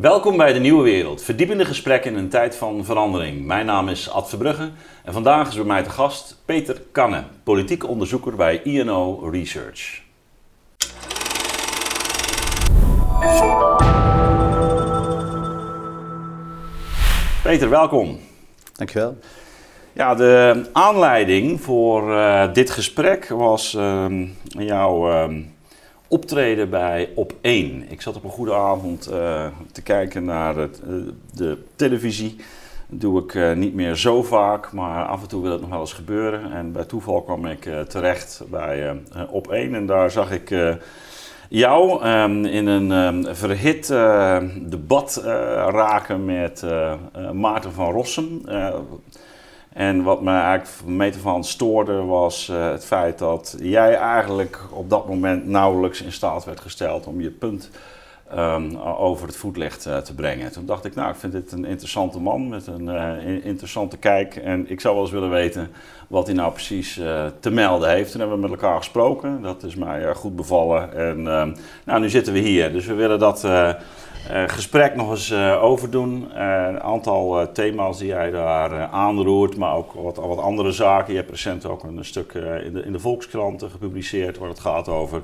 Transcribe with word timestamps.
Welkom 0.00 0.36
bij 0.36 0.52
de 0.52 0.58
Nieuwe 0.58 0.82
Wereld, 0.82 1.22
verdiepende 1.22 1.64
gesprekken 1.64 2.10
in 2.10 2.18
een 2.18 2.28
tijd 2.28 2.56
van 2.56 2.84
verandering. 2.84 3.44
Mijn 3.44 3.66
naam 3.66 3.88
is 3.88 4.10
Ad 4.10 4.28
Verbrugge 4.28 4.70
en 5.04 5.12
vandaag 5.12 5.48
is 5.48 5.54
bij 5.54 5.64
mij 5.64 5.82
te 5.82 5.90
gast 5.90 6.42
Peter 6.44 6.82
Kanne, 6.92 7.24
politiek 7.42 7.88
onderzoeker 7.88 8.36
bij 8.36 8.62
INO 8.62 9.28
Research. 9.28 10.02
Peter, 17.42 17.70
welkom. 17.70 18.18
Dankjewel. 18.72 19.18
Ja, 19.92 20.14
de 20.14 20.64
aanleiding 20.72 21.60
voor 21.60 22.10
uh, 22.10 22.52
dit 22.52 22.70
gesprek 22.70 23.28
was 23.28 23.74
uh, 23.74 24.06
jouw 24.44 25.10
uh, 25.10 25.38
optreden 26.14 26.70
bij 26.70 27.08
Op 27.14 27.34
1. 27.40 27.84
Ik 27.90 28.00
zat 28.00 28.16
op 28.16 28.24
een 28.24 28.30
goede 28.30 28.54
avond 28.54 29.10
uh, 29.10 29.46
te 29.72 29.82
kijken 29.82 30.24
naar 30.24 30.56
het, 30.56 30.80
de 31.32 31.58
televisie. 31.76 32.36
Dat 32.86 33.00
doe 33.00 33.22
ik 33.22 33.56
niet 33.56 33.74
meer 33.74 33.96
zo 33.96 34.22
vaak, 34.22 34.72
maar 34.72 35.06
af 35.06 35.22
en 35.22 35.28
toe 35.28 35.42
wil 35.42 35.52
het 35.52 35.60
nog 35.60 35.70
wel 35.70 35.80
eens 35.80 35.92
gebeuren. 35.92 36.52
En 36.52 36.72
bij 36.72 36.84
toeval 36.84 37.22
kwam 37.22 37.46
ik 37.46 37.68
terecht 37.88 38.42
bij 38.50 38.96
Op 39.30 39.50
1 39.50 39.74
en 39.74 39.86
daar 39.86 40.10
zag 40.10 40.30
ik 40.30 40.54
jou 41.48 42.06
um, 42.06 42.44
in 42.44 42.66
een 42.66 42.90
um, 42.90 43.34
verhit 43.34 43.86
debat 44.70 45.20
raken 45.70 46.24
met 46.24 46.64
Maarten 47.32 47.72
van 47.72 47.92
Rossum. 47.92 48.40
En 49.74 50.02
wat 50.02 50.22
me 50.22 50.30
eigenlijk 50.30 50.86
meter 50.86 51.20
van 51.20 51.44
stoorde 51.44 52.04
was 52.04 52.46
het 52.46 52.84
feit 52.84 53.18
dat 53.18 53.56
jij 53.58 53.94
eigenlijk 53.94 54.60
op 54.70 54.90
dat 54.90 55.08
moment 55.08 55.46
nauwelijks 55.46 56.02
in 56.02 56.12
staat 56.12 56.44
werd 56.44 56.60
gesteld 56.60 57.06
om 57.06 57.20
je 57.20 57.30
punt 57.30 57.70
um, 58.36 58.76
over 58.78 59.26
het 59.26 59.36
voetlicht 59.36 59.82
te 59.82 60.14
brengen. 60.16 60.52
Toen 60.52 60.66
dacht 60.66 60.84
ik, 60.84 60.94
nou, 60.94 61.10
ik 61.10 61.16
vind 61.16 61.32
dit 61.32 61.52
een 61.52 61.64
interessante 61.64 62.20
man 62.20 62.48
met 62.48 62.66
een 62.66 63.42
interessante 63.42 63.96
kijk. 63.96 64.36
En 64.36 64.70
ik 64.70 64.80
zou 64.80 64.94
wel 64.94 65.02
eens 65.02 65.12
willen 65.12 65.30
weten 65.30 65.70
wat 66.08 66.26
hij 66.26 66.34
nou 66.34 66.52
precies 66.52 66.98
uh, 66.98 67.24
te 67.40 67.50
melden 67.50 67.90
heeft. 67.90 68.10
Toen 68.10 68.20
hebben 68.20 68.40
we 68.40 68.48
met 68.48 68.60
elkaar 68.60 68.76
gesproken. 68.76 69.42
Dat 69.42 69.62
is 69.62 69.74
mij 69.74 70.02
uh, 70.02 70.14
goed 70.14 70.36
bevallen. 70.36 70.96
En 70.96 71.18
uh, 71.18 71.46
nou, 71.84 72.00
nu 72.00 72.08
zitten 72.08 72.32
we 72.32 72.38
hier. 72.38 72.72
Dus 72.72 72.86
we 72.86 72.94
willen 72.94 73.18
dat 73.18 73.46
gesprek 74.46 74.94
nog 74.94 75.10
eens 75.10 75.32
overdoen. 75.60 76.40
een 76.40 76.80
aantal 76.80 77.52
thema's 77.52 77.98
die 77.98 78.06
jij 78.06 78.30
daar 78.30 78.86
aanroert, 78.86 79.56
maar 79.56 79.74
ook 79.74 79.92
wat, 79.92 80.16
wat 80.16 80.38
andere 80.38 80.72
zaken. 80.72 81.12
Je 81.12 81.18
hebt 81.18 81.30
recent 81.30 81.66
ook 81.66 81.82
een 81.82 82.04
stuk 82.04 82.32
in, 82.64 82.72
de, 82.72 82.82
in 82.82 82.92
de 82.92 82.98
Volkskrant 83.00 83.62
gepubliceerd 83.62 84.38
waar 84.38 84.48
het 84.48 84.60
gaat 84.60 84.88
over 84.88 85.22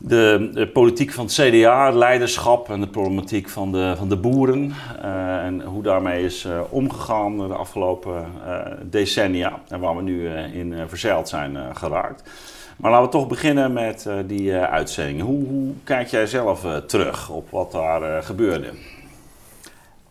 de, 0.00 0.50
de, 0.52 0.68
politiek 0.68 1.12
van 1.12 1.24
het 1.24 1.34
CDA, 1.34 1.90
leiderschap 1.90 2.70
en 2.70 2.80
de 2.80 2.88
problematiek 2.88 3.48
van 3.48 3.72
de, 3.72 3.94
van 3.96 4.08
de 4.08 4.16
boeren. 4.16 4.74
Uh, 5.04 5.44
en 5.44 5.62
hoe 5.62 5.82
daarmee 5.82 6.24
is 6.24 6.44
uh, 6.44 6.60
omgegaan 6.68 7.36
de 7.36 7.54
afgelopen 7.54 8.26
uh, 8.46 8.60
decennia 8.82 9.60
en 9.68 9.80
waar 9.80 9.96
we 9.96 10.02
nu 10.02 10.28
in 10.28 10.74
verzeild 10.88 11.28
zijn 11.28 11.76
geraakt. 11.76 12.30
Maar 12.76 12.90
laten 12.90 13.06
we 13.06 13.12
toch 13.12 13.26
beginnen 13.26 13.72
met 13.72 14.08
die 14.26 14.54
uitzending. 14.54 15.20
Hoe, 15.20 15.46
hoe, 15.46 15.72
kijk 15.84 16.08
jij 16.08 16.26
zelf 16.26 16.66
terug 16.86 17.30
op 17.30 17.50
wat 17.50 17.72
daar 17.72 18.22
gebeurde? 18.22 18.66
Um, 18.66 18.74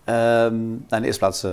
nou 0.06 0.84
in 0.90 1.00
de 1.00 1.06
eerste 1.06 1.20
plaats 1.20 1.46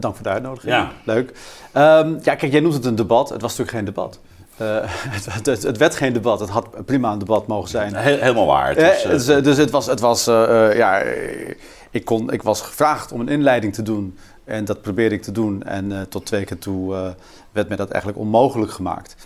dank 0.00 0.14
voor 0.14 0.24
de 0.24 0.30
uitnodiging. 0.30 0.72
Ja. 0.72 0.92
Leuk. 1.04 1.28
Um, 1.74 2.18
ja, 2.22 2.34
kijk, 2.34 2.52
jij 2.52 2.60
noemt 2.60 2.74
het 2.74 2.84
een 2.84 2.94
debat. 2.94 3.28
Het 3.28 3.40
was 3.40 3.50
natuurlijk 3.50 3.76
geen 3.76 3.94
debat. 3.94 4.20
Uh, 4.62 4.78
het, 4.84 5.46
het, 5.46 5.62
het, 5.62 5.76
werd 5.76 5.94
geen 5.94 6.12
debat. 6.12 6.40
Het 6.40 6.48
had 6.48 6.84
prima 6.84 7.12
een 7.12 7.18
debat 7.18 7.46
mogen 7.46 7.68
zijn. 7.68 7.94
helemaal 7.96 8.46
waar. 8.46 8.68
Het 8.68 9.04
was, 9.04 9.04
uh, 9.04 9.34
dus, 9.34 9.44
dus, 9.44 9.56
het 9.56 9.70
was, 9.70 9.86
het 9.86 10.00
was 10.00 10.28
uh, 10.28 10.76
ja, 10.76 11.02
ik, 11.90 12.04
kon, 12.04 12.32
ik 12.32 12.42
was 12.42 12.60
gevraagd 12.60 13.12
om 13.12 13.20
een 13.20 13.28
inleiding 13.28 13.74
te 13.74 13.82
doen. 13.82 14.18
En 14.44 14.64
dat 14.64 14.82
probeerde 14.82 15.14
ik 15.14 15.22
te 15.22 15.32
doen. 15.32 15.62
En 15.62 16.06
tot 16.08 16.26
twee 16.26 16.44
keer 16.44 16.58
toe 16.58 17.14
werd 17.52 17.68
mij 17.68 17.76
dat 17.76 17.90
eigenlijk 17.90 18.20
onmogelijk 18.20 18.72
gemaakt. 18.72 19.16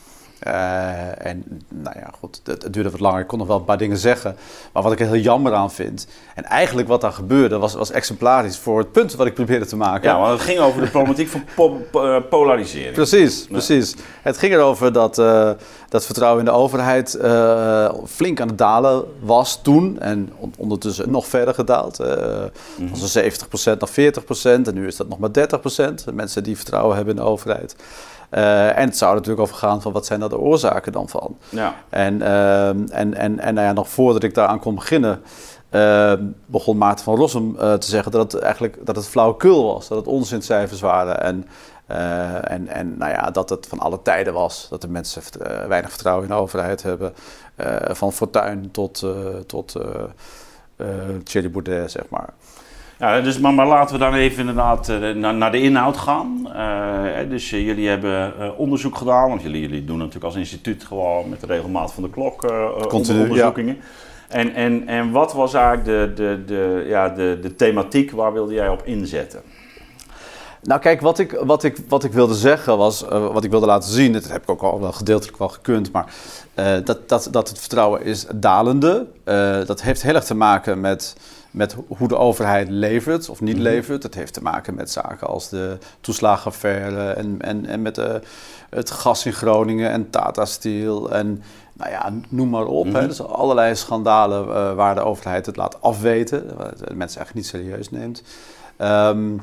Uh, 0.47 1.27
en 1.27 1.63
nou 1.69 1.99
ja, 1.99 2.11
goed, 2.19 2.41
het, 2.45 2.63
het, 2.63 2.73
duurde 2.73 2.91
wat 2.91 3.01
langer. 3.01 3.21
Ik 3.21 3.27
kon 3.27 3.39
nog 3.39 3.47
wel 3.47 3.57
een 3.57 3.65
paar 3.65 3.79
dingen 3.79 3.97
zeggen. 3.97 4.37
Maar 4.73 4.83
wat 4.83 4.93
ik 4.93 5.01
er 5.01 5.07
heel 5.07 5.23
jammer 5.23 5.55
aan 5.55 5.73
vind. 5.73 6.07
En 6.35 6.45
eigenlijk 6.45 6.89
wat 6.89 7.01
daar 7.01 7.13
gebeurde 7.13 7.59
was, 7.59 7.75
was 7.75 7.91
exemplarisch 7.91 8.59
voor 8.59 8.79
het 8.79 8.93
punt 8.93 9.15
wat 9.15 9.27
ik 9.27 9.35
probeerde 9.35 9.67
te 9.67 9.77
maken. 9.77 10.11
Ja, 10.11 10.19
want 10.19 10.33
het 10.33 10.41
ging 10.41 10.59
over 10.59 10.81
de 10.81 10.91
problematiek 10.91 11.29
van 11.29 11.45
po 11.55 11.81
po 11.91 12.21
polarisering. 12.21 12.95
Precies, 12.95 13.47
precies. 13.47 13.95
Het 14.23 14.39
ging 14.39 14.53
erover 14.53 14.93
dat, 14.93 15.19
uh, 15.19 15.51
dat 15.89 16.05
vertrouwen 16.05 16.39
in 16.39 16.45
de 16.45 16.59
overheid 16.59 17.19
flink 18.07 18.41
aan 18.41 18.49
het 18.49 18.59
dalen 18.59 19.05
was 19.21 19.63
toen. 19.63 20.01
En 20.01 20.33
on 20.37 20.53
ondertussen 20.57 21.11
nog 21.11 21.27
verder 21.27 21.55
gedaald. 21.55 21.99
Mm 21.99 22.07
-hmm. 22.77 22.97
Van 22.97 23.23
70% 23.23 23.79
naar 23.79 24.13
40%. 24.63 24.69
En 24.69 24.75
nu 24.75 24.87
is 24.87 24.97
dat 24.97 25.09
nog 25.09 25.19
maar 25.19 25.31
30%. 25.31 26.15
Mensen 26.15 26.43
die 26.43 26.57
vertrouwen 26.57 26.97
hebben 26.97 27.17
in 27.17 27.23
de 27.23 27.29
overheid. 27.29 27.77
Uh, 28.35 28.79
en 28.79 28.85
het 28.85 28.97
zou 28.97 29.15
natuurlijk 29.15 29.41
over 29.41 29.57
gaan 29.57 29.83
van 29.83 29.93
wat 29.93 30.07
zijn 30.07 30.21
daar 30.21 30.29
de 30.29 30.39
oorzaken 30.39 30.93
dan 30.93 31.09
van. 31.09 31.37
Ja. 31.49 31.75
En, 31.89 32.15
uh, 32.19 32.69
en, 32.69 32.89
en, 32.91 33.39
en 33.39 33.55
nou 33.55 33.67
ja, 33.67 33.73
nog 33.73 33.89
voordat 33.89 34.23
ik 34.23 34.35
daaraan 34.35 34.61
kon 34.61 34.75
beginnen, 34.75 35.23
uh, 35.71 36.13
begon 36.47 36.79
Maarten 36.79 37.05
van 37.05 37.17
Rossum 37.17 37.57
te 37.57 37.87
zeggen 37.87 38.13
dat 38.13 38.33
het 38.33 38.43
eigenlijk 38.43 38.87
dat 38.87 38.97
het 38.97 39.07
flauwekul 39.07 39.73
was, 39.73 39.89
dat 39.89 39.99
het 39.99 40.07
onzincijfers 40.07 40.81
waren. 40.81 41.23
En, 41.23 41.47
en, 42.45 42.69
en 42.69 42.99
nou 42.99 43.11
ja, 43.11 43.31
dat 43.31 43.49
het 43.49 43.67
van 43.67 43.79
alle 43.79 44.03
tijden 44.03 44.33
was, 44.33 44.67
dat 44.71 44.81
de 44.81 44.89
mensen 44.89 45.23
weinig 45.69 45.91
vertrouwen 45.91 46.25
in 46.25 46.31
de 46.31 46.41
overheid 46.41 46.83
hebben. 46.83 47.15
van 47.91 48.13
Fortuin 48.13 48.71
tot, 48.71 49.07
tot 49.47 49.77
Thierry 51.25 51.51
Baudet, 51.51 51.91
zeg 51.91 52.09
maar. 52.09 52.29
Ja, 53.03 53.21
dus, 53.21 53.39
maar, 53.39 53.55
maar 53.55 53.67
laten 53.67 53.95
we 53.95 54.01
dan 54.01 54.15
even 54.15 54.39
inderdaad 54.39 54.89
uh, 54.89 55.15
naar, 55.15 55.35
naar, 55.35 55.53
de 55.53 55.61
inhoud 55.61 55.97
gaan. 55.97 56.49
Uh, 56.49 57.29
dus 57.29 57.53
uh, 57.53 57.67
jullie 57.67 57.89
hebben 57.89 58.33
onderzoek 58.57 58.97
gedaan, 58.97 59.29
want 59.29 59.43
jullie, 59.43 59.61
jullie 59.61 59.85
doen 59.85 59.99
natuurlijk 59.99 60.25
als 60.25 60.35
instituut 60.35 60.85
gewoon 60.85 61.29
met 61.29 61.41
de 61.41 61.47
regelmaat 61.47 61.93
van 61.93 62.03
de 62.03 62.11
klok 62.11 62.53
onderzoekingen. 62.93 63.75
Ja. 63.75 63.83
En, 64.29 64.55
en, 64.55 64.87
en 64.87 65.11
wat 65.11 65.33
was 65.33 65.55
eigenlijk 65.55 65.85
de, 65.85 66.13
de, 66.15 66.45
de, 66.47 66.85
ja, 66.89 67.09
de, 67.09 67.39
de 67.43 67.55
thematiek, 67.55 68.11
waar 68.11 68.33
wilde 68.33 68.55
jij 68.55 68.69
op 68.69 68.83
inzetten? 68.85 69.43
Nou 70.63 70.81
kijk, 70.81 71.01
wat 71.01 71.19
ik, 71.19 71.41
wat 71.45 71.65
ik, 71.65 71.77
wat 71.89 72.05
ik 72.05 72.13
wilde 72.13 72.35
zeggen 72.35 72.79
was, 72.79 73.05
wat 73.09 73.45
ik 73.45 73.51
wilde 73.51 73.67
laten 73.67 73.91
zien, 73.91 74.13
dat 74.13 74.29
heb 74.29 74.43
ik 74.43 74.51
ook 74.51 74.63
al 74.63 74.81
wel 74.81 74.93
gedeeltelijk 74.93 75.39
wel 75.39 75.49
gekund, 75.49 75.93
maar 75.93 76.13
dat, 76.85 77.09
dat, 77.09 77.29
dat 77.31 77.49
het 77.49 77.59
vertrouwen 77.59 78.03
is 78.03 78.27
dalende. 78.35 79.07
dat 79.67 79.83
heeft 79.83 80.03
heel 80.03 80.15
erg 80.15 80.25
te 80.25 80.35
maken 80.35 80.81
met 80.81 81.15
met 81.53 81.77
hoe 81.87 82.09
de 82.09 82.17
overheid 82.17 82.69
levert 82.69 83.29
of 83.29 83.41
niet 83.41 83.55
mhm. 83.55 83.63
levert. 83.63 84.03
Dat 84.03 84.15
heeft 84.15 84.33
te 84.33 84.43
maken 84.43 84.75
met 84.75 84.91
zaken 84.91 85.27
als 85.27 85.49
de 85.49 85.79
toeslagenaffaire 86.01 87.11
en, 87.11 87.37
en, 87.41 87.67
en 87.67 87.83
met 87.83 87.95
de, 87.95 88.21
het 88.71 88.91
gas 88.91 89.27
in 89.27 89.33
Groningen 89.33 89.91
en 89.91 90.11
Tata 90.11 90.45
Steel 90.45 91.13
en 91.13 91.43
nou 91.73 91.91
ja, 91.91 92.13
noem 92.29 92.49
maar 92.49 92.67
op. 92.67 92.87
Mm 92.87 92.95
hè. 92.95 93.07
Dus 93.07 93.23
allerlei 93.23 93.75
schandalen 93.75 94.49
uh, 94.49 94.75
waar 94.75 94.95
de 94.95 95.05
overheid 95.05 95.47
het 95.47 95.57
laat 95.57 95.83
afweten, 95.83 96.57
waar 96.57 96.77
de 96.77 96.95
mensen 96.95 97.21
eigenlijk 97.21 97.35
niet 97.35 97.47
serieus 97.47 97.91
neemt. 97.91 98.23
Um, 98.79 99.41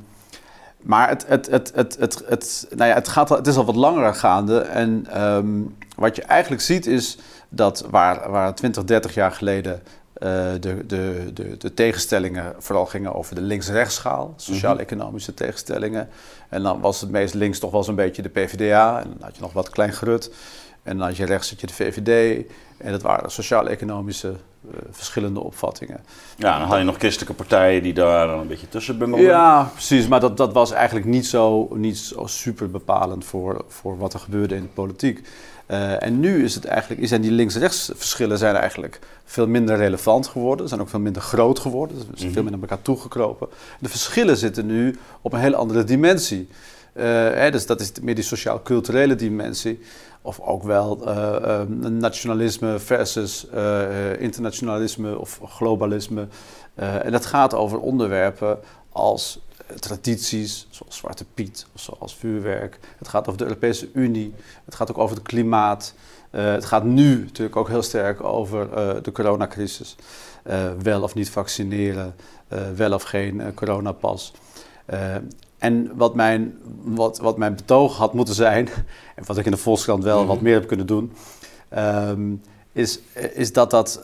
maar 0.82 1.10
het, 1.10 1.26
het, 1.28 1.50
het, 1.50 1.72
het, 1.76 1.98
het, 2.00 2.24
het, 2.26 2.68
nou 2.76 2.90
ja, 2.90 2.96
het, 2.96 3.08
gaat, 3.08 3.30
het 3.30 3.48
is 3.48 3.56
al 3.56 3.66
wat 3.66 3.76
langer 3.76 4.16
gaande. 4.16 4.60
En 4.60 5.22
um, 5.24 5.76
wat 5.96 6.16
je 6.16 6.22
eigenlijk 6.22 6.62
ziet 6.62 6.86
is 6.86 7.18
dat 7.50 7.86
waar, 7.90 8.32
waar 8.32 8.56
20, 8.56 8.84
30 8.84 9.14
jaar 9.14 9.32
geleden 9.32 9.82
de, 10.20 10.84
de, 10.88 11.32
de, 11.34 11.58
de, 11.58 11.74
tegenstellingen 11.74 12.56
vooral 12.58 12.86
gingen 12.86 13.14
over 13.14 13.36
de 13.36 13.42
links-rechtsschaal, 13.42 14.34
sociaal-economische 14.36 15.34
tegenstellingen. 15.34 16.10
En 16.50 16.64
dan 16.64 16.82
was 16.82 17.02
het 17.02 17.10
meest 17.10 17.34
links 17.34 17.60
toch 17.60 17.72
wel 17.72 17.84
zo'n 17.84 17.96
beetje 17.96 18.22
de 18.22 18.30
PvdA. 18.30 19.02
En 19.02 19.10
dan 19.10 19.18
had 19.22 19.36
je 19.36 19.42
nog 19.42 19.54
wat 19.54 19.70
klein 19.70 19.94
gerut. 19.94 20.32
En 20.84 20.98
dan 20.98 21.08
had 21.08 21.18
je 21.18 21.26
rechts 21.26 21.50
had 21.50 21.62
je 21.62 21.68
de 21.68 21.74
VVD. 21.74 22.46
En 22.78 22.92
dat 22.92 23.02
waren 23.02 23.32
sociaal-economische 23.32 24.28
uh, 24.28 24.72
verschillende 24.92 25.40
opvattingen. 25.40 26.04
Ja, 26.36 26.60
dan 26.60 26.68
had 26.68 26.78
je 26.78 26.84
nog 26.84 26.98
christelijke 26.98 27.34
partijen 27.34 27.84
die 27.84 27.94
daar 27.94 28.28
dan 28.28 28.40
een 28.40 28.48
beetje 28.48 28.70
tussen 28.70 28.98
bungelden. 28.98 29.26
Ja, 29.26 29.70
precies. 29.74 30.08
Maar 30.08 30.20
dat, 30.20 30.38
dat 30.38 30.54
was 30.54 30.72
eigenlijk 30.72 31.06
niet 31.06 31.28
zo, 31.28 31.68
niet 31.76 31.98
zo 31.98 32.26
super 32.26 32.72
bepalend 32.72 33.26
voor, 33.26 33.66
voor 33.68 33.98
wat 33.98 34.14
er 34.14 34.20
gebeurde 34.20 34.56
in 34.56 34.62
de 34.62 34.68
politiek. 34.68 35.28
Uh, 35.72 36.04
en 36.04 36.20
nu 36.20 36.44
is 36.44 36.56
het 36.56 36.66
eigenlijk, 36.66 37.08
zijn 37.08 37.22
die 37.22 37.32
links-rechts 37.32 37.92
verschillen 37.96 38.38
zijn 38.38 38.56
eigenlijk 38.56 39.00
veel 39.26 39.48
minder 39.48 39.78
relevant 39.78 40.28
geworden. 40.28 40.68
Zijn 40.68 40.82
ook 40.82 40.90
veel 40.90 41.00
minder 41.00 41.22
groot 41.22 41.60
geworden. 41.60 41.98
Zijn 41.98 42.08
mm 42.10 42.16
-hmm. 42.18 42.32
veel 42.32 42.44
minder 42.44 42.60
naar 42.60 42.70
elkaar 42.70 42.82
toegekropen. 42.82 43.48
De 43.80 43.90
verschillen 43.90 44.38
zitten 44.38 44.66
nu 44.66 44.98
op 45.22 45.34
een 45.34 45.40
hele 45.40 45.56
andere 45.56 45.84
dimensie. 45.84 46.48
Uh, 46.94 47.04
hè, 47.14 47.52
dus 47.52 47.66
dat 47.66 47.82
is 47.82 47.92
meer 48.02 48.16
die 48.16 48.24
sociaal-culturele 48.24 49.16
dimensie. 49.16 49.80
Of 50.22 50.40
ook 50.40 50.64
wel 50.64 51.08
uh, 51.08 51.62
nationalisme 51.90 52.80
versus 52.80 53.48
internationalisme 54.20 55.20
of 55.20 55.40
globalisme. 55.46 56.28
en 56.76 57.12
dat 57.12 57.26
gaat 57.26 57.54
over 57.54 57.80
onderwerpen 57.80 58.60
als 58.92 59.40
tradities, 59.80 60.68
zoals 60.70 60.98
Zwarte 60.98 61.26
Piet 61.34 61.66
of 61.76 61.82
zoals 61.82 62.16
vuurwerk. 62.16 62.80
Het 62.98 63.08
gaat 63.08 63.28
over 63.28 63.38
de 63.38 63.46
Europese 63.46 63.90
Unie. 63.94 64.34
Het 64.66 64.76
gaat 64.76 64.92
ook 64.92 64.98
over 64.98 65.16
het 65.16 65.28
klimaat. 65.28 65.94
Uh, 66.32 66.52
het 66.52 66.66
gaat 66.66 66.84
nu 66.84 67.20
natuurlijk 67.20 67.56
ook 67.56 67.68
heel 67.68 67.82
sterk 67.82 68.24
over 68.24 68.70
uh, 68.78 69.04
de 69.04 69.12
coronacrisis. 69.12 69.96
wel 70.82 71.02
of 71.02 71.14
niet 71.14 71.30
vaccineren, 71.30 72.16
wel 72.76 72.94
of 72.94 73.04
geen 73.04 73.54
coronapas. 73.54 74.34
en 75.58 75.92
wat 75.96 76.16
mijn, 76.16 76.58
wat, 76.84 77.18
wat 77.18 77.38
mijn 77.38 77.56
betoog 77.56 77.98
had 77.98 78.14
moeten 78.14 78.34
zijn, 78.34 78.68
en 79.16 79.26
wat 79.26 79.38
ik 79.38 79.46
in 79.46 79.52
de 79.52 79.58
Volkskrant 79.58 80.04
wel 80.04 80.26
wat 80.26 80.36
mhm. 80.36 80.44
meer 80.44 80.54
heb 80.54 80.68
kunnen 80.68 80.86
doen, 80.86 81.14
ehm, 81.70 82.36
is, 82.72 83.00
is 83.34 83.54
dat, 83.54 83.72
dat, 83.72 84.00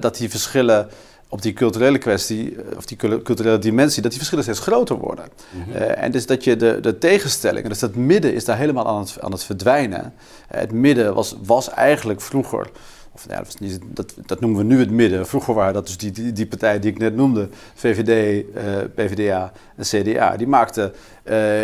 dat 0.00 0.16
die 0.16 0.30
verschillen 0.30 0.88
op 1.32 1.42
die 1.42 1.52
culturele 1.52 1.98
kwestie, 1.98 2.56
eh, 2.56 2.76
of 2.76 2.84
die 2.84 2.96
culturele 2.96 3.58
dimensie, 3.58 4.02
dat 4.02 4.10
die 4.10 4.20
verschillen 4.20 4.44
steeds 4.44 4.60
groter 4.60 4.96
worden. 4.96 5.24
Mhm. 5.50 5.76
Eh, 5.76 6.02
en 6.02 6.10
dus 6.10 6.26
dat 6.26 6.44
je 6.44 6.56
de, 6.56 6.78
de 6.80 6.98
tegenstellingen, 6.98 7.68
dus 7.68 7.78
dat 7.78 7.94
midden 7.94 8.34
is 8.34 8.44
daar 8.44 8.56
helemaal 8.56 8.86
aan 8.86 9.00
het, 9.00 9.16
aan 9.20 9.32
het 9.32 9.44
verdwijnen. 9.44 10.02
Uh, 10.02 10.60
het 10.60 10.72
midden 10.72 11.14
was, 11.14 11.36
was 11.44 11.70
eigenlijk 11.70 12.20
vroeger, 12.20 12.70
of 13.12 13.26
ja, 13.28 13.36
dat, 13.36 13.60
niet, 13.60 13.78
dat, 13.84 14.14
dat, 14.26 14.40
noemen 14.40 14.58
we 14.58 14.64
nu 14.64 14.78
het 14.78 14.90
midden. 14.90 15.26
Vroeger 15.26 15.54
waren 15.54 15.74
dat 15.74 15.86
dus 15.86 15.96
die, 15.96 16.10
die, 16.10 16.32
die 16.32 16.46
partijen 16.46 16.80
die 16.80 16.90
ik 16.90 16.98
net 16.98 17.16
noemde, 17.16 17.48
VVD, 17.74 18.44
PVDA 18.94 19.52
en 19.76 19.84
CDA. 19.84 20.36
Die 20.36 20.46
maakten 20.46 20.94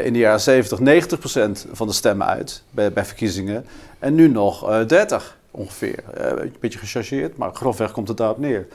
in 0.04 0.12
de 0.12 0.18
jaren 0.18 0.40
70 0.40 0.78
90% 0.78 1.70
van 1.72 1.86
de 1.86 1.92
stemmen 1.92 2.26
uit 2.26 2.62
bij, 2.70 2.92
bij 2.92 3.04
verkiezingen. 3.04 3.64
En 3.98 4.14
nu 4.14 4.28
nog 4.28 4.84
30 4.86 5.36
ongeveer. 5.50 6.02
een 6.14 6.54
beetje 6.60 6.78
gechargeerd, 6.78 7.36
maar 7.36 7.54
grofweg 7.54 7.92
komt 7.92 8.08
het 8.08 8.16
daarop 8.16 8.38
neer. 8.38 8.66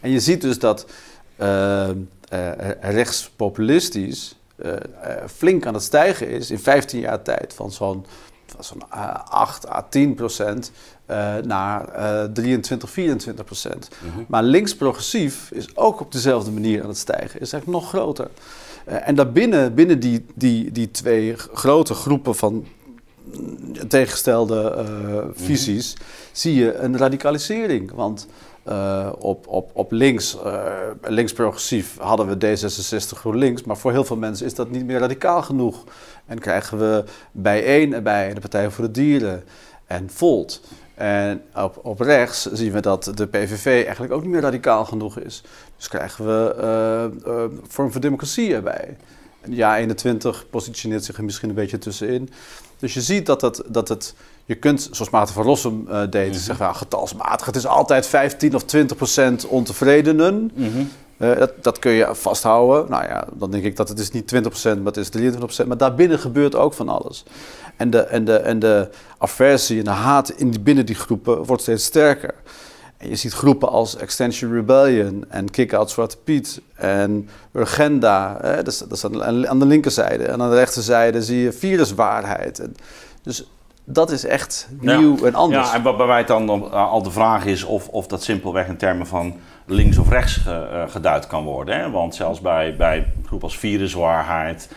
En 0.00 0.10
je 0.10 0.20
ziet 0.20 0.40
dus 0.40 0.58
dat 0.58 0.86
uh, 1.40 1.88
rechtspopulistisch 2.80 4.36
uh, 4.56 4.72
flink 5.26 5.66
aan 5.66 5.74
het 5.74 5.82
stijgen 5.82 6.28
is 6.28 6.50
in 6.50 6.58
15 6.58 7.00
jaar 7.00 7.22
tijd. 7.22 7.54
Van 7.54 7.72
zo'n 7.72 8.06
zo'n 8.58 8.90
8 8.90 9.68
à 9.68 9.82
10 9.88 10.14
procent 10.14 10.72
naar 11.42 11.88
23, 12.32 12.90
24 12.90 13.44
procent. 13.44 13.88
Mhm. 13.88 14.24
Maar 14.28 14.42
links-progressief 14.42 15.50
is 15.50 15.76
ook 15.76 16.00
op 16.00 16.12
dezelfde 16.12 16.50
manier 16.50 16.82
aan 16.82 16.88
het 16.88 16.98
stijgen. 16.98 17.40
Is 17.40 17.52
eigenlijk 17.52 17.82
nog 17.82 17.88
groter. 17.88 18.30
en 18.84 19.14
daarbinnen 19.14 19.74
binnen 19.74 20.00
die, 20.00 20.24
die, 20.34 20.72
die 20.72 20.90
twee 20.90 21.34
grote 21.36 21.94
groepen 21.94 22.34
van 22.34 22.66
tegengestelde 23.88 24.84
mhm. 24.88 25.44
visies... 25.44 25.96
zie 26.32 26.54
je 26.54 26.74
een 26.74 26.96
radicalisering. 26.96 27.92
Want 27.92 28.26
uh, 28.68 29.12
op, 29.18 29.46
op, 29.46 29.70
op 29.72 29.92
links, 29.92 30.36
uh, 30.44 30.64
links-progressief, 31.02 31.98
hadden 31.98 32.38
we 32.38 32.56
D66 32.56 33.18
GroenLinks. 33.18 33.62
Maar 33.62 33.76
voor 33.76 33.92
heel 33.92 34.04
veel 34.04 34.16
mensen 34.16 34.46
is 34.46 34.54
dat 34.54 34.70
niet 34.70 34.86
meer 34.86 34.98
radicaal 34.98 35.42
genoeg. 35.42 35.84
En 36.26 36.38
krijgen 36.38 36.78
we 36.78 37.04
bijeen 37.32 37.94
erbij, 37.94 38.34
de 38.34 38.40
Partij 38.40 38.70
voor 38.70 38.84
de 38.84 38.90
Dieren 38.90 39.44
en 39.86 40.10
Volt. 40.10 40.60
En 40.94 41.42
op, 41.54 41.78
op 41.82 42.00
rechts 42.00 42.44
zien 42.52 42.72
we 42.72 42.80
dat 42.80 43.12
de 43.14 43.26
PVV 43.26 43.66
eigenlijk 43.66 44.12
ook 44.12 44.22
niet 44.22 44.30
meer 44.30 44.40
radicaal 44.40 44.84
genoeg 44.84 45.18
is. 45.18 45.42
Dus 45.76 45.88
krijgen 45.88 46.26
we 46.26 46.54
uh, 47.26 47.58
Vorm 47.68 47.92
voor 47.92 48.00
Democratie 48.00 48.54
erbij. 48.54 48.96
Ja 49.48 49.76
21 49.76 50.50
positioneert 50.50 51.04
zich 51.04 51.16
er 51.16 51.24
misschien 51.24 51.48
een 51.48 51.54
beetje 51.54 51.78
tussenin. 51.78 52.30
Dus 52.78 52.94
je 52.94 53.00
ziet 53.00 53.26
dat, 53.26 53.40
het, 53.40 53.62
dat 53.66 53.88
het 53.88 54.14
je 54.46 54.54
kunt, 54.54 54.88
zoals 54.92 55.10
Maarten 55.10 55.34
van 55.34 55.42
Rossum 55.42 55.86
uh, 55.88 56.02
deed, 56.10 56.28
mm 56.28 56.34
zeggen 56.34 56.74
getalsmatig. 56.74 57.46
Het 57.46 57.56
is 57.56 57.66
altijd 57.66 58.06
15 58.06 58.54
of 58.54 58.64
20 58.64 58.96
procent 58.96 59.46
ontevredenen. 59.46 60.50
Mm 60.54 60.88
dat, 61.18 61.52
dat, 61.62 61.78
kun 61.78 61.90
je 61.90 62.08
vasthouden. 62.12 62.90
Nou 62.90 63.04
ja, 63.04 63.26
dan 63.32 63.50
denk 63.50 63.64
ik 63.64 63.76
dat 63.76 63.88
het 63.88 63.98
is 63.98 64.10
niet 64.10 64.28
20 64.28 64.50
procent, 64.50 64.76
maar 64.76 64.86
het 64.86 64.96
is 64.96 65.08
23 65.08 65.44
procent. 65.44 65.68
Maar 65.68 65.76
daarbinnen 65.76 66.18
gebeurt 66.18 66.54
ook 66.54 66.74
van 66.74 66.88
alles. 66.88 67.24
En 67.76 67.90
de, 67.90 68.00
en 68.00 68.24
de, 68.24 68.36
en 68.36 68.58
de 68.58 68.88
aversie 69.18 69.78
en 69.78 69.84
de 69.84 69.90
haat 69.90 70.30
in 70.30 70.50
die, 70.50 70.60
binnen 70.60 70.86
die 70.86 70.94
groepen 70.94 71.44
wordt 71.44 71.62
steeds 71.62 71.84
sterker. 71.84 72.34
En 72.96 73.08
je 73.08 73.16
ziet 73.16 73.32
groepen 73.32 73.68
als 73.68 73.96
Extension 73.96 74.52
Rebellion 74.52 75.24
en 75.28 75.50
Kick-Out 75.50 75.90
Zwarte 75.90 76.16
Piet 76.24 76.60
en 76.74 77.28
Urgenda. 77.52 78.38
Hè, 78.40 78.56
dat, 78.56 78.66
is, 78.66 78.78
dat 78.78 78.92
is 78.92 79.04
aan 79.46 79.58
de 79.58 79.66
linkerzijde. 79.66 80.24
En 80.24 80.42
aan 80.42 80.50
de 80.50 80.56
rechterzijde 80.56 81.22
zie 81.22 81.40
je 81.40 81.52
viruswaarheid. 81.52 82.58
En 82.58 82.74
dus 83.22 83.46
dat 83.88 84.10
is 84.10 84.24
echt 84.24 84.68
nieuw 84.80 85.24
en 85.24 85.34
anders. 85.34 85.68
Ja, 85.68 85.74
en 85.74 85.82
waarbij 85.82 86.18
het 86.18 86.26
dan 86.26 86.72
al 86.72 87.02
de 87.02 87.10
vraag 87.10 87.44
is 87.44 87.64
of, 87.64 87.88
of 87.88 88.06
dat 88.06 88.22
simpelweg 88.22 88.66
in 88.66 88.76
termen 88.76 89.06
van 89.06 89.34
links 89.66 89.98
of 89.98 90.08
rechts 90.08 90.46
uh, 90.46 90.82
geduid 90.88 91.26
kan 91.26 91.44
worden. 91.44 91.78
Hè? 91.78 91.90
Want 91.90 92.14
zelfs 92.14 92.40
bij, 92.40 92.76
bij 92.76 93.12
groep 93.26 93.42
als 93.42 93.58
viruswaarheid, 93.58 94.68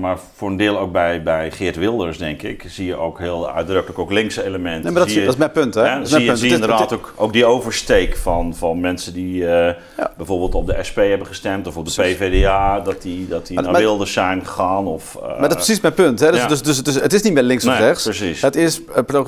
maar 0.00 0.18
voor 0.34 0.48
een 0.48 0.56
deel 0.56 0.78
ook 0.78 0.92
bij, 0.92 1.22
bij 1.22 1.50
Geert 1.50 1.76
Wilders, 1.76 2.18
denk 2.18 2.42
ik, 2.42 2.64
zie 2.66 2.86
je 2.86 2.96
ook 2.96 3.18
heel 3.18 3.50
uitdrukkelijk 3.50 3.98
ook 3.98 4.10
linkse 4.10 4.44
elementen. 4.44 4.82
Nee, 4.82 4.92
maar 4.92 5.00
dat, 5.00 5.10
zie 5.10 5.18
je, 5.18 5.24
dat 5.24 5.34
is 5.34 5.40
mijn 5.40 5.50
punt, 5.50 5.74
hè? 5.74 6.06
zie, 6.06 6.24
je, 6.24 6.36
zie 6.36 6.48
je 6.48 6.54
inderdaad 6.54 6.92
ook, 6.92 7.12
ook 7.16 7.32
die 7.32 7.44
oversteek 7.44 8.16
van, 8.16 8.54
van 8.54 8.80
mensen 8.80 9.12
die 9.12 9.42
uh, 9.42 9.48
ja. 9.96 10.12
bijvoorbeeld 10.16 10.54
op 10.54 10.66
de 10.66 10.76
SP 10.88 10.96
hebben 10.96 11.26
gestemd 11.26 11.66
of 11.66 11.76
op 11.76 11.86
de 11.86 12.02
PVDA, 12.02 12.80
dat 12.80 13.02
die, 13.02 13.28
dat 13.28 13.46
die 13.46 13.60
naar 13.60 13.72
Wilders 13.72 14.12
zijn 14.12 14.46
gegaan. 14.46 14.86
Of, 14.86 15.16
uh, 15.16 15.22
maar 15.22 15.40
dat 15.40 15.50
is 15.50 15.56
precies 15.56 15.80
mijn 15.80 15.94
punt, 15.94 16.20
hè? 16.20 16.30
Dus, 16.30 16.40
ja. 16.40 16.46
dus, 16.46 16.62
dus, 16.62 16.82
dus, 16.82 16.94
het 16.94 17.12
is 17.12 17.22
niet 17.22 17.32
meer 17.32 17.42
links 17.42 17.66
of 17.66 17.72
nee, 17.72 17.82
rechts. 17.82 18.04
Precies. 18.04 18.42
Het 18.42 18.56
is, 18.56 18.80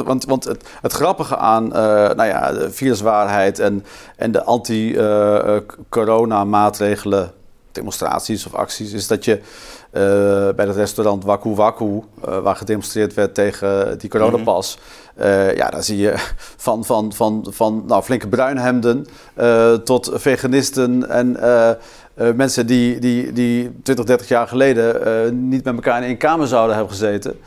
want, 0.05 0.25
want 0.25 0.45
het, 0.45 0.69
het 0.83 0.93
grappige 0.93 1.37
aan 1.37 1.69
nou 1.69 2.25
ja, 2.25 2.53
de 2.53 2.73
viruswaarheid 2.73 3.59
en, 3.59 3.85
en 4.17 4.33
de 4.33 4.45
anti-corona 4.45 6.45
maatregelen, 6.45 7.33
demonstraties 7.73 8.47
of 8.47 8.55
acties, 8.55 8.93
is 8.93 9.07
dat 9.07 9.25
je 9.25 9.41
bij 9.93 10.67
het 10.67 10.77
restaurant 10.77 11.25
Waku 11.25 11.55
Waku, 11.55 11.85
uh, 11.85 12.39
waar 12.39 12.57
gedemonstreerd 12.57 13.15
werd 13.15 13.35
tegen 13.35 13.99
die 13.99 14.11
coronapas. 14.11 14.79
Mm 14.79 15.23
-hmm. 15.23 15.57
ja, 15.57 15.71
daar 15.71 15.83
zie 15.83 15.99
je 15.99 16.15
van, 16.57 16.85
van, 16.85 17.13
van, 17.13 17.47
van 17.51 17.83
nou, 17.87 18.03
flinke 18.03 18.29
bruinhemden 18.29 19.07
tot 19.85 20.11
veganisten 20.15 21.09
en 21.09 21.37
mensen 22.15 22.67
die, 22.67 22.99
die, 22.99 23.33
die 23.33 23.81
20, 23.83 24.05
30 24.05 24.29
jaar 24.29 24.49
geleden 24.49 25.49
niet 25.49 25.65
met 25.65 25.75
elkaar 25.75 26.03
in 26.03 26.07
één 26.09 26.17
kamer 26.17 26.47
zouden 26.47 26.77
hebben 26.77 26.93
gezeten. 26.93 27.39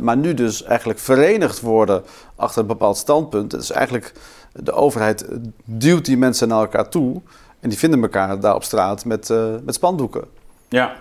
maar 0.00 0.16
nu 0.16 0.34
dus 0.34 0.62
eigenlijk 0.62 0.98
verenigd 0.98 1.60
worden 1.60 2.02
achter 2.36 2.60
een 2.60 2.66
bepaald 2.66 2.96
standpunt. 2.96 3.50
Dus 3.50 3.70
eigenlijk 3.70 4.12
de 4.52 4.72
overheid 4.72 5.26
duwt 5.64 6.04
die 6.04 6.16
mensen 6.16 6.48
naar 6.48 6.60
elkaar 6.60 6.88
toe. 6.88 7.20
En 7.60 7.68
die 7.68 7.78
vinden 7.78 8.02
elkaar 8.02 8.40
daar 8.40 8.54
op 8.54 8.64
straat 8.64 9.04
met, 9.04 9.32
met 9.64 9.74
spandoeken. 9.74 10.24
Ja, 10.68 10.92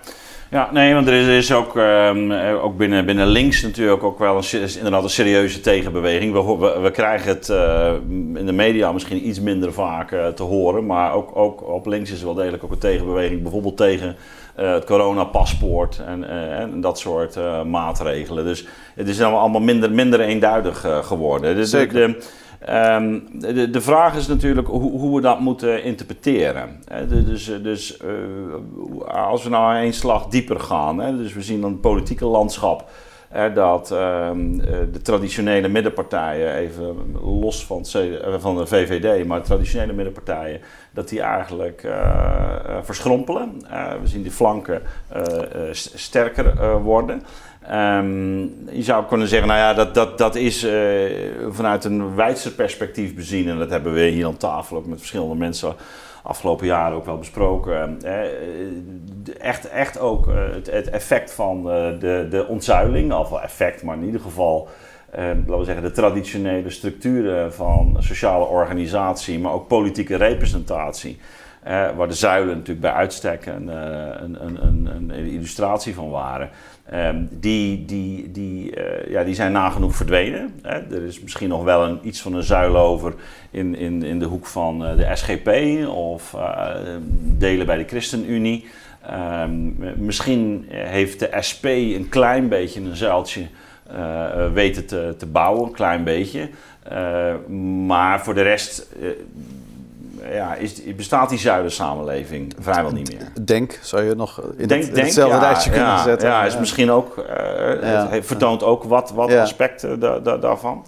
ja, 0.52 0.70
nee, 0.72 0.94
want 0.94 1.08
er 1.08 1.14
is, 1.14 1.28
is 1.28 1.52
ook, 1.54 1.76
um, 1.76 2.32
ook 2.32 2.78
binnen, 2.78 3.06
binnen 3.06 3.28
links 3.28 3.62
natuurlijk 3.62 4.04
ook 4.04 4.20
wel 4.20 4.38
een, 4.38 4.76
inderdaad 4.76 5.04
een 5.04 5.10
serieuze 5.10 5.60
tegenbeweging. 5.60 6.34
We, 6.34 6.58
we, 6.58 6.80
we 6.80 6.92
krijgen 6.92 7.28
het 7.30 7.50
uh, 7.50 7.94
in 8.34 8.46
de 8.46 8.52
media 8.52 8.92
misschien 8.92 9.28
iets 9.28 9.40
minder 9.40 9.74
vaak 9.74 10.12
uh, 10.12 10.28
te 10.28 10.44
horen, 10.44 10.86
maar 10.86 11.14
ook, 11.14 11.36
ook 11.36 11.68
op 11.68 11.86
links 11.86 12.12
is 12.12 12.20
er 12.20 12.26
wel 12.26 12.34
degelijk 12.34 12.64
ook 12.64 12.72
een 12.72 12.78
tegenbeweging. 12.78 13.42
Bijvoorbeeld 13.42 13.78
tegen 13.78 14.16
uh, 14.60 14.74
het 14.74 14.86
coronapaspoort 14.86 16.02
en, 16.06 16.30
en 16.58 16.82
dat 16.82 17.00
soort 17.00 17.38
maatregelen. 17.66 18.46
Dus 18.46 18.66
het 18.96 19.08
is 19.08 19.22
allemaal 19.22 19.62
minder, 19.62 19.92
minder 19.92 20.20
eenduidig 20.20 20.86
geworden. 21.02 21.56
Dus 21.56 21.70
Zeker. 21.70 21.94
De, 21.94 22.24
Um, 22.70 23.28
de, 23.40 23.70
de, 23.70 23.82
vraag 23.82 24.16
is 24.16 24.28
natuurlijk 24.28 24.68
hoe, 24.68 24.92
hoe 24.92 25.16
we 25.16 25.22
dat 25.22 25.40
moeten 25.40 25.84
interpreteren. 25.84 26.84
dus 27.10 27.52
dus 27.62 28.00
uh, 28.02 29.08
als 29.08 29.44
we 29.44 29.50
nou 29.50 29.76
één 29.76 29.94
slag 29.94 30.28
dieper 30.28 30.60
gaan, 30.60 31.18
dus 31.18 31.34
we 31.34 31.42
zien 31.42 31.62
dan 31.62 31.72
het 31.72 31.82
politieke 31.82 32.26
landschap. 32.26 32.90
Dat 33.54 33.92
um, 33.92 34.58
de 34.92 35.02
traditionele 35.02 35.68
middenpartijen, 35.68 36.56
even 36.56 37.16
los 37.22 37.66
van, 37.66 37.86
eh, 37.94 38.34
van, 38.38 38.58
de 38.58 38.66
VVD, 38.66 39.26
maar 39.26 39.42
traditionele 39.42 39.94
middenpartijen, 39.94 40.62
dat 40.92 41.10
die 41.10 41.22
eigenlijk 41.22 41.84
uh, 41.84 42.78
verschrompelen. 42.82 43.62
we 44.02 44.08
zien 44.08 44.22
die 44.22 44.32
flanken 44.32 44.82
sterker 45.72 46.82
worden. 46.82 47.24
Um, 47.72 48.70
je 48.72 48.84
zou 48.84 49.06
kunnen 49.06 49.28
zeggen, 49.28 49.48
nou 49.48 49.60
ja, 49.60 49.74
dat, 49.74 49.94
dat, 49.94 50.18
dat 50.18 50.36
is 50.36 50.68
vanuit 51.50 51.84
een 51.84 52.16
wijdse 52.16 52.56
perspectief 52.56 53.16
bezien. 53.16 53.50
En 53.50 53.58
dat 53.58 53.70
hebben 53.70 53.94
we 53.94 54.02
hier 54.02 54.26
aan 54.26 54.38
tafel 54.38 54.78
ook 54.78 54.86
met 54.86 54.98
verschillende 54.98 55.36
mensen 55.36 55.76
afgelopen 56.28 56.66
jaren 56.66 56.98
ook 56.98 57.06
wel 57.06 57.18
besproken. 57.18 58.00
Uh, 58.06 58.20
echt, 59.40 59.70
echt 59.70 60.00
ook 60.00 60.28
uh, 60.28 60.36
het, 60.54 60.90
effect 60.90 61.34
van 61.34 61.64
de, 62.00 62.28
de 62.30 62.46
ontzuiling, 62.48 63.14
of 63.14 63.30
wel 63.30 63.42
effect, 63.42 63.84
maar 63.84 63.98
in 63.98 64.06
ieder 64.06 64.22
geval... 64.22 64.68
laten 65.16 65.58
we 65.58 65.64
zeggen, 65.64 65.84
de 65.84 65.92
traditionele 65.92 66.70
structuren 66.70 67.54
van 67.54 67.96
sociale 68.00 68.46
organisatie, 68.46 69.40
maar 69.40 69.52
ook 69.52 69.68
politieke 69.68 70.16
representatie. 70.16 71.20
waar 71.96 72.08
de 72.08 72.14
zuilen 72.14 72.56
natuurlijk 72.56 72.82
bij 72.82 72.92
uitstek 72.92 73.46
een, 73.46 73.68
een, 73.68 74.66
een, 74.66 74.88
een 74.88 75.12
illustratie 75.12 75.96
van 75.96 76.10
waren. 76.10 76.50
Um, 76.94 77.28
die, 77.32 77.86
die, 77.86 78.32
die, 78.32 78.78
uh, 78.78 79.10
ja, 79.10 79.24
die 79.24 79.36
zijn 79.36 79.52
nagenoeg 79.52 79.96
verdwenen. 79.96 80.54
Hè. 80.62 80.96
Er 80.96 81.04
is 81.04 81.22
misschien 81.22 81.50
nog 81.50 81.64
wel 81.64 81.84
een, 81.84 82.00
iets 82.04 82.22
van 82.22 82.34
een 82.34 82.44
zuil 82.44 82.78
over 82.78 83.14
in, 83.52 83.76
in, 83.76 84.04
in 84.04 84.20
de 84.20 84.26
hoek 84.26 84.46
van 84.46 84.84
uh, 84.84 84.98
de 84.98 85.16
SGP 85.16 85.50
of 85.90 86.34
uh, 86.34 86.70
delen 87.38 87.66
bij 87.66 87.78
de 87.78 87.88
ChristenUnie. 87.88 88.66
Um, 89.42 89.76
misschien 89.98 90.66
heeft 90.70 91.20
de 91.20 91.30
SP 91.50 91.66
een 91.66 92.10
klein 92.10 92.50
beetje 92.50 92.82
een 92.82 92.96
zuiltje 92.96 93.48
weten 94.54 94.86
te, 94.86 95.16
te 95.18 95.26
bouwen, 95.26 95.68
een 95.68 95.72
klein 95.74 96.04
beetje. 96.04 96.50
maar 97.86 98.24
voor 98.24 98.34
de 98.34 98.42
rest 98.42 98.88
ja, 100.32 100.56
is, 100.56 100.96
bestaat 100.96 101.30
die 101.30 101.40
zuidersamenleving 101.40 102.54
vrijwel 102.60 102.92
niet 102.92 103.10
meer. 103.10 103.46
Denk, 103.46 103.80
zou 103.82 104.04
je 104.04 104.16
nog 104.16 104.42
in, 104.58 104.68
denk, 104.68 104.84
het, 104.84 104.94
denk, 104.94 105.06
hetzelfde 105.06 105.36
ja, 105.36 105.42
rijtje 105.42 105.70
kunnen 105.70 105.88
ja, 105.88 106.04
zetten? 106.04 106.30
Ja, 106.30 106.46
is 106.46 106.58
misschien 106.58 106.92
ook, 106.92 107.18
uh, 107.18 108.10
het 108.10 108.26
vertoont 108.26 108.64
ook 108.64 108.84
wat, 108.84 109.12
wat 109.12 109.34
aspecten 109.34 110.00
da- 110.00 110.20
da- 110.20 110.38
daarvan. 110.38 110.86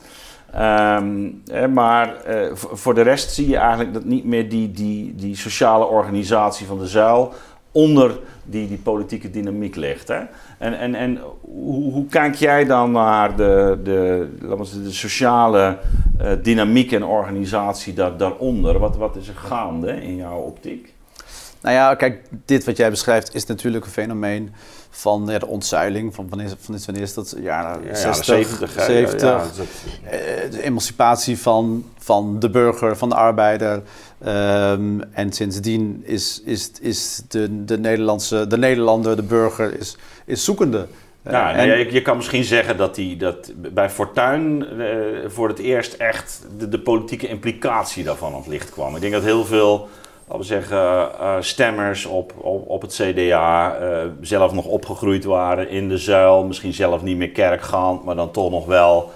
Ehm, 0.54 1.74
maar 1.74 2.16
eh, 2.24 2.52
voor 2.54 2.94
de 2.94 3.02
rest 3.02 3.32
zie 3.32 3.50
je 3.50 3.58
eigenlijk 3.58 3.94
dat 3.94 4.04
niet 4.04 4.26
meer 4.26 4.50
die, 4.50 4.72
die, 4.72 5.16
die 5.16 5.36
sociale 5.36 5.86
organisatie 5.86 6.68
van 6.68 6.80
de 6.80 6.88
zuil 6.88 7.34
onder 7.72 8.20
die, 8.50 8.68
die 8.68 8.78
politieke 8.78 9.30
dynamiek 9.30 9.76
ligt. 9.76 10.08
Hè? 10.08 10.20
En, 10.58 10.80
en, 10.80 10.96
en 10.96 11.20
hoe, 11.42 11.92
hoe 11.94 12.06
kijk 12.06 12.36
jij 12.36 12.66
dan 12.66 12.92
naar 12.92 13.36
de, 13.36 13.80
de, 13.84 14.30
zeggen, 14.42 14.84
de 14.84 14.92
sociale 14.92 15.78
eh, 16.20 16.32
dynamiek 16.42 16.92
en 16.92 17.04
organisatie 17.04 17.94
daar, 17.94 18.18
daaronder? 18.18 18.80
Wat, 18.80 18.98
wat 18.98 19.16
is 19.16 19.28
er 19.28 19.36
gaande 19.36 20.02
in 20.02 20.16
jouw 20.16 20.40
optiek? 20.40 20.94
Nou 21.62 21.76
ja, 21.76 21.96
kijk, 21.96 22.22
dit 22.46 22.64
wat 22.66 22.78
jij 22.78 22.90
beschrijft 22.90 23.36
is 23.36 23.46
natuurlijk 23.46 23.86
een 23.86 23.92
fenomeen 23.92 24.54
van 24.90 25.24
ja, 25.28 25.40
de 25.40 25.48
ontzuiling. 25.48 26.16
Van 26.16 26.30
wanneer, 26.30 26.48
van 26.60 26.74
dit, 26.76 26.86
wanneer 26.86 27.04
is 27.04 27.14
dat? 27.14 27.36
Jaren 27.42 27.84
Ja, 27.86 27.96
60, 27.96 28.16
de 28.18 28.24
70. 28.24 28.76
hè? 28.76 28.84
70. 28.84 29.22
Ja, 29.22 29.38
dat- 29.38 29.68
Eh, 30.04 30.52
de 30.52 30.64
emancipatie 30.64 31.38
van, 31.40 31.86
van 31.98 32.40
de 32.40 32.50
burger, 32.50 32.98
van 32.98 33.10
de 33.10 33.16
arbeider. 33.16 33.82
Ehm, 34.24 35.00
en 35.12 35.32
sindsdien 35.34 36.02
is, 36.06 36.42
is, 36.46 36.72
is 36.82 37.22
de, 37.28 37.66
de, 37.66 37.78
Nederlandse, 37.80 38.48
de 38.48 38.58
Nederlander, 38.58 39.16
de 39.16 39.24
burger, 39.24 39.80
is, 39.80 39.98
is 40.26 40.44
zoekende. 40.44 40.88
Eh, 41.24 41.32
Ja, 41.32 41.52
en- 41.52 41.68
nou 41.68 41.80
je, 41.80 41.92
je 41.92 42.02
kan 42.02 42.16
misschien 42.16 42.44
zeggen 42.44 42.78
dat, 42.78 42.96
die, 42.96 43.18
dat 43.18 43.52
bij 43.74 43.90
Fortuyn 43.90 44.66
eh, 44.80 44.86
voor 45.28 45.48
het 45.48 45.60
eerst 45.60 45.94
echt 45.94 46.42
de, 46.58 46.70
de 46.70 46.80
politieke 46.80 47.28
implicatie 47.28 48.04
daarvan 48.04 48.32
aan 48.34 48.38
het 48.40 48.48
licht 48.48 48.70
kwam. 48.70 48.96
Ik 48.96 49.02
denk 49.02 49.14
dat 49.14 49.24
heel 49.24 49.46
veel, 49.46 49.90
laten 50.30 50.38
we 50.38 50.44
zeggen, 50.44 50.78
eh, 51.20 51.36
stemmers 51.40 52.06
op, 52.06 52.34
op, 52.38 52.68
op 52.70 52.82
het 52.82 52.94
CDA 53.02 53.76
eh, 53.76 53.98
zelf 54.22 54.54
nog 54.54 54.66
opgegroeid 54.66 55.24
waren 55.24 55.70
in 55.70 55.90
de 55.90 55.98
zuil. 55.98 56.44
Misschien 56.44 56.74
zelf 56.74 57.02
niet 57.02 57.18
meer 57.18 57.30
kerkgaand, 57.32 58.04
maar 58.04 58.16
dan 58.16 58.32
toch 58.32 58.52
nog 58.52 58.66
wel 58.66 59.12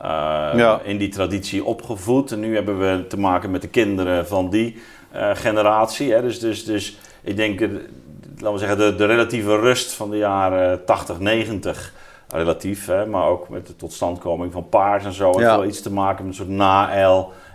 eh, 0.00 0.08
Ja. 0.56 0.80
in 0.84 0.98
die 0.98 1.08
traditie 1.08 1.64
opgevoed. 1.64 2.32
En 2.32 2.40
nu 2.40 2.54
hebben 2.54 2.78
we 2.78 3.06
te 3.06 3.18
maken 3.18 3.50
met 3.50 3.62
de 3.62 3.68
kinderen 3.68 4.26
van 4.26 4.50
die 4.50 4.82
eh, 5.10 5.30
generatie. 5.34 6.12
Hè. 6.12 6.22
Dus, 6.22 6.38
dus, 6.40 6.64
dus 6.64 6.98
ik 7.22 7.36
denk, 7.36 7.60
eh, 7.60 7.68
laten 8.38 8.52
we 8.52 8.58
zeggen, 8.58 8.78
de, 8.78 8.94
de 8.94 9.04
relatieve 9.06 9.56
rust 9.58 9.92
van 9.92 10.10
de 10.10 10.16
jaren 10.16 10.84
80, 10.84 11.18
90. 11.20 11.92
Relatief, 12.28 12.86
hè, 12.86 13.06
maar 13.06 13.26
ook 13.28 13.48
met 13.48 13.66
de 13.66 13.76
totstandkoming 13.76 14.52
van 14.52 14.68
paars 14.68 15.04
en 15.04 15.12
zo. 15.12 15.26
heeft 15.26 15.38
Ja. 15.38 15.56
wel 15.56 15.66
iets 15.66 15.82
te 15.82 15.92
maken 15.92 16.24
met 16.26 16.38
een 16.38 16.44
soort 16.44 16.56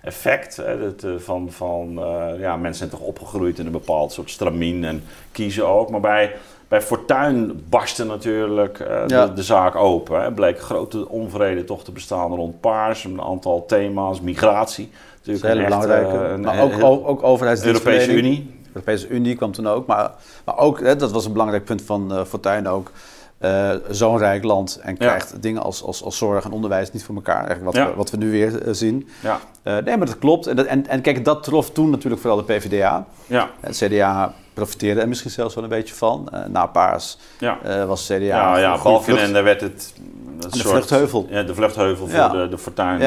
na-el-effect. 0.04 0.56
Hè, 0.56 0.80
dat, 0.80 1.04
eh, 1.04 1.12
van, 1.18 1.52
van, 1.52 1.98
eh, 2.04 2.40
ja, 2.40 2.56
mensen 2.58 2.88
zijn 2.88 3.00
toch 3.00 3.08
opgegroeid 3.08 3.60
in 3.60 3.66
een 3.66 3.72
bepaald 3.72 4.12
soort 4.12 4.30
stramien 4.30 4.84
en 4.84 5.04
kiezen 5.32 5.68
ook. 5.68 5.90
Maar 5.90 6.00
bij, 6.00 6.36
bij 6.68 6.82
Fortuyn 6.82 7.64
barstte 7.70 8.06
natuurlijk 8.06 8.80
eh, 8.80 9.04
Ja. 9.08 9.26
de, 9.28 9.34
de 9.34 9.44
zaak 9.44 9.76
open. 9.76 10.22
Hè. 10.22 10.32
Bleek 10.32 10.60
grote 10.60 11.10
onvrede 11.10 11.64
toch 11.64 11.84
te 11.84 11.92
bestaan 11.92 12.36
rond 12.36 12.60
paars. 12.60 13.04
Een 13.04 13.22
aantal 13.22 13.66
thema's, 13.66 14.22
migratie. 14.22 14.90
dat 15.24 15.36
is 15.36 15.42
Natuurlijk 15.42 15.70
een 15.72 15.76
hele 15.78 15.82
belangrijke. 16.04 16.28
een 16.34 16.42
maar 16.42 16.62
ook, 16.62 17.24
ook. 17.24 17.42
Europese 17.64 18.14
Unie. 18.14 18.58
De 18.64 18.68
Europese 18.76 19.08
Unie 19.08 19.36
kwam 19.36 19.52
toen 19.52 19.68
ook. 19.68 19.86
Maar, 19.88 20.12
maar 20.46 20.58
ook, 20.58 20.80
hè, 20.80 20.96
dat 20.96 21.12
was 21.12 21.26
een 21.26 21.32
belangrijk 21.32 21.66
punt 21.66 21.82
van 21.82 22.14
eh 22.14 22.24
Fortuyn 22.26 22.68
ook. 22.68 22.92
Eh, 23.40 23.72
Zo'n 23.90 24.18
rijk 24.18 24.44
land 24.44 24.80
en 24.82 24.98
krijgt 24.98 25.42
dingen 25.42 25.62
als, 25.62 25.84
als, 25.84 26.04
als 26.04 26.18
zorg 26.18 26.46
en 26.46 26.52
onderwijs 26.52 26.92
niet 26.92 27.04
voor 27.04 27.16
elkaar. 27.16 27.46
Eigenlijk 27.46 27.66
wat, 27.66 27.76
Ja. 27.76 27.90
we, 27.90 27.96
wat 27.96 28.12
we 28.12 28.18
nu 28.18 28.32
weer 28.32 28.62
eh, 28.62 28.74
zien. 28.74 29.10
Ja, 29.22 29.40
Eh, 29.64 29.78
nee, 29.78 29.98
maar 29.98 30.08
dat 30.08 30.20
klopt. 30.20 30.48
En, 30.48 30.56
dat, 30.56 30.66
en, 30.66 30.88
en 30.88 31.02
kijk, 31.02 31.26
dat 31.26 31.44
trof 31.44 31.72
toen 31.72 31.90
natuurlijk 31.90 32.22
vooral 32.22 32.46
de 32.46 32.54
PvdA. 32.54 33.06
ja, 33.28 33.50
Het 33.60 33.78
CDA 33.78 34.34
profiteerde 34.54 35.02
er 35.02 35.08
misschien 35.08 35.32
zelfs 35.32 35.56
wel 35.56 35.64
een 35.64 35.70
beetje 35.70 35.96
van. 35.96 36.30
Na 36.48 36.66
Paars 36.66 37.18
ja. 37.40 37.86
was 37.86 38.06
CDA... 38.06 38.16
Ja, 38.16 38.58
ja, 38.58 38.78
vlucht. 38.78 39.06
Balkenende 39.06 39.42
werd 39.42 39.62
het 39.62 39.94
de 40.40 40.60
vluchtheuvel. 40.60 41.28
Ja, 41.30 41.44
de 41.44 41.56
vluchtheuvel 41.56 42.08
voor 42.08 42.30
de, 42.38 42.48
de 42.50 42.58
Fortuyn. 42.58 43.00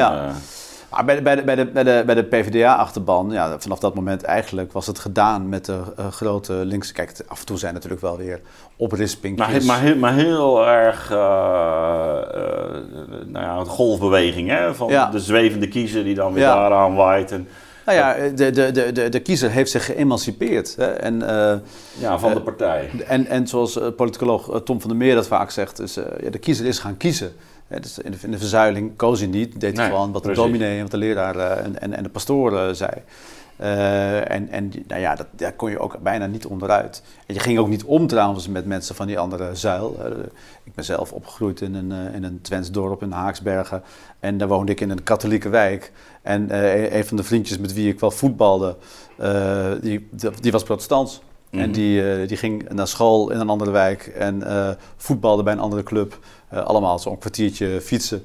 Maar 0.93 1.05
bij 1.05 1.15
de, 1.15 1.21
bij 1.21 1.35
de, 1.35 1.43
bij 1.43 1.55
de, 1.55 1.65
bij 1.65 1.83
de, 1.83 2.03
bij 2.05 2.15
de 2.15 2.23
PvdA-achterban, 2.23 3.29
ja, 3.31 3.59
vanaf 3.59 3.79
dat 3.79 3.95
moment 3.95 4.23
eigenlijk 4.23 4.71
was 4.71 4.87
het 4.87 4.99
gedaan 4.99 5.49
met 5.49 5.65
de 5.65 5.79
eh, 5.97 6.07
grote 6.07 6.53
linkse... 6.53 6.93
Kijk, 6.93 7.13
af 7.27 7.39
en 7.39 7.45
toe 7.45 7.57
zijn 7.57 7.73
natuurlijk 7.73 8.01
wel 8.01 8.17
weer 8.17 8.41
oprispingjes. 8.77 9.47
maar, 9.47 9.63
maar, 9.65 9.79
heel, 9.81 9.95
maar 9.95 10.13
heel 10.13 10.67
erg, 10.67 11.11
eh, 11.11 11.17
eh, 11.17 11.23
nou 13.25 13.45
ja, 13.45 13.57
een 13.57 13.65
golfbeweging 13.65 14.49
hè? 14.49 14.75
van 14.75 14.89
Ja. 14.89 15.09
de 15.09 15.19
zwevende 15.19 15.67
kiezer 15.67 16.03
die 16.03 16.15
dan 16.15 16.33
weer 16.33 16.43
Ja. 16.43 16.55
daaraan 16.55 16.95
waait. 16.95 17.31
En, 17.31 17.47
Nou 17.85 17.97
ja, 17.97 18.13
de, 18.35 18.51
de, 18.51 18.71
de, 18.71 18.91
de, 18.91 19.09
de 19.09 19.19
kiezer 19.19 19.49
heeft 19.49 19.71
zich 19.71 19.85
geëmancipeerd. 19.85 20.75
Hè? 20.75 20.85
En, 20.85 21.19
ja, 21.99 22.19
van 22.19 22.33
de 22.33 22.41
partij. 22.41 22.89
en, 23.07 23.27
en 23.27 23.47
zoals 23.47 23.79
politicoloog 23.95 24.61
Tom 24.63 24.81
van 24.81 24.89
der 24.89 24.97
Meer 24.99 25.15
dat 25.15 25.27
vaak 25.27 25.51
zegt, 25.51 25.79
is, 25.79 25.93
ja, 25.93 26.29
de 26.29 26.37
kiezer 26.39 26.65
is 26.65 26.79
gaan 26.79 26.97
kiezen. 26.97 27.31
Dus 27.81 27.97
in, 27.99 28.11
de, 28.11 28.17
in 28.21 28.31
de 28.31 28.37
verzuiling 28.37 28.95
koos 28.95 29.19
hij 29.19 29.27
niet, 29.27 29.51
deed 29.59 29.61
hij 29.61 29.71
Nee, 29.87 29.95
gewoon 29.95 30.11
wat 30.11 30.23
de 30.23 30.27
dominee 30.51 30.75
en 30.75 30.81
wat 30.81 30.91
de 30.91 30.97
leraar 30.97 31.35
eh, 31.35 31.65
en, 31.65 31.81
en, 31.81 31.93
en 31.93 32.03
de 32.03 32.09
pastoor 32.09 32.57
eh, 32.57 32.73
zei. 32.73 32.91
Eh, 33.57 34.31
en 34.31 34.49
en 34.49 34.71
nou 34.87 35.01
ja, 35.01 35.15
dat, 35.15 35.27
daar 35.31 35.53
kon 35.53 35.69
je 35.69 35.79
ook 35.79 35.97
bijna 36.01 36.25
niet 36.25 36.45
onderuit. 36.45 37.03
En 37.25 37.33
je 37.33 37.39
ging 37.39 37.59
ook 37.59 37.67
niet 37.67 37.83
om 37.83 38.07
trouwens 38.07 38.47
met 38.47 38.65
mensen 38.65 38.95
van 38.95 39.07
die 39.07 39.19
andere 39.19 39.55
zuil. 39.55 39.99
Ik 40.63 40.73
ben 40.73 40.85
zelf 40.85 41.11
opgegroeid 41.11 41.61
in 41.61 41.75
een, 41.75 41.91
eh, 41.91 42.15
in 42.15 42.23
een 42.23 42.39
Twents 42.41 42.71
dorp 42.71 43.01
in 43.01 43.11
Haaksbergen. 43.11 43.83
En 44.19 44.37
daar 44.37 44.47
woonde 44.47 44.71
ik 44.71 44.81
in 44.81 44.89
een 44.89 45.03
katholieke 45.03 45.49
wijk. 45.49 45.91
En 46.21 46.49
eh, 46.49 46.93
een- 46.95 47.05
van 47.05 47.17
de 47.17 47.23
vriendjes 47.23 47.57
met 47.57 47.73
wie 47.73 47.89
ik 47.91 47.99
wel 47.99 48.11
voetbalde, 48.11 48.75
die, 49.81 50.09
die 50.39 50.51
was 50.51 50.63
protestants. 50.63 51.21
En 51.53 51.59
Mhm. 51.59 51.71
die, 51.71 52.11
eh, 52.11 52.27
die 52.27 52.37
ging 52.37 52.69
naar 52.69 52.87
school 52.87 53.31
in 53.31 53.39
een 53.39 53.49
andere 53.49 53.71
wijk 53.71 54.07
en 54.07 54.43
eh, 54.43 54.69
voetbalde 54.97 55.43
bij 55.43 55.53
een 55.53 55.59
andere 55.59 55.83
club. 55.83 56.19
Eh, 56.49 56.63
allemaal 56.63 56.99
zo'n 56.99 57.17
kwartiertje 57.17 57.81
fietsen. 57.81 58.23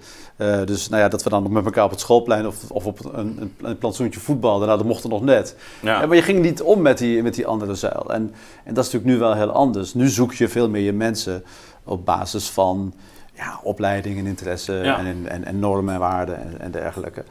Dus 0.64 0.88
nou 0.88 1.02
ja, 1.02 1.08
dat 1.08 1.22
we 1.22 1.30
dan 1.30 1.52
met 1.52 1.64
elkaar 1.64 1.84
op 1.84 1.90
het 1.90 2.00
schoolplein 2.00 2.46
of, 2.46 2.70
of 2.70 2.86
op 2.86 3.14
een, 3.14 3.52
een, 3.62 3.78
plantsoentje 3.78 4.20
voetbalden, 4.20 4.66
nou, 4.66 4.78
dat 4.78 4.86
mocht 4.88 5.02
er 5.04 5.08
nog 5.10 5.22
net. 5.22 5.56
Ja. 5.82 6.06
Maar 6.06 6.16
je 6.16 6.22
ging 6.22 6.42
niet 6.42 6.62
om 6.62 6.82
met 6.82 6.98
die, 6.98 7.22
met 7.22 7.34
die 7.34 7.46
andere 7.46 7.74
zuil. 7.74 8.12
En, 8.12 8.34
en 8.64 8.74
dat 8.74 8.84
is 8.86 8.92
natuurlijk 8.92 9.04
nu 9.04 9.18
wel 9.18 9.34
heel 9.34 9.50
anders. 9.50 9.94
Nu 9.94 10.08
zoek 10.08 10.32
je 10.34 10.48
veel 10.48 10.68
meer 10.68 10.82
je 10.82 10.92
mensen 10.92 11.44
op 11.84 12.04
basis 12.04 12.48
van 12.48 12.94
ja, 13.34 13.60
opleiding 13.62 14.18
en 14.18 14.26
interesse 14.26 14.72
Ja. 14.72 14.98
en, 14.98 15.26
en, 15.28 15.44
en 15.44 15.58
normen 15.58 15.94
en 15.94 16.00
waarden 16.00 16.40
en, 16.40 16.60
en 16.60 16.70
dergelijke. 16.70 17.24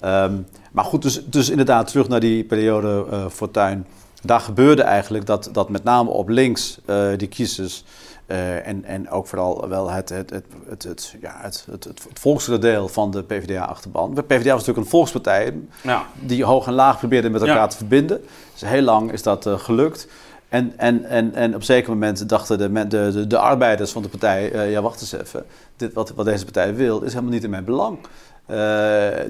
Ehm, 0.00 0.34
maar 0.72 0.84
goed, 0.84 1.02
dus, 1.02 1.24
dus 1.26 1.50
inderdaad 1.50 1.86
terug 1.88 2.08
naar 2.08 2.20
die 2.20 2.44
periode 2.44 3.04
Fortuyn. 3.30 3.86
Daar 4.22 4.40
gebeurde 4.40 4.82
eigenlijk 4.82 5.26
dat, 5.26 5.48
dat 5.52 5.68
met 5.68 5.84
name 5.84 6.10
op 6.10 6.28
links 6.28 6.78
eh, 6.84 7.08
die 7.16 7.28
kiezers 7.28 7.84
eh, 8.26 8.66
en, 8.66 8.84
en 8.84 9.10
ook 9.10 9.26
vooral 9.26 9.68
wel 9.68 9.90
het, 9.90 10.08
het, 10.08 10.30
het, 10.30 10.44
het, 10.68 10.82
het, 10.82 11.16
ja, 11.20 11.34
het, 11.40 11.66
het, 11.70 11.84
het, 11.84 12.60
deel 12.60 12.88
van 12.88 13.10
de 13.10 13.22
PvdA-achterban. 13.22 14.14
De 14.14 14.22
PvdA 14.22 14.36
was 14.36 14.58
natuurlijk 14.58 14.78
een 14.78 14.90
volkspartij 14.90 15.54
Ja. 15.82 16.06
die 16.20 16.44
hoog 16.44 16.66
en 16.66 16.72
laag 16.72 16.98
probeerde 16.98 17.30
met 17.30 17.40
elkaar 17.40 17.56
Ja. 17.56 17.66
te 17.66 17.76
verbinden. 17.76 18.20
Dus 18.52 18.68
heel 18.68 18.82
lang 18.82 19.12
is 19.12 19.22
dat 19.22 19.46
eh, 19.46 19.58
gelukt. 19.58 20.08
En, 20.48 20.72
en, 20.76 21.04
en, 21.04 21.34
en 21.34 21.48
op 21.48 21.60
een 21.60 21.64
zeker 21.64 21.90
moment 21.90 22.28
dachten 22.28 22.58
de, 22.58 22.86
de, 22.88 23.10
de, 23.12 23.26
de 23.26 23.38
arbeiders 23.38 23.90
van 23.90 24.02
de 24.02 24.08
partij... 24.08 24.70
ja, 24.70 24.82
wacht 24.82 25.00
eens 25.00 25.12
even. 25.12 25.44
Dit, 25.76 25.92
wat, 25.92 26.12
wat 26.14 26.24
deze 26.24 26.44
partij 26.44 26.74
wil, 26.74 27.00
is 27.00 27.12
helemaal 27.12 27.32
niet 27.32 27.44
in 27.44 27.50
mijn 27.50 27.64
belang. 27.64 27.98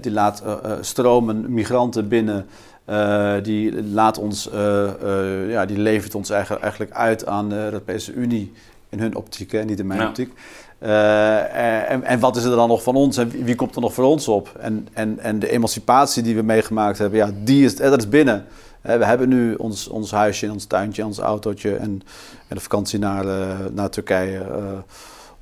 Die 0.01 0.13
laat 0.13 0.43
stromen 0.81 1.53
migranten 1.53 2.09
binnen... 2.09 2.47
Eh, 2.89 3.35
die 3.43 3.83
laat 3.85 4.19
ons, 4.19 4.51
eh, 4.51 4.85
eh, 4.85 5.51
ja, 5.51 5.67
die 5.67 5.79
levert 5.79 6.15
ons 6.15 6.31
eigen- 6.31 6.61
eigenlijk 6.63 6.93
uit 6.93 7.27
aan 7.27 7.49
de 7.49 7.55
Europese 7.55 8.13
Unie 8.13 8.53
in 8.89 9.01
hun 9.01 9.15
optiek, 9.17 9.53
hè, 9.53 9.65
niet 9.65 9.79
in 9.79 9.87
mijn 9.87 10.01
Ja. 10.01 10.09
optiek. 10.09 10.33
En, 10.79 12.03
en 12.05 12.21
wat 12.21 12.37
is 12.37 12.45
er 12.45 12.51
dan 12.51 12.69
nog 12.69 12.83
van 12.83 12.95
ons 12.95 13.17
en 13.17 13.29
wie, 13.29 13.45
wie 13.45 13.55
komt 13.55 13.75
er 13.75 13.81
nog 13.81 13.95
voor 13.95 14.05
ons 14.05 14.29
op? 14.29 14.57
En, 14.61 14.89
en, 14.93 15.19
en 15.19 15.39
de 15.39 15.51
emancipatie 15.51 16.23
die 16.23 16.35
we 16.37 16.43
meegemaakt 16.43 16.99
hebben, 16.99 17.19
ja, 17.19 17.31
die 17.45 17.65
is, 17.65 17.77
dat 17.77 17.99
is 17.99 18.09
binnen. 18.09 18.45
We 18.81 19.05
hebben 19.05 19.29
nu 19.29 19.55
ons, 19.55 19.89
ons 19.89 20.11
huisje, 20.11 20.51
ons 20.53 20.65
tuintje, 20.65 21.05
ons 21.07 21.19
autootje 21.19 21.77
en, 21.77 22.03
en 22.49 22.57
de 22.57 22.61
vakantie 22.61 22.99
naar, 22.99 23.25
naar 23.73 23.91
Turkije 23.91 24.43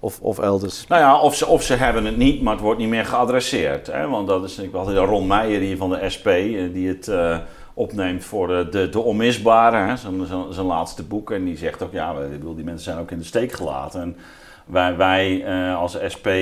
of, 0.06 0.20
of 0.20 0.38
elders. 0.38 0.86
Nou 0.86 1.00
ja, 1.00 1.20
of 1.20 1.36
ze, 1.36 1.46
of 1.46 1.62
ze 1.62 1.74
hebben 1.74 2.04
het 2.04 2.16
niet, 2.16 2.42
maar 2.42 2.52
het 2.52 2.62
wordt 2.62 2.80
niet 2.80 2.88
meer 2.88 3.04
geadresseerd. 3.04 3.86
Hè? 3.86 4.08
Want 4.08 4.28
dat 4.28 4.44
is 4.44 4.56
natuurlijk 4.56 4.86
wel 4.86 5.04
Ron 5.04 5.26
Meijer 5.26 5.60
hier 5.60 5.76
van 5.76 5.90
de 5.90 6.10
SP, 6.14 6.26
eh, 6.26 6.72
die 6.72 6.88
het 6.88 7.08
eh, 7.08 7.38
opneemt 7.74 8.24
voor 8.24 8.46
de, 8.46 8.68
de, 8.70 8.88
de 8.88 9.00
onmisbare, 9.00 9.76
hè? 9.76 9.96
Zijn, 9.96 10.26
zijn, 10.26 10.44
zijn 10.50 10.66
laatste 10.66 11.02
boek. 11.02 11.30
En 11.30 11.44
die 11.44 11.56
zegt 11.56 11.82
ook, 11.82 11.92
ja, 11.92 12.10
ik 12.10 12.30
bedoel, 12.30 12.54
die 12.54 12.64
mensen 12.64 12.84
zijn 12.84 12.98
ook 12.98 13.10
in 13.10 13.18
de 13.18 13.24
steek 13.24 13.52
gelaten. 13.52 14.00
En 14.00 14.16
wij, 14.66 14.96
wij 14.96 15.44
eh, 15.44 15.78
als 15.78 15.96
SP 16.14 16.26
eh, 16.26 16.36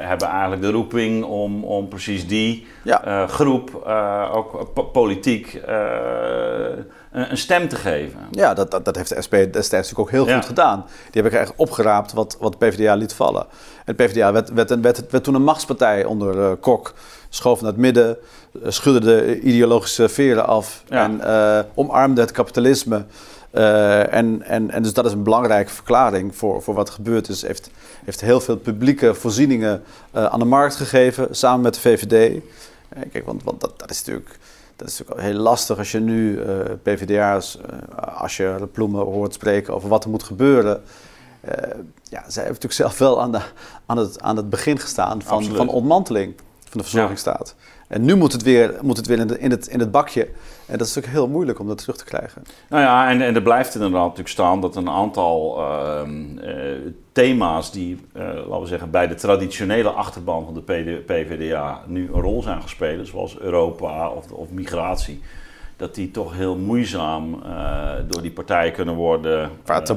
hebben 0.00 0.28
eigenlijk 0.28 0.62
de 0.62 0.70
roeping 0.70 1.24
om, 1.24 1.64
om 1.64 1.88
precies 1.88 2.26
die 2.26 2.66
Ja. 2.82 3.04
eh, 3.04 3.28
groep 3.28 3.74
ook 4.32 4.70
po- 4.74 4.82
politiek 4.84 5.60
een, 7.12 7.36
stem 7.36 7.68
te 7.68 7.76
geven. 7.76 8.18
Ja, 8.30 8.54
dat, 8.54 8.70
dat, 8.70 8.84
dat 8.84 8.96
heeft 8.96 9.08
de 9.08 9.22
SP 9.26 9.32
destijds 9.32 9.70
natuurlijk 9.70 9.98
ook 10.00 10.10
heel 10.10 10.26
Ja. 10.26 10.34
goed 10.34 10.44
gedaan. 10.46 10.84
Die 11.10 11.22
hebben 11.22 11.40
echt 11.40 11.52
opgeraapt 11.56 12.12
wat, 12.12 12.36
wat 12.40 12.56
de 12.58 12.66
PvdA 12.66 12.94
liet 12.94 13.12
vallen. 13.14 13.46
En 13.84 13.94
de 13.96 14.04
PvdA 14.04 14.32
werd, 14.32 14.52
werd, 14.52 14.80
werd, 14.80 15.10
werd 15.10 15.24
toen 15.24 15.34
een 15.34 15.42
machtspartij 15.42 16.04
onder 16.04 16.56
Kok. 16.56 16.94
schoven 17.28 17.64
naar 17.64 17.72
het 17.72 17.80
midden, 17.82 18.16
schudden 18.66 19.02
de 19.02 19.40
ideologische 19.40 20.08
veren 20.08 20.46
af 20.46 20.82
Ja. 20.88 21.02
en 21.04 21.20
omarmden 21.74 22.24
het 22.24 22.32
kapitalisme. 22.32 23.04
Uh, 23.54 24.12
en, 24.14 24.42
en, 24.42 24.70
en 24.70 24.82
dus 24.82 24.92
dat 24.92 25.04
is 25.04 25.12
een 25.12 25.22
belangrijke 25.22 25.70
verklaring 25.70 26.36
voor, 26.36 26.62
voor 26.62 26.74
wat 26.74 26.88
er 26.88 26.94
gebeurd 26.94 27.28
is. 27.28 27.42
Heeft, 27.42 27.70
heeft 28.04 28.20
heel 28.20 28.40
veel 28.40 28.56
publieke 28.56 29.14
voorzieningen 29.14 29.82
uh, 30.14 30.24
aan 30.24 30.38
de 30.38 30.44
markt 30.44 30.76
gegeven, 30.76 31.28
samen 31.30 31.60
met 31.60 31.74
de 31.74 31.80
VVD. 31.80 32.34
Uh, 32.34 33.02
kijk, 33.12 33.26
want, 33.26 33.42
want 33.42 33.60
dat, 33.60 33.78
dat, 33.78 33.90
is 33.90 34.04
natuurlijk, 34.04 34.38
dat 34.76 34.88
is 34.88 34.98
natuurlijk 34.98 35.26
heel 35.26 35.38
lastig 35.38 35.78
als 35.78 35.92
je 35.92 36.00
nu 36.00 36.40
PvdA's, 36.82 37.58
als 38.18 38.36
je 38.36 38.54
de 38.58 38.66
Ploemen 38.66 39.04
hoort 39.04 39.34
spreken 39.34 39.74
over 39.74 39.88
wat 39.88 40.04
er 40.04 40.10
moet 40.10 40.22
gebeuren. 40.22 40.82
ja, 42.02 42.24
zij 42.28 42.44
heeft 42.44 42.62
natuurlijk 42.62 42.72
zelf 42.72 42.98
wel 42.98 43.20
aan, 43.20 43.32
de, 43.32 43.40
aan, 43.86 43.96
het, 43.96 44.20
aan 44.20 44.36
het 44.36 44.50
begin 44.50 44.78
gestaan 44.78 45.22
van, 45.22 45.44
van 45.44 45.68
ontmanteling 45.68 46.34
van 46.68 46.80
de 46.80 46.82
verzorgingsstaat. 46.82 47.54
Ja. 47.58 47.73
En 47.88 48.04
nu 48.04 48.14
moet 48.16 48.32
het 48.32 48.42
weer, 48.42 48.74
moet 48.82 48.96
het 48.96 49.06
weer 49.06 49.38
in, 49.40 49.50
het, 49.50 49.66
in 49.66 49.80
het 49.80 49.90
bakje. 49.90 50.28
En 50.66 50.78
dat 50.78 50.86
is 50.86 50.94
natuurlijk 50.94 51.22
heel 51.22 51.28
moeilijk 51.28 51.58
om 51.58 51.66
dat 51.66 51.78
terug 51.78 51.96
te 51.96 52.04
krijgen. 52.04 52.42
Nou 52.68 52.82
ja, 52.82 53.10
en, 53.10 53.20
en 53.20 53.34
er 53.34 53.42
blijft 53.42 53.74
inderdaad 53.74 54.00
natuurlijk 54.00 54.28
staan 54.28 54.60
dat 54.60 54.76
een 54.76 54.88
aantal 54.88 55.60
uh, 55.60 56.00
uh, 56.42 56.52
thema's 57.12 57.72
die, 57.72 58.00
uh, 58.16 58.22
laten 58.22 58.60
we 58.60 58.66
zeggen, 58.66 58.90
bij 58.90 59.08
de 59.08 59.14
traditionele 59.14 59.88
achterban 59.88 60.44
van 60.44 60.54
de 60.54 60.60
PD, 60.60 61.06
PVDA 61.06 61.80
nu 61.86 62.10
een 62.12 62.20
rol 62.20 62.42
zijn 62.42 62.62
gespeeld, 62.62 63.08
zoals 63.08 63.38
Europa 63.38 64.08
of, 64.08 64.30
of 64.30 64.50
migratie, 64.50 65.22
dat 65.76 65.94
die 65.94 66.10
toch 66.10 66.34
heel 66.34 66.56
moeizaam 66.56 67.42
uh, 67.46 67.90
door 68.08 68.22
die 68.22 68.30
partijen 68.30 68.72
kunnen 68.72 68.94
worden 68.94 69.50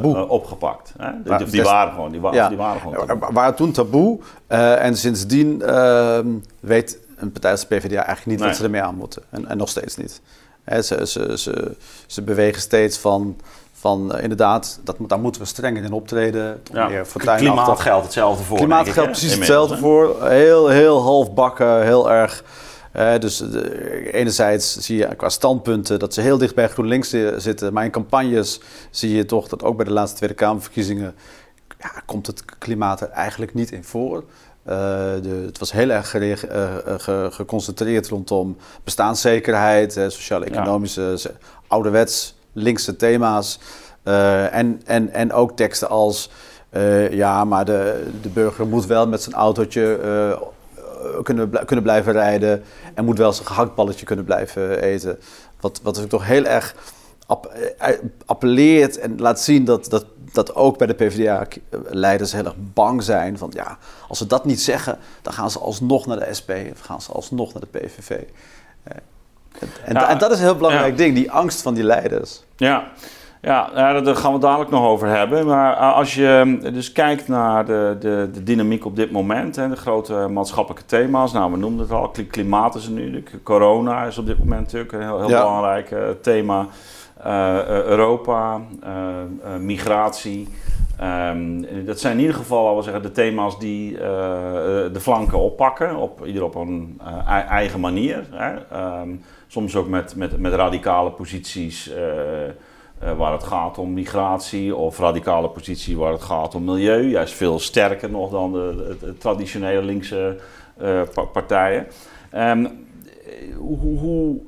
uh, 0.03 0.31
opgepakt. 0.31 0.93
Hè? 0.97 1.11
Die, 1.23 1.37
die, 1.37 1.47
die, 1.47 1.63
waren 1.63 1.93
gewoon, 1.93 2.11
die, 2.11 2.21
wa 2.21 2.33
ja. 2.33 2.47
die 2.47 2.57
waren 2.57 2.81
gewoon 2.81 3.07
taboe. 3.07 3.33
waren 3.33 3.55
toen 3.55 3.71
taboe 3.71 4.19
uh, 4.49 4.85
en 4.85 4.97
sindsdien 4.97 5.61
ehm, 5.61 6.27
weet 6.59 7.05
een 7.17 7.31
partij 7.31 7.51
als 7.51 7.67
de 7.67 7.75
PvdA 7.75 8.05
eigenlijk 8.05 8.25
niet 8.25 8.39
Nee. 8.39 8.47
wat 8.47 8.57
ze 8.57 8.63
ermee 8.63 8.81
aan 8.81 8.95
moeten. 8.95 9.23
En, 9.29 9.47
en 9.47 9.57
nog 9.57 9.69
steeds 9.69 9.95
niet. 9.95 10.21
Hè, 10.63 10.81
ze, 10.81 11.07
ze, 11.07 11.37
ze, 11.37 11.75
ze 12.05 12.21
bewegen 12.21 12.61
steeds 12.61 12.97
van, 12.97 13.37
van 13.73 14.15
uh, 14.15 14.23
inderdaad, 14.23 14.79
dat, 14.83 14.95
daar 15.07 15.19
moeten 15.19 15.41
we 15.41 15.47
strenger 15.47 15.83
in 15.83 15.91
optreden. 15.91 16.61
Ja. 16.73 16.87
Meer. 16.87 17.05
Klimaat 17.17 17.79
geldt 17.79 18.03
hetzelfde 18.03 18.43
voor. 18.43 18.57
Klimaat 18.57 18.89
geldt 18.89 19.11
precies 19.11 19.33
Inmiddels, 19.33 19.59
hetzelfde 19.59 19.85
voor. 19.85 20.29
Heel, 20.29 20.67
heel 20.67 21.01
halfbakken, 21.01 21.83
heel 21.83 22.11
erg. 22.11 22.43
Uh, 22.95 23.19
dus 23.19 23.37
de, 23.37 24.11
enerzijds 24.11 24.77
zie 24.77 24.97
je 24.97 25.15
qua 25.15 25.29
standpunten 25.29 25.99
dat 25.99 26.13
ze 26.13 26.21
heel 26.21 26.37
dicht 26.37 26.55
bij 26.55 26.67
GroenLinks 26.67 27.09
zitten. 27.37 27.73
Maar 27.73 27.85
in 27.85 27.91
campagnes 27.91 28.59
zie 28.91 29.15
je 29.15 29.25
toch 29.25 29.47
dat 29.47 29.63
ook 29.63 29.75
bij 29.75 29.85
de 29.85 29.91
laatste 29.91 30.17
Tweede 30.17 30.35
Kamerverkiezingen... 30.35 31.15
Ja, 31.79 32.01
komt 32.05 32.27
het 32.27 32.57
klimaat 32.57 33.01
er 33.01 33.09
eigenlijk 33.09 33.53
niet 33.53 33.71
in 33.71 33.83
voor. 33.83 34.23
Uh, 34.69 34.73
de, 35.21 35.43
het 35.45 35.57
was 35.57 35.71
heel 35.71 35.89
erg 35.89 36.15
uh, 36.15 36.31
ge, 36.97 37.27
geconcentreerd 37.31 38.07
rondom 38.07 38.57
bestaanszekerheid, 38.83 39.93
sociaal-economische, 39.93 41.17
ja. 41.21 41.29
ouderwets, 41.67 42.35
linkse 42.53 42.95
thema's. 42.95 43.59
En, 44.51 44.81
en, 44.85 45.13
en 45.13 45.33
ook 45.33 45.55
teksten 45.55 45.89
als, 45.89 46.29
ja, 47.09 47.43
maar 47.43 47.65
de, 47.65 48.07
de 48.21 48.29
burger 48.29 48.67
moet 48.67 48.85
wel 48.85 49.07
met 49.07 49.21
zijn 49.21 49.35
autootje 49.35 49.99
kunnen, 51.23 51.65
kunnen 51.65 51.83
blijven 51.83 52.13
rijden 52.13 52.63
en 52.93 53.05
moet 53.05 53.17
wel 53.17 53.33
zijn 53.33 53.47
gehaktballetje 53.47 54.05
kunnen 54.05 54.25
blijven 54.25 54.81
eten. 54.81 55.19
Wat, 55.59 55.79
wat 55.83 55.97
ik 55.97 56.09
toch 56.09 56.25
heel 56.25 56.45
erg 56.45 56.75
app, 57.27 57.53
appelleert 58.25 58.99
en 58.99 59.19
laat 59.19 59.41
zien 59.41 59.65
dat, 59.65 59.89
dat, 59.89 60.05
dat 60.33 60.55
ook 60.55 60.77
bij 60.77 60.87
de 60.87 60.93
PvdA-leiders 60.93 62.31
heel 62.31 62.45
erg 62.45 62.55
bang 62.73 63.03
zijn 63.03 63.37
van 63.37 63.49
ja, 63.53 63.77
als 64.07 64.17
ze 64.17 64.27
dat 64.27 64.45
niet 64.45 64.61
zeggen, 64.61 64.97
dan 65.21 65.33
gaan 65.33 65.51
ze 65.51 65.59
alsnog 65.59 66.05
naar 66.05 66.19
de 66.19 66.33
SP 66.39 66.51
of 66.71 66.79
gaan 66.79 67.01
ze 67.01 67.11
alsnog 67.11 67.53
naar 67.53 67.63
de 67.71 67.79
PVV. 67.79 68.19
En, 69.85 69.93
ja, 69.93 70.09
en 70.09 70.17
dat 70.17 70.31
is 70.31 70.37
een 70.37 70.43
heel 70.43 70.55
belangrijk 70.55 70.91
ja. 70.91 70.97
ding, 70.97 71.15
die 71.15 71.31
angst 71.31 71.61
van 71.61 71.73
die 71.73 71.83
leiders. 71.83 72.43
Ja. 72.55 72.87
Ja, 73.41 73.69
daar 73.99 74.15
gaan 74.15 74.33
we 74.33 74.39
dadelijk 74.39 74.69
nog 74.69 74.85
over 74.85 75.07
hebben. 75.07 75.45
Maar 75.45 75.75
als 75.75 76.15
je 76.15 76.57
dus 76.73 76.91
kijkt 76.91 77.27
naar 77.27 77.65
de, 77.65 77.95
de, 77.99 78.29
de 78.33 78.43
dynamiek 78.43 78.85
op 78.85 78.95
dit 78.95 79.11
moment, 79.11 79.55
hè, 79.55 79.69
de 79.69 79.75
grote 79.75 80.13
maatschappelijke 80.13 80.85
thema's, 80.85 81.31
nou 81.31 81.51
we 81.51 81.57
noemden 81.57 81.79
het 81.79 81.91
al, 81.91 82.11
klimaat 82.29 82.75
is 82.75 82.85
er 82.85 82.91
nu, 82.91 83.23
corona 83.43 84.03
is 84.03 84.17
op 84.17 84.25
dit 84.25 84.39
moment 84.39 84.61
natuurlijk 84.61 84.91
een 84.91 85.01
heel, 85.01 85.19
heel 85.19 85.29
ja. 85.29 85.39
belangrijk 85.39 85.91
uh, 85.91 85.99
thema. 86.21 86.67
Uh, 87.25 87.65
Europa, 87.65 88.61
uh, 88.83 89.55
migratie. 89.59 90.47
Um, 91.31 91.65
dat 91.85 91.99
zijn 91.99 92.13
in 92.13 92.19
ieder 92.19 92.35
geval, 92.35 92.63
laten 92.63 92.77
we 92.77 92.83
zeggen, 92.83 93.01
de 93.01 93.11
thema's 93.11 93.59
die 93.59 93.97
de 94.91 94.99
flanken 94.99 95.39
oppakken, 95.39 95.95
op, 95.95 96.25
ieder 96.25 96.43
op 96.43 96.55
een 96.55 97.01
eigen 97.49 97.79
manier. 97.79 98.25
Hè? 98.31 98.53
Um, 99.01 99.21
soms 99.47 99.75
ook 99.75 99.87
met, 99.87 100.15
met, 100.15 100.39
met 100.39 100.53
radicale 100.53 101.11
posities 101.11 101.91
waar 103.17 103.31
het 103.31 103.43
gaat 103.43 103.77
om 103.77 103.93
migratie, 103.93 104.75
of 104.75 104.99
radicale 104.99 105.49
positie 105.49 105.97
waar 105.97 106.11
het 106.11 106.21
gaat 106.23 106.55
om 106.55 106.63
milieu. 106.63 107.09
Juist 107.09 107.33
veel 107.33 107.59
sterker 107.59 108.09
nog 108.09 108.31
dan 108.31 108.51
de, 108.51 109.15
traditionele 109.17 109.81
linkse 109.81 110.37
partijen. 111.33 111.87
Um, 112.35 112.85
hoe, 113.57 113.99
hoe 113.99 114.39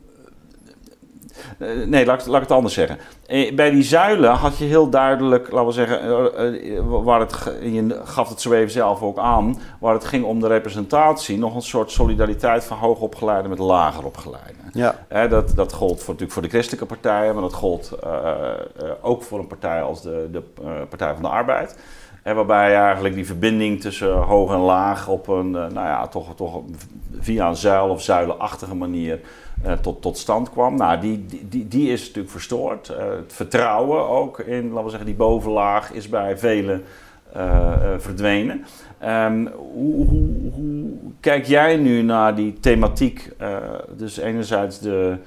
Nee, 1.85 2.05
laat, 2.05 2.25
laat 2.25 2.41
ik 2.41 2.47
het 2.47 2.57
anders 2.57 2.73
zeggen. 2.73 2.97
Bij 3.55 3.69
die 3.69 3.83
zuilen 3.83 4.31
had 4.31 4.57
je 4.57 4.65
heel 4.65 4.89
duidelijk, 4.89 5.51
laten 5.51 5.67
we 5.67 5.73
zeggen, 5.73 7.03
waar 7.03 7.19
het, 7.19 7.53
je 7.61 8.01
gaf 8.03 8.29
het 8.29 8.41
zo 8.41 8.51
even 8.51 8.71
zelf 8.71 9.01
ook 9.01 9.17
aan, 9.17 9.59
waar 9.79 9.93
het 9.93 10.05
ging 10.05 10.25
om 10.25 10.39
de 10.39 10.47
representatie, 10.47 11.37
nog 11.37 11.55
een 11.55 11.61
soort 11.61 11.91
solidariteit 11.91 12.63
van 12.63 12.77
hoogopgeleiden 12.77 13.49
met 13.49 13.59
lager 13.59 14.05
opgeleiden. 14.05 14.57
Ja. 14.73 15.27
dat, 15.27 15.55
dat 15.55 15.73
gold 15.73 15.97
voor, 15.97 16.05
natuurlijk 16.07 16.31
voor 16.31 16.41
de 16.41 16.49
christelijke 16.49 16.85
partijen, 16.85 17.33
maar 17.33 17.43
dat 17.43 17.53
gold 17.53 17.91
uh, 18.03 18.11
uh, 18.83 18.89
ook 19.01 19.23
voor 19.23 19.39
een 19.39 19.47
partij 19.47 19.81
als 19.81 20.01
de, 20.01 20.27
de 20.31 20.43
uh, 20.63 20.71
Partij 20.89 21.13
van 21.13 21.21
de 21.21 21.29
Arbeid. 21.29 21.77
En 22.29 22.35
waarbij 22.35 22.75
eigenlijk 22.75 23.15
die 23.15 23.25
verbinding 23.25 23.81
tussen 23.81 24.11
hoog 24.13 24.53
en 24.53 24.59
laag 24.59 25.07
op 25.07 25.27
een, 25.27 25.51
nou 25.51 25.73
ja, 25.73 26.07
toch, 26.07 26.35
toch 26.35 26.61
via 27.19 27.47
een 27.47 27.55
zuil 27.55 27.89
of 27.89 28.01
zuilenachtige 28.01 28.75
manier 28.75 29.19
uh, 29.65 29.71
tot, 29.71 30.01
tot 30.01 30.17
stand 30.17 30.49
kwam. 30.51 30.75
Nou, 30.75 30.99
die, 30.99 31.25
die, 31.49 31.67
die 31.67 31.91
is 31.91 31.99
natuurlijk 31.99 32.29
verstoord. 32.29 32.89
Uh, 32.89 32.97
het 32.97 33.33
vertrouwen 33.33 34.07
ook 34.07 34.39
in, 34.39 34.67
laten 34.67 34.83
we 34.83 34.89
zeggen, 34.89 35.07
die 35.07 35.15
bovenlaag 35.15 35.91
is 35.91 36.09
bij 36.09 36.37
velen 36.37 36.83
uh, 37.35 37.71
verdwenen. 37.97 38.65
Um, 39.05 39.47
hoe, 39.47 40.05
hoe, 40.07 40.51
hoe, 40.53 40.85
kijk 41.19 41.45
jij 41.45 41.75
nu 41.75 42.01
naar 42.01 42.35
die 42.35 42.53
thematiek? 42.59 43.31
dus 43.97 44.17
enerzijds 44.17 44.79
de 44.79 45.17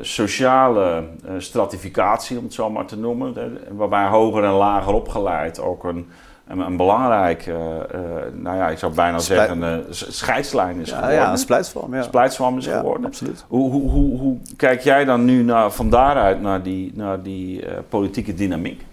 sociale 0.00 1.04
stratificatie, 1.38 2.38
om 2.38 2.44
het 2.44 2.54
zo 2.54 2.70
maar 2.70 2.86
te 2.86 2.98
noemen, 2.98 3.58
waarbij 3.70 4.06
hoger 4.06 4.44
en 4.44 4.52
lager 4.52 4.92
opgeleid 4.92 5.60
ook 5.60 5.84
een 5.84 6.06
een, 6.46 6.58
een 6.58 6.76
belangrijk, 6.76 7.46
uh, 7.46 7.54
uh, 7.54 7.60
nou 8.32 8.56
ja, 8.56 8.68
ik 8.68 8.78
zou 8.78 8.94
bijna 8.94 9.18
zeggen, 9.18 9.62
een 9.62 9.84
scheidslijn 9.90 10.80
is 10.80 10.88
ja, 10.88 10.94
geworden. 10.94 11.20
Ja, 11.20 11.30
een 11.30 11.38
splijtswam. 11.38 11.94
Ja. 11.94 12.02
Splijtswam 12.02 12.58
is 12.58 12.64
ja, 12.64 12.78
geworden. 12.78 13.06
absoluut. 13.06 13.44
Hoe, 13.48 13.70
hoe, 13.70 13.90
hoe, 13.90 14.18
hoe, 14.18 14.38
kijk 14.56 14.80
jij 14.80 15.04
dan 15.04 15.24
nu 15.24 15.42
naar, 15.42 15.70
van 15.70 15.90
daaruit 15.90 16.40
naar 16.40 16.62
die, 16.62 16.92
naar 16.94 17.22
die 17.22 17.64
politieke 17.88 18.34
dynamiek? 18.34 18.84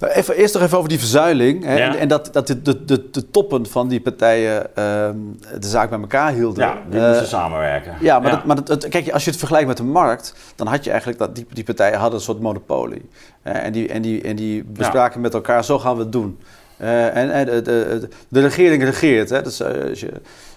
Nou, 0.00 0.12
even, 0.12 0.34
eerst 0.36 0.54
nog 0.54 0.62
even 0.62 0.76
over 0.76 0.88
die 0.88 0.98
verzuiling. 0.98 1.64
Hè, 1.64 1.76
Ja. 1.76 1.92
en, 1.92 1.98
en 1.98 2.08
dat, 2.08 2.28
dat 2.32 2.46
de, 2.46 2.62
de, 2.62 2.84
de, 2.84 3.10
de 3.10 3.30
toppen 3.30 3.66
van 3.66 3.88
die 3.88 4.00
partijen 4.00 4.76
ehm, 4.76 5.16
de 5.60 5.66
zaak 5.66 5.90
bij 5.90 5.98
elkaar 6.00 6.32
hielden. 6.32 6.64
Ja, 6.66 6.82
die 6.90 7.00
Eh, 7.00 7.06
moesten 7.08 7.26
samenwerken. 7.26 7.94
Ja, 8.00 8.18
maar, 8.18 8.30
Dat, 8.30 8.44
maar 8.44 8.64
dat, 8.64 8.88
kijk, 8.88 9.10
als 9.10 9.24
je 9.24 9.30
het 9.30 9.38
vergelijkt 9.38 9.68
met 9.68 9.76
de 9.76 9.82
markt, 9.84 10.34
dan 10.56 10.66
had 10.66 10.84
je 10.84 10.90
eigenlijk 10.90 11.18
dat 11.18 11.34
die, 11.34 11.46
die 11.52 11.64
partijen 11.64 11.98
hadden 11.98 12.18
een 12.18 12.24
soort 12.24 12.40
monopolie. 12.40 13.08
Eh, 13.42 13.64
en, 13.64 13.72
die, 13.72 13.88
en, 13.88 14.02
die, 14.02 14.22
en 14.22 14.36
die 14.36 14.64
bespraken 14.64 15.20
met 15.20 15.34
elkaar, 15.34 15.64
zo 15.64 15.78
gaan 15.78 15.96
we 15.96 16.02
het 16.02 16.12
doen. 16.12 16.38
Eh, 16.76 17.16
en 17.16 17.30
en 17.32 17.46
de, 17.46 17.62
de, 17.62 18.08
de 18.28 18.40
regering 18.40 18.82
regeert. 18.84 19.30
Hè? 19.30 19.42
Dus, 19.42 19.62
als 19.62 20.00
je, 20.00 20.12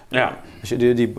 Ja. 0.08 0.36
Als 0.70 0.80
je 0.82 0.94
die, 0.94 1.12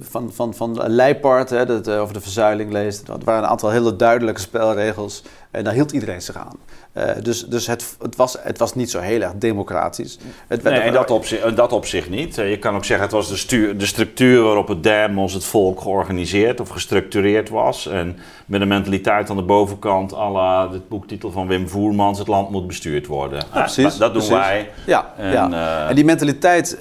van, 0.00 0.32
van, 0.32 0.54
van 0.54 0.80
Leipart, 0.86 1.50
hè, 1.50 1.66
dat, 1.66 1.86
eh, 1.86 2.00
over 2.00 2.14
de 2.14 2.20
verzuiling 2.20 2.72
leest, 2.72 3.06
dat 3.06 3.24
waren 3.24 3.42
een 3.42 3.48
aantal 3.48 3.70
hele 3.70 3.96
duidelijke 3.96 4.40
spelregels. 4.40 5.22
En 5.50 5.64
daar 5.64 5.72
hield 5.72 5.92
iedereen 5.92 6.22
zich 6.22 6.36
aan. 6.36 6.56
Eh, 6.92 7.04
dus 7.22 7.46
dus 7.46 7.66
het, 7.66 7.96
het, 8.02 8.16
was, 8.16 8.36
het 8.40 8.58
was 8.58 8.74
niet 8.74 8.90
zo 8.90 9.00
heel 9.00 9.20
erg 9.20 9.32
democratisch. 9.34 10.18
Het 10.46 10.62
werd 10.62 10.76
Nee, 10.76 10.86
in 10.86 10.92
dat, 10.92 11.10
opzicht, 11.10 11.44
in 11.44 11.54
dat 11.54 11.72
opzicht 11.72 12.10
niet. 12.10 12.38
Eh, 12.38 12.50
Je 12.50 12.58
kan 12.58 12.74
ook 12.74 12.84
zeggen, 12.84 13.06
het 13.06 13.14
was 13.14 13.28
de, 13.28 13.36
stuur, 13.36 13.78
de 13.78 13.86
structuur 13.86 14.42
waarop 14.42 14.68
het 14.68 14.82
Demos, 14.82 15.32
het 15.32 15.44
volk, 15.44 15.80
georganiseerd 15.80 16.60
of 16.60 16.68
gestructureerd 16.68 17.48
was. 17.48 17.86
En 17.86 18.16
met 18.46 18.60
een 18.60 18.68
mentaliteit 18.68 19.30
aan 19.30 19.36
de 19.36 19.42
bovenkant, 19.42 20.14
à 20.14 20.30
la 20.30 20.66
de 20.66 20.80
boektitel 20.88 21.30
van 21.30 21.46
Wim 21.46 21.68
Voermans, 21.68 22.18
het 22.18 22.28
land 22.28 22.50
moet 22.50 22.66
bestuurd 22.66 23.06
worden. 23.06 23.42
Ja, 23.54 23.60
precies, 23.60 23.96
Dat 23.96 24.12
doen 24.14 24.26
precies. 24.26 24.28
wij. 24.46 24.70
Ja, 24.86 25.12
En, 25.16 25.32
ja. 25.32 25.88
en 25.88 25.94
die 25.94 26.04
mentaliteit 26.04 26.78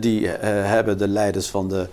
die 0.00 0.28
hebben 0.28 0.98
de 0.98 1.08
leiders 1.08 1.45
van 1.50 1.68
de, 1.68 1.86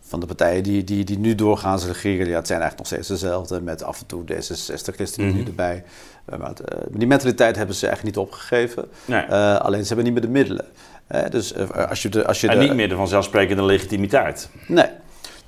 van 0.00 0.20
de 0.20 0.26
partijen 0.26 0.62
die, 0.62 0.84
die, 0.84 1.04
die 1.04 1.18
nu 1.18 1.34
doorgaans 1.34 1.86
regeren, 1.86 2.28
ja, 2.28 2.36
het 2.36 2.46
zijn 2.46 2.60
eigenlijk 2.60 2.76
nog 2.78 2.86
steeds 2.86 3.20
dezelfde, 3.20 3.60
met 3.60 3.82
af 3.82 4.00
en 4.00 4.06
toe 4.06 4.22
D66, 4.22 4.94
ChristenUnie 4.94 5.34
Mhm. 5.40 5.46
erbij. 5.46 5.84
Eh, 6.24 6.38
maar 6.38 6.48
het, 6.48 6.60
eh, 6.60 6.78
die 6.90 7.06
mentaliteit 7.06 7.56
hebben 7.56 7.74
ze 7.74 7.86
eigenlijk 7.86 8.16
niet 8.16 8.26
opgegeven. 8.26 8.84
Nee. 9.04 9.20
Eh, 9.22 9.56
alleen 9.56 9.80
ze 9.82 9.86
hebben 9.86 10.04
niet 10.04 10.12
meer 10.12 10.22
de 10.22 10.38
middelen. 10.38 10.64
Hè, 11.06 11.28
dus 11.28 11.54
als 11.88 12.02
je 12.02 12.08
de, 12.08 12.26
als 12.26 12.40
je 12.40 12.48
en 12.48 12.58
de, 12.58 12.64
niet 12.64 12.74
meer 12.74 12.88
de 12.88 12.94
vanzelfsprekende 12.94 13.62
legitimiteit. 13.62 14.48
Nee. 14.66 14.86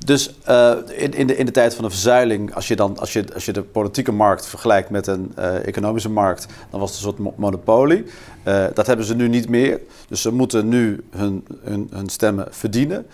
Dus 0.05 0.35
eh, 0.45 0.73
in, 0.97 1.13
in, 1.15 1.27
de, 1.27 1.37
in 1.37 1.47
de 1.47 1.53
tijd 1.53 1.75
van 1.75 1.85
de 1.85 1.91
verzuiling, 1.91 2.55
als 2.55 2.69
je, 2.69 2.77
dan, 2.77 2.99
als 2.99 3.13
je, 3.13 3.25
als 3.35 3.45
je 3.45 3.53
de 3.53 3.63
politieke 3.63 4.13
markt 4.13 4.47
vergelijkt 4.47 4.91
met 4.91 5.07
een 5.07 5.33
eh, 5.37 5.67
economische 5.67 6.11
markt, 6.11 6.47
dan 6.71 6.81
was 6.81 6.89
het 6.91 6.99
een 6.99 7.05
soort 7.05 7.19
mo- 7.19 7.35
monopolie. 7.37 8.05
Eh, 8.43 8.65
dat 8.75 8.87
hebben 8.87 9.07
ze 9.07 9.15
nu 9.15 9.29
niet 9.29 9.49
meer. 9.49 9.81
Dus 10.09 10.23
ze 10.23 10.33
moeten 10.33 10.69
nu 10.69 11.05
hun, 11.17 11.47
hun, 11.65 11.91
hun 11.93 12.09
stemmen 12.09 12.47
verdienen. 12.51 13.07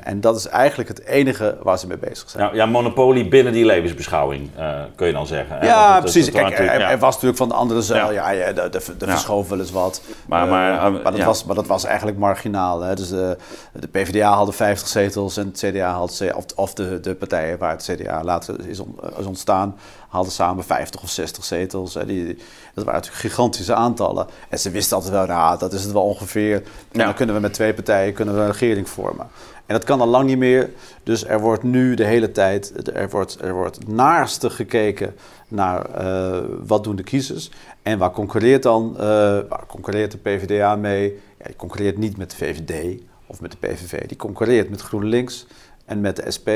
En 0.00 0.20
dat 0.20 0.36
is 0.36 0.46
eigenlijk 0.46 0.88
het 0.88 1.04
enige 1.04 1.56
waar 1.62 1.78
ze 1.78 1.86
mee 1.86 1.96
bezig 1.98 2.30
zijn. 2.30 2.44
Ja, 2.46 2.54
ja, 2.54 2.66
monopolie 2.66 3.28
binnen 3.28 3.52
die 3.52 3.64
levensbeschouwing, 3.64 4.50
kun 4.94 5.06
je 5.06 5.12
dan 5.12 5.26
zeggen. 5.26 5.58
hè? 5.58 5.66
Ja, 5.66 6.00
precies. 6.00 6.30
Kijk, 6.30 6.58
er, 6.58 6.68
er 6.80 6.98
was 6.98 7.12
natuurlijk 7.12 7.38
van 7.38 7.48
de 7.48 7.54
andere 7.54 7.82
zuil, 7.82 8.12
Ja. 8.12 8.30
ja, 8.30 8.46
ja, 8.46 8.52
de, 8.52 8.68
de, 8.70 8.80
de 8.98 9.06
Ja. 9.06 9.10
verschoof 9.12 9.48
wel 9.48 9.58
eens 9.58 9.70
wat. 9.70 10.02
Maar- 10.28 10.46
maar, 10.48 10.92
maar, 10.92 11.12
dat 11.12 11.22
was, 11.24 11.44
maar 11.44 11.54
dat 11.54 11.66
was 11.66 11.84
eigenlijk 11.84 12.18
marginaal. 12.18 12.80
Hè. 12.80 12.94
Dus 12.94 13.08
de, 13.08 13.36
de 13.72 13.86
PvdA 13.88 14.30
haalde 14.32 14.52
50 14.52 14.88
zetels 14.88 15.36
en 15.36 15.46
het 15.46 15.64
CDA 15.66 15.90
haalde, 15.90 16.05
ze- 16.12 16.32
of, 16.36 16.44
of 16.54 16.74
de, 16.74 17.00
de 17.00 17.14
partijen 17.14 17.58
waar 17.58 17.70
het 17.70 17.82
CDA 17.92 18.24
later 18.24 18.68
is, 18.68 18.80
is 19.18 19.26
ontstaan, 19.26 19.76
haalden 20.08 20.32
samen 20.32 20.64
50 20.64 21.02
of 21.02 21.10
60 21.10 21.44
zetels. 21.44 21.94
Hè. 21.94 22.06
Die, 22.06 22.26
dat 22.74 22.84
waren 22.84 23.00
natuurlijk 23.00 23.20
gigantische 23.24 23.74
aantallen. 23.74 24.26
En 24.48 24.58
ze 24.58 24.70
wisten 24.70 24.96
altijd 24.96 25.14
wel, 25.14 25.26
nou, 25.26 25.58
dat 25.58 25.72
is 25.72 25.82
het 25.82 25.92
wel 25.92 26.02
ongeveer. 26.02 26.54
En 26.56 26.62
Ja. 27.00 27.04
dan 27.04 27.14
kunnen 27.14 27.34
we 27.34 27.40
met 27.40 27.52
twee 27.54 27.74
partijen 27.74 28.12
kunnen 28.12 28.34
we 28.34 28.40
een 28.40 28.46
regering 28.50 28.88
vormen. 28.88 29.26
En 29.66 29.74
dat 29.74 29.84
kan 29.84 30.00
al 30.00 30.06
lang 30.06 30.26
niet 30.26 30.38
meer. 30.38 30.70
Dus 31.02 31.24
er 31.24 31.40
wordt 31.40 31.62
nu 31.62 31.94
de 31.94 32.04
hele 32.04 32.32
tijd, 32.32 32.88
er 32.96 33.08
wordt, 33.10 33.38
er 33.40 33.52
wordt 33.54 33.88
naarstig 33.88 34.56
gekeken 34.56 35.14
naar 35.48 35.84
eh, 35.90 36.42
wat 36.66 36.84
doen 36.84 36.96
de 36.96 37.02
kiezers. 37.02 37.50
En 37.82 37.98
waar 37.98 38.10
concurreert 38.10 38.62
dan, 38.62 38.94
eh, 38.96 39.02
waar 39.48 39.64
concurreert 39.66 40.10
de 40.10 40.18
PvdA 40.18 40.76
mee? 40.76 41.20
Ja, 41.38 41.44
die 41.46 41.56
concurreert 41.56 41.98
niet 41.98 42.16
met 42.16 42.30
de 42.30 42.36
VVD 42.36 43.00
of 43.26 43.40
met 43.40 43.50
de 43.50 43.56
PVV. 43.56 44.06
Die 44.06 44.16
concurreert 44.16 44.70
met 44.70 44.80
GroenLinks 44.80 45.46
en 45.86 46.00
met 46.00 46.16
de 46.16 46.30
SP 46.36 46.48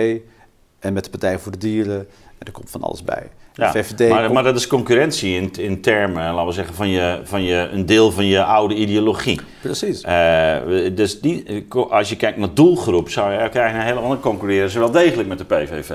en 0.78 0.92
met 0.92 1.04
de 1.04 1.10
Partij 1.10 1.38
voor 1.38 1.52
de 1.52 1.58
Dieren. 1.58 1.98
En 2.38 2.46
er 2.46 2.52
komt 2.52 2.70
van 2.70 2.82
alles 2.82 3.04
bij. 3.04 3.28
Ja, 3.54 3.70
VVD 3.72 4.08
maar, 4.08 4.20
komt- 4.22 4.32
maar 4.34 4.42
dat 4.42 4.56
is 4.56 4.66
concurrentie 4.66 5.34
in, 5.36 5.50
in 5.58 5.80
termen, 5.80 6.22
laten 6.32 6.46
we 6.46 6.52
zeggen, 6.52 6.74
van, 6.74 6.88
je, 6.88 7.20
van 7.24 7.42
je, 7.42 7.68
een 7.72 7.86
deel 7.86 8.10
van 8.10 8.26
je 8.26 8.44
oude 8.44 8.74
ideologie. 8.74 9.40
Precies. 9.62 10.00
Eh, 10.02 10.56
dus 10.94 11.20
die, 11.20 11.66
als 11.90 12.08
je 12.08 12.16
kijkt 12.16 12.38
naar 12.38 12.54
doelgroep, 12.54 13.08
zou 13.10 13.32
je 13.32 13.48
krijgen 13.48 13.78
een 13.80 13.86
hele 13.86 14.00
andere 14.00 14.20
concurreren, 14.20 14.70
ze 14.70 14.78
wel 14.78 14.90
degelijk 14.90 15.28
met 15.28 15.38
de 15.38 15.44
PVV. 15.44 15.90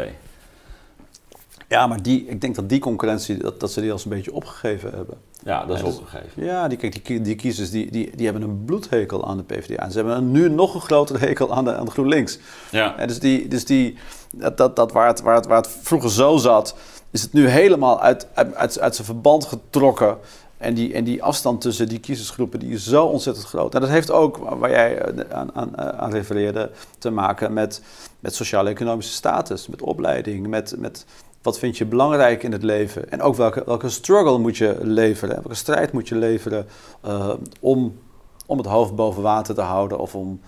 Ja, 1.76 1.88
maar 1.88 2.02
die, 2.02 2.26
ik 2.28 2.42
denk 2.42 2.56
dat 2.56 2.70
die 2.70 2.80
concurrentie, 2.80 3.38
dat, 3.38 3.60
dat 3.60 3.72
ze 3.72 3.82
die 3.82 3.92
als 3.92 4.04
een 4.04 4.10
beetje 4.10 4.34
opgegeven 4.34 4.92
hebben. 4.94 5.18
Ja, 5.44 5.66
dat 5.66 5.78
is 5.78 5.84
dus- 5.84 5.98
opgegeven. 5.98 6.44
Ja, 6.44 6.68
die, 6.68 6.78
kijk, 6.78 7.06
die, 7.06 7.22
die 7.22 7.36
kiezers 7.36 7.72
die, 7.72 7.92
die, 7.92 8.16
die 8.16 8.26
hebben 8.26 8.44
een 8.44 8.66
bloedhekel 8.66 9.28
aan 9.28 9.38
de 9.38 9.44
PvdA. 9.44 9.76
En 9.84 9.92
ze 9.92 9.98
hebben 9.98 10.18
een, 10.18 10.32
nu 10.32 10.50
nog 10.50 10.74
een 10.74 10.82
grotere 10.82 11.20
hekel 11.20 11.54
aan 11.54 11.64
de, 11.64 11.76
aan 11.76 11.86
de 11.86 11.92
GroenLinks. 11.92 12.40
Ja. 12.72 12.98
En 12.98 13.08
dus 13.08 13.20
die, 13.20 13.48
dus 13.48 13.66
die, 13.66 13.98
dat, 14.32 14.58
dat, 14.58 14.76
dat 14.76 14.92
waar, 14.92 15.08
het, 15.08 15.22
waar, 15.22 15.36
het, 15.36 15.46
waar 15.46 15.58
het 15.58 15.70
vroeger 15.82 16.12
zo 16.12 16.38
zat, 16.38 16.76
is 17.12 17.22
het 17.22 17.34
nu 17.34 17.48
helemaal 17.48 18.02
uit, 18.02 18.28
uit, 18.34 18.56
uit, 18.56 18.80
uit 18.80 18.96
zijn 18.96 19.08
verband 19.08 19.46
getrokken. 19.46 20.18
En 20.58 20.74
die, 20.74 20.94
en 20.94 21.04
die 21.04 21.24
afstand 21.24 21.62
tussen 21.62 21.88
die 21.88 22.00
kiezersgroepen 22.00 22.60
die 22.60 22.70
is 22.70 22.88
zo 22.88 23.06
ontzettend 23.06 23.46
groot. 23.46 23.76
En 23.76 23.82
dat 23.82 23.90
heeft 23.90 24.12
ook, 24.12 24.38
waar 24.38 24.70
jij 24.70 24.98
eh, 24.98 25.38
aan, 25.38 25.50
aan, 25.54 25.76
eh, 25.76 25.88
aan 25.88 26.12
refereerde, 26.12 26.72
te 26.98 27.10
maken 27.10 27.54
met, 27.54 27.82
met 28.20 28.36
sociaal-economische 28.36 29.14
status, 29.14 29.68
met 29.68 29.82
opleiding, 29.82 30.48
met, 30.48 30.76
met 30.78 31.06
wat 31.46 31.60
vind 31.60 31.78
je 31.78 31.86
belangrijk 31.86 32.44
in 32.44 32.52
het 32.52 32.64
leven. 32.64 33.12
En 33.12 33.22
ook 33.22 33.36
welke, 33.36 33.64
welke 33.66 33.90
struggle 33.90 34.38
moet 34.38 34.58
je 34.58 34.78
leveren, 34.82 35.36
welke 35.36 35.54
strijd 35.54 35.92
moet 35.92 36.08
je 36.08 36.16
leveren 36.16 36.68
eh, 37.02 37.34
om, 37.60 38.00
om 38.46 38.58
het 38.58 38.68
hoofd 38.68 38.96
boven 38.96 39.22
water 39.22 39.56
te 39.56 39.62
houden 39.62 40.00
of 40.00 40.16
om, 40.16 40.40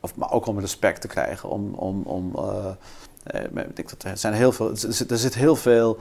of, 0.00 0.16
maar 0.16 0.32
ook 0.32 0.46
om 0.46 0.60
respect 0.60 1.00
te 1.00 1.08
krijgen. 1.08 1.48
Om, 1.48 1.74
om, 1.74 2.02
om, 2.02 2.32
eh, 2.36 2.66
eh, 3.22 3.44
ik 3.44 3.76
denk 3.76 3.90
dat 3.90 4.02
er, 4.02 4.16
zijn 4.16 4.34
heel 4.34 4.52
veel, 4.52 4.70
er, 5.08 5.18
zit, 5.18 5.34
heel 5.34 5.56
veel 5.56 5.98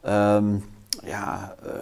ehm, 0.00 0.56
ja, 1.04 1.54
eh, 1.64 1.72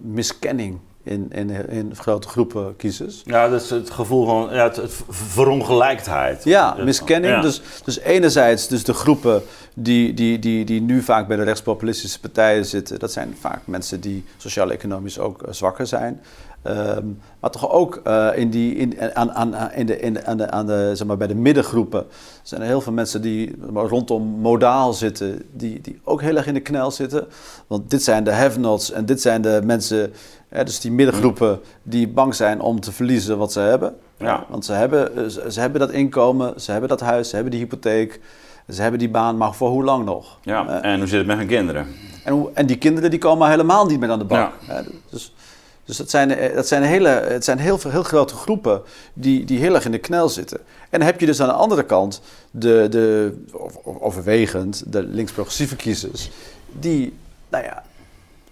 miskenning 0.00 0.78
in, 1.08 1.26
in, 1.30 1.50
in 1.68 1.96
grote 1.96 2.28
groepen 2.28 2.76
kiezers. 2.76 3.22
Ja, 3.24 3.48
dat 3.48 3.62
is 3.62 3.70
het 3.70 3.90
gevoel 3.90 4.26
van 4.26 4.48
ja, 4.52 4.62
het, 4.62 4.76
het 4.76 5.00
verongelijkheid. 5.08 6.44
Ja, 6.44 6.76
miskenning. 6.84 7.34
ja. 7.34 7.40
Dus, 7.40 7.60
dus 7.84 7.98
enerzijds 7.98 8.68
dus 8.68 8.84
de 8.84 8.94
groepen 8.94 9.42
die, 9.74 10.14
die, 10.14 10.38
die, 10.38 10.64
die 10.64 10.80
nu 10.80 11.02
vaak 11.02 11.28
bij 11.28 11.36
de 11.36 11.42
rechtspopulistische 11.42 12.20
partijen 12.20 12.64
zitten... 12.64 12.98
dat 12.98 13.12
zijn 13.12 13.36
vaak 13.40 13.60
mensen 13.64 14.00
die 14.00 14.24
sociaal-economisch 14.36 15.18
ook 15.18 15.42
eh, 15.42 15.52
zwakker 15.52 15.86
zijn. 15.86 16.20
Ehm, 16.62 17.06
maar 17.40 17.50
toch 17.50 17.70
ook 17.70 18.00
eh, 18.04 18.28
in 18.34 18.50
die, 18.50 18.74
in, 18.74 19.14
aan, 19.14 19.32
aan, 19.32 19.72
in 19.72 19.86
de, 19.86 20.00
in 20.00 20.26
aan 20.26 20.36
de, 20.36 20.50
aan 20.50 20.66
de, 20.66 20.90
zeg 20.94 21.06
maar, 21.06 21.16
bij 21.16 21.26
de 21.26 21.34
middengroepen 21.34 22.06
zijn 22.42 22.60
er 22.60 22.66
heel 22.66 22.80
veel 22.80 22.92
mensen 22.92 23.22
die 23.22 23.54
rondom 23.74 24.22
modaal 24.22 24.92
zitten... 24.92 25.42
Die, 25.52 25.80
die 25.80 26.00
ook 26.04 26.20
heel 26.22 26.36
erg 26.36 26.46
in 26.46 26.54
de 26.54 26.60
knel 26.60 26.90
zitten. 26.90 27.26
Want 27.66 27.90
dit 27.90 28.02
zijn 28.02 28.24
de 28.24 28.32
have-nots 28.32 28.92
en 28.92 29.06
dit 29.06 29.20
zijn 29.20 29.42
de 29.42 29.60
mensen... 29.64 30.12
Dus 30.48 30.80
die 30.80 30.92
middengroepen 30.92 31.60
die 31.82 32.08
bang 32.08 32.34
zijn 32.34 32.60
om 32.60 32.80
te 32.80 32.92
verliezen 32.92 33.38
wat 33.38 33.52
ze 33.52 33.60
hebben. 33.60 33.96
Ja. 34.18 34.44
Want 34.48 34.64
ze 34.64 34.72
hebben, 34.72 35.16
eh, 35.16 35.48
ze, 35.48 35.60
hebben 35.60 35.80
dat 35.80 35.90
inkomen, 35.90 36.60
ze 36.60 36.70
hebben 36.70 36.88
dat 36.88 37.00
huis, 37.00 37.28
ze 37.28 37.34
hebben 37.34 37.52
die 37.52 37.60
hypotheek, 37.60 38.20
ze 38.72 38.82
hebben 38.82 38.98
die 38.98 39.08
baan, 39.10 39.36
maar 39.36 39.54
voor 39.54 39.68
hoe 39.70 39.84
lang 39.84 40.04
nog? 40.04 40.38
Ja, 40.42 40.80
Eh, 40.82 40.90
en 40.92 40.98
hoe 40.98 41.08
zit 41.08 41.18
het 41.18 41.26
met 41.26 41.36
hun 41.38 41.46
kinderen? 41.46 41.86
en, 42.24 42.32
hoe- 42.32 42.50
en 42.54 42.66
die 42.66 42.78
kinderen 42.78 43.10
die 43.10 43.18
komen 43.18 43.48
helemaal 43.50 43.86
niet 43.86 44.00
meer 44.00 44.10
aan 44.10 44.18
de. 44.18 44.24
Ja. 44.28 44.52
Hè, 44.66 44.82
dus 45.10 45.34
dus 45.84 45.96
dat 45.96 46.10
zijn, 46.10 46.30
eh, 46.30 46.54
dat 46.54 46.66
zijn, 46.68 46.82
hele, 46.82 47.08
het 47.08 47.44
zijn 47.44 47.58
heel, 47.58 47.78
veel, 47.78 47.90
heel 47.90 48.02
grote 48.02 48.34
groepen 48.34 48.82
die, 49.12 49.44
die 49.44 49.58
heel 49.58 49.74
erg 49.74 49.84
in 49.84 49.90
de 49.90 49.98
knel 49.98 50.28
zitten. 50.28 50.58
En 50.90 50.98
dan 50.98 51.08
heb 51.08 51.20
je 51.20 51.26
dus 51.26 51.40
aan 51.40 51.48
de 51.48 51.54
andere 51.54 51.82
kant 51.84 52.20
de, 52.50 52.86
de 52.90 53.32
overwegend 54.00 54.92
de 54.92 55.02
links-progressieve 55.02 55.76
kiezers, 55.76 56.30
die, 56.72 57.16
nou 57.48 57.64
ja, 57.64 57.82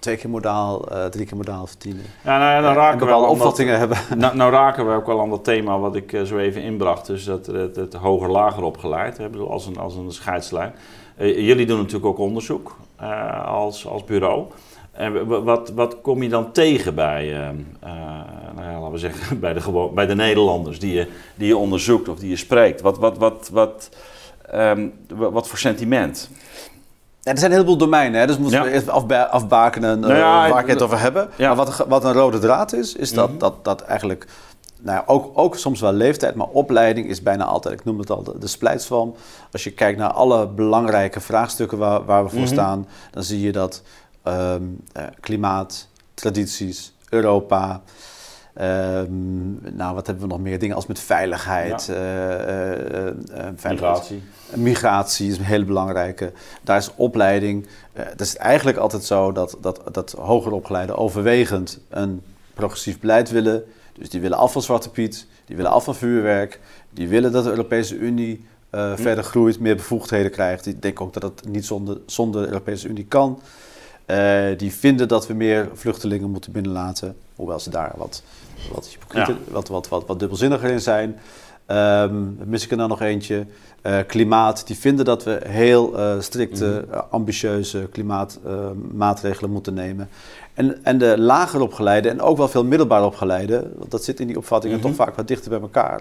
twee 0.07 0.19
keer 0.19 0.31
modaal, 0.31 0.89
eh, 0.89 1.05
drie 1.05 1.27
keer 1.27 1.37
modaal 1.37 1.67
verdienen. 1.67 2.03
Ja, 2.25 2.39
nou 2.39 2.51
ja, 2.51 2.61
dan 2.61 2.71
en 2.71 2.77
raken 2.77 2.99
we 2.99 3.05
wel 3.07 3.21
dat- 3.21 3.31
opvattingen 3.31 3.79
hebben. 3.79 3.99
Nou, 4.19 4.37
nou 4.37 4.53
raken 4.53 4.89
we 4.89 4.95
ook 4.95 5.07
wel 5.07 5.21
aan 5.21 5.31
dat 5.31 5.45
thema 5.45 5.79
wat 5.79 5.97
ik 5.97 6.13
eh, 6.13 6.23
zo 6.23 6.39
even 6.39 6.63
inbracht. 6.63 7.07
Dus 7.07 7.25
dat 7.25 7.47
het, 7.47 7.77
het 7.77 7.95
hoger-lager 7.95 8.63
opgeleid, 8.63 9.19
hè, 9.19 9.29
bedoel, 9.29 9.51
als, 9.51 9.67
een, 9.67 9.79
als 9.79 9.95
een 9.95 10.13
scheidslijn. 10.13 10.73
Eh, 11.17 11.39
jullie 11.47 11.67
doen 11.67 11.77
natuurlijk 11.79 12.05
ook 12.07 12.19
onderzoek 12.19 12.77
eh, 12.97 13.47
als, 13.47 13.87
als 13.87 14.05
bureau. 14.05 14.45
En 14.93 15.27
wat, 15.45 15.71
wat 15.75 16.01
kom 16.01 16.23
je 16.23 16.29
dan 16.29 16.53
tegen 16.53 16.95
bij, 16.95 17.33
eh, 17.33 17.49
eh, 17.49 17.55
nou 18.55 18.67
ja, 18.71 18.73
laten 18.79 18.93
we 18.93 18.99
zeggen, 18.99 19.41
bij 19.47 19.53
de, 19.53 19.61
gewo- 19.61 19.91
bij 19.93 20.07
de 20.07 20.15
Nederlanders 20.15 20.79
die 20.79 20.95
je, 20.95 21.07
die 21.35 21.47
je 21.47 21.57
onderzoekt 21.57 22.09
of 22.09 22.19
die 22.19 22.29
je 22.31 22.37
spreekt? 22.37 22.81
Wat, 22.81 22.99
wat, 22.99 23.19
wat, 23.19 23.51
wat, 23.53 23.89
ehm, 24.51 24.87
wa- 25.15 25.31
wat 25.31 25.49
voor 25.49 25.59
sentiment? 25.59 26.31
Ja, 27.27 27.33
er 27.33 27.39
zijn 27.39 27.51
een 27.51 27.57
heleboel 27.57 27.77
domeinen, 27.79 28.21
hè? 28.21 28.27
dus 28.27 28.39
moeten 28.39 28.59
Ja. 28.59 28.65
we 28.65 28.71
eerst 28.71 28.89
afba- 28.89 29.23
afbakenen 29.23 29.95
eh, 30.03 30.09
Nou 30.09 30.15
ja, 30.15 30.49
waar 30.51 30.61
ik 30.63 30.67
het 30.67 30.83
over 30.83 31.01
hebben. 31.01 31.29
Maar 31.39 31.55
wat, 31.57 31.85
wat 31.89 32.05
een 32.05 32.13
rode 32.13 32.39
draad 32.39 32.73
is, 32.73 32.95
is 32.95 33.13
dat, 33.13 33.29
Mhm. 33.31 33.39
dat, 33.39 33.65
dat 33.65 33.81
eigenlijk, 33.81 34.27
nou 34.81 34.97
ja, 34.99 35.03
ook, 35.07 35.31
ook 35.39 35.57
soms 35.57 35.81
wel 35.81 35.93
leeftijd, 35.93 36.35
maar 36.35 36.47
opleiding 36.47 37.09
is 37.09 37.23
bijna 37.23 37.45
altijd, 37.45 37.75
ik 37.75 37.85
noem 37.85 37.99
het 37.99 38.11
al, 38.11 38.23
de, 38.23 38.39
de 38.39 38.47
splijtswam. 38.47 39.15
Als 39.53 39.65
je 39.65 39.71
kijkt 39.71 39.99
naar 39.99 40.13
alle 40.13 40.47
belangrijke 40.49 41.21
vraagstukken 41.21 41.79
waar, 41.79 42.05
waar 42.05 42.25
we 42.25 42.31
voor 42.31 42.39
Mhm. 42.39 42.49
staan, 42.53 42.89
dan 43.11 43.23
zie 43.23 43.41
je 43.41 43.53
dat 43.53 43.83
ehm, 44.23 44.63
eh, 44.93 45.05
klimaat, 45.21 45.89
tradities, 46.15 46.95
Europa, 47.09 47.81
ehm, 48.57 49.77
nou 49.77 49.95
wat 49.95 50.07
hebben 50.07 50.25
we 50.25 50.31
nog 50.31 50.41
meer, 50.41 50.59
dingen 50.59 50.77
als 50.77 50.87
met 50.87 51.01
veiligheid, 51.01 51.87
Ja. 51.87 51.95
eh, 51.95 52.73
eh, 52.73 53.07
eh, 53.09 53.15
veiligheid. 53.57 53.71
Migratie. 53.73 54.23
Migratie 54.55 55.31
is 55.31 55.39
een 55.39 55.45
hele 55.45 55.65
belangrijke. 55.65 56.33
Daar 56.63 56.77
is 56.77 56.91
opleiding. 56.97 57.67
het 57.93 58.21
is 58.21 58.37
eigenlijk 58.37 58.77
altijd 58.79 59.05
zo 59.05 59.33
dat, 59.33 59.57
dat, 59.61 59.81
dat 59.93 60.13
hoger 60.13 60.53
opgeleiden 60.53 60.97
overwegend 60.99 61.81
een 61.89 62.23
progressief 62.55 63.01
beleid 63.01 63.31
willen. 63.31 63.63
Dus 63.99 64.11
die 64.11 64.21
willen 64.21 64.39
af 64.39 64.53
van 64.53 64.63
Zwarte 64.63 64.91
Piet, 64.91 65.27
die 65.45 65.57
willen 65.57 65.71
af 65.71 65.85
van 65.85 65.95
vuurwerk, 65.95 66.61
die 66.91 67.09
willen 67.09 67.33
dat 67.33 67.45
de 67.45 67.51
Europese 67.51 67.97
Unie 67.97 68.45
eh, 68.71 68.93
verder 68.97 69.25
groeit, 69.25 69.61
meer 69.61 69.77
bevoegdheden 69.77 70.31
krijgt. 70.31 70.65
Die 70.65 70.79
denken 70.79 71.05
ook 71.05 71.13
dat 71.13 71.23
het 71.23 71.49
niet 71.49 71.67
zonder, 71.67 71.99
zonder 72.07 72.43
de 72.43 72.49
Europese 72.49 72.89
Unie 72.89 73.05
kan. 73.07 73.41
Die 74.57 74.73
vinden 74.73 75.09
dat 75.09 75.27
we 75.27 75.35
meer 75.35 75.69
vluchtelingen 75.75 76.31
moeten 76.31 76.53
binnenlaten, 76.53 77.17
hoewel 77.37 77.61
ze 77.61 77.71
daar 77.71 77.93
wat, 77.97 78.23
wat, 78.73 78.97
wat, 79.51 79.69
wat, 79.69 79.89
wat, 79.89 80.07
wat 80.07 80.19
dubbelzinniger 80.19 80.71
in 80.71 80.81
zijn. 80.81 81.19
Ehm, 81.67 82.49
mis 82.49 82.65
ik 82.65 82.71
er 82.71 82.77
nou 82.77 82.89
nog 82.89 83.01
eentje? 83.01 83.47
Eh, 83.87 83.99
klimaat, 84.07 84.67
die 84.67 84.79
vinden 84.79 85.05
dat 85.05 85.25
we 85.25 85.41
heel 85.45 85.99
eh, 85.99 86.21
strikte, 86.21 86.87
eh, 86.91 87.01
ambitieuze 87.11 87.89
klimaatmaatregelen 87.93 89.51
moeten 89.51 89.75
nemen. 89.75 90.09
En, 90.55 90.85
en 90.85 90.99
de 90.99 91.19
lager 91.19 91.61
opgeleide 91.61 92.09
en 92.09 92.21
ook 92.21 92.37
wel 92.37 92.49
veel 92.49 92.65
middelbaar 92.65 93.05
opgeleide, 93.05 93.71
want 93.77 93.91
dat 93.91 94.05
zit 94.05 94.21
in 94.21 94.27
die 94.27 94.37
opvattingen 94.37 94.79
Mhm. 94.79 94.87
toch 94.87 94.97
vaak 94.97 95.17
wat 95.17 95.29
dichter 95.29 95.51
bij 95.51 95.61
elkaar. 95.61 96.01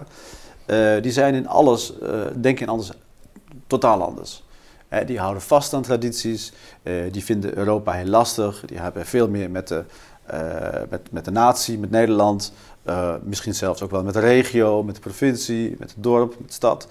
die 1.02 1.12
zijn 1.12 1.34
in 1.34 1.48
alles, 1.48 1.92
denken 2.34 2.66
in 2.66 2.72
alles 2.72 2.90
totaal 3.66 4.02
anders. 4.02 4.44
die 5.06 5.18
houden 5.18 5.42
vast 5.42 5.74
aan 5.74 5.82
tradities, 5.82 6.52
die 7.10 7.24
vinden 7.24 7.56
Europa 7.56 7.92
heel 7.92 8.06
lastig, 8.06 8.62
die 8.66 8.78
hebben 8.78 9.06
veel 9.06 9.28
meer 9.28 9.50
met 9.50 9.68
de, 9.68 9.84
met, 10.90 11.00
met 11.10 11.24
de 11.24 11.30
natie, 11.30 11.78
met 11.78 11.90
Nederland, 11.90 12.52
misschien 13.22 13.54
zelfs 13.54 13.82
ook 13.82 13.90
wel 13.90 14.02
met 14.02 14.14
de 14.14 14.20
regio, 14.20 14.82
met 14.82 14.94
de 14.94 15.00
provincie, 15.00 15.76
met 15.78 15.90
het 15.94 16.02
dorp, 16.02 16.34
met 16.38 16.48
de 16.48 16.54
stad. 16.54 16.88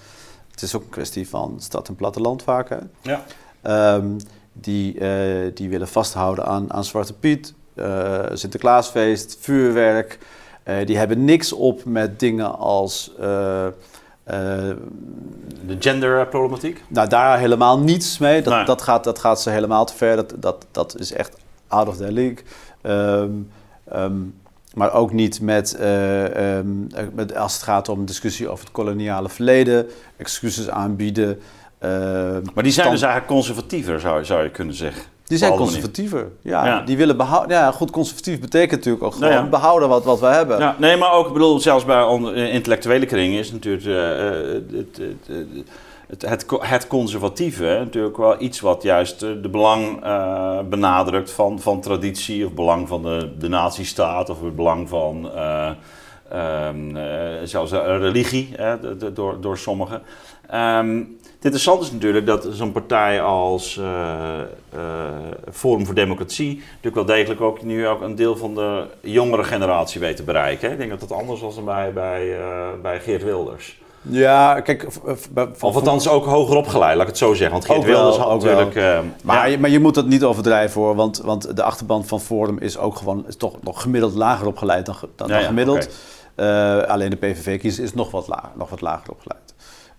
Het 0.52 0.62
is 0.62 0.76
ook 0.76 0.84
een 0.84 0.90
kwestie 0.90 1.30
van 1.30 1.56
stad 1.58 1.88
en 1.88 1.96
platteland 1.96 2.44
vaak. 2.44 2.70
Hè? 2.70 2.78
Ja. 3.02 3.24
Ehm, 3.62 4.08
die, 4.54 4.98
die 5.54 5.70
willen 5.70 5.88
vasthouden 5.88 6.46
aan, 6.46 6.74
aan 6.74 6.84
Zwarte 6.84 7.14
Piet, 7.14 7.54
Sinterklaasfeest, 8.34 9.38
vuurwerk. 9.40 10.20
die 10.86 10.98
hebben 10.98 11.26
niks 11.26 11.54
op 11.54 11.86
met 11.86 12.20
dingen 12.20 12.58
als 12.58 13.12
de 15.68 15.76
genderproblematiek? 15.80 16.84
Nou, 16.88 17.10
daar 17.10 17.40
helemaal 17.40 17.80
niets 17.80 18.18
mee. 18.18 18.42
Dat, 18.42 18.66
dat, 18.66 18.82
gaat, 18.82 19.04
dat 19.04 19.20
gaat 19.20 19.42
ze 19.42 19.50
helemaal 19.50 19.86
te 19.86 19.94
ver. 19.94 20.16
Dat, 20.16 20.34
dat, 20.38 20.66
dat 20.72 21.00
is 21.00 21.14
echt 21.14 21.38
out 21.68 21.88
of 21.88 21.98
their 21.98 22.12
league. 22.12 22.38
Ehm, 22.86 23.30
ehm, 23.92 24.14
maar 24.74 24.94
ook 24.94 25.14
niet 25.14 25.42
met, 25.42 25.78
uh, 25.80 26.24
met, 27.14 27.36
als 27.36 27.54
het 27.54 27.64
gaat 27.64 27.90
om 27.90 28.06
discussie 28.06 28.50
over 28.50 28.64
het 28.64 28.74
koloniale 28.74 29.30
verleden, 29.30 29.88
excuses 30.18 30.70
aanbieden. 30.70 31.40
maar 32.54 32.64
die 32.64 32.72
zijn 32.72 32.92
dus 32.92 33.02
eigenlijk 33.02 33.32
conservatiever, 33.32 34.00
zou, 34.00 34.26
zou 34.26 34.44
je 34.44 34.50
kunnen 34.50 34.76
zeggen. 34.76 35.04
Die 35.24 35.38
zijn 35.38 35.56
conservatiever. 35.56 36.28
Ja, 36.42 36.82
Die 36.82 36.98
willen 36.98 37.18
behouden. 37.18 37.58
Ja, 37.58 37.72
goed, 37.72 37.92
conservatief 37.92 38.40
betekent 38.40 38.72
natuurlijk 38.72 39.04
ook 39.04 39.14
gewoon 39.14 39.30
nou 39.30 39.50
behouden 39.50 39.90
wat, 39.90 40.04
wat 40.04 40.20
we 40.20 40.26
hebben. 40.26 40.60
Ja, 40.60 40.76
nee, 40.80 40.98
maar 40.98 41.12
ook, 41.12 41.28
ik 41.28 41.34
bedoel, 41.34 41.60
zelfs 41.60 41.86
bij 41.86 42.06
intellectuele 42.50 43.06
kringen 43.06 43.40
is 43.40 43.52
natuurlijk 43.52 43.86
uh, 43.86 43.96
het, 44.78 44.98
het, 44.98 45.28
het, 45.28 45.68
het, 46.08 46.88
conservatieve 46.88 47.64
natuurlijk 47.64 48.18
wel 48.18 48.42
iets 48.42 48.60
wat 48.60 48.84
juist 48.84 49.20
de 49.20 49.50
belang 49.52 50.04
uh, 50.04 50.60
benadrukt 50.70 51.32
van, 51.32 51.60
van 51.60 51.82
traditie 51.82 52.46
of 52.46 52.54
belang 52.54 52.88
van 52.88 53.02
de, 53.02 53.32
de 53.38 53.48
nazistaat 53.48 54.30
of 54.30 54.42
het 54.42 54.56
belang 54.56 54.90
van 54.90 55.32
uh, 55.36 55.70
um, 56.68 56.98
zelfs 57.44 57.72
religie 57.72 58.56
door, 59.14 59.42
door 59.42 59.58
sommigen. 59.58 60.02
Um, 60.54 61.18
het 61.36 61.54
interessante 61.54 61.86
is 61.86 61.92
natuurlijk 61.92 62.26
dat 62.26 62.48
zo'n 62.52 62.72
partij 62.72 63.22
als 63.22 63.80
Forum 65.52 65.86
voor 65.86 65.96
Democratie 65.96 66.56
natuurlijk 66.56 66.96
wel 66.96 67.16
degelijk 67.16 67.42
ook 67.42 67.64
nu 67.64 67.88
ook 67.88 68.02
een 68.02 68.16
deel 68.16 68.38
van 68.38 68.56
de 68.56 68.86
jongere 69.02 69.44
generatie 69.44 70.00
weet 70.00 70.16
te 70.16 70.24
bereiken. 70.24 70.72
Ik 70.72 70.78
denk 70.78 70.90
dat 70.90 71.00
dat 71.00 71.12
anders 71.12 71.42
was 71.42 71.56
dan 71.56 71.66
bij, 71.66 71.94
bij, 71.94 72.38
bij 72.82 73.00
Geert 73.00 73.24
Wilders. 73.24 73.78
Ja, 74.10 74.62
kijk... 74.62 74.88
Of 75.62 75.74
althans 75.74 76.08
ook 76.08 76.26
hoger 76.26 76.56
opgeleid, 76.56 76.94
laat 76.94 77.02
ik 77.02 77.08
het 77.08 77.18
zo 77.18 77.34
zeggen. 77.34 77.52
Want 77.52 77.66
Geert 77.66 77.84
Wilders 77.84 78.18
had 78.18 78.30
natuurlijk... 78.30 78.76
Uh, 78.76 79.00
maar, 79.24 79.50
je, 79.50 79.60
maar 79.60 79.70
je 79.70 79.80
moet 79.80 79.96
dat 79.96 80.06
niet 80.06 80.24
overdrijven 80.24 80.82
hoor. 80.82 80.96
Want, 80.96 81.18
want 81.18 81.56
de 81.56 81.64
achterban 81.64 82.06
van 82.06 82.22
Forum 82.22 82.58
is 82.60 82.78
ook 82.78 82.96
gewoon 82.96 83.28
is 83.28 83.36
toch 83.36 83.54
nog 83.62 83.82
gemiddeld 83.82 84.14
lager 84.14 84.48
opgeleid 84.48 84.86
dan, 84.86 84.96
dan, 85.16 85.28
dan 85.28 85.44
gemiddeld. 85.44 85.90
alleen 86.88 87.10
de 87.10 87.16
PVV-kiezer 87.16 87.84
is 87.84 87.94
nog 87.94 88.12
wat, 88.12 88.28
lager, 88.28 88.52
nog 88.56 88.70
wat 88.70 88.82
lager 88.82 89.12
opgeleid. 89.12 89.54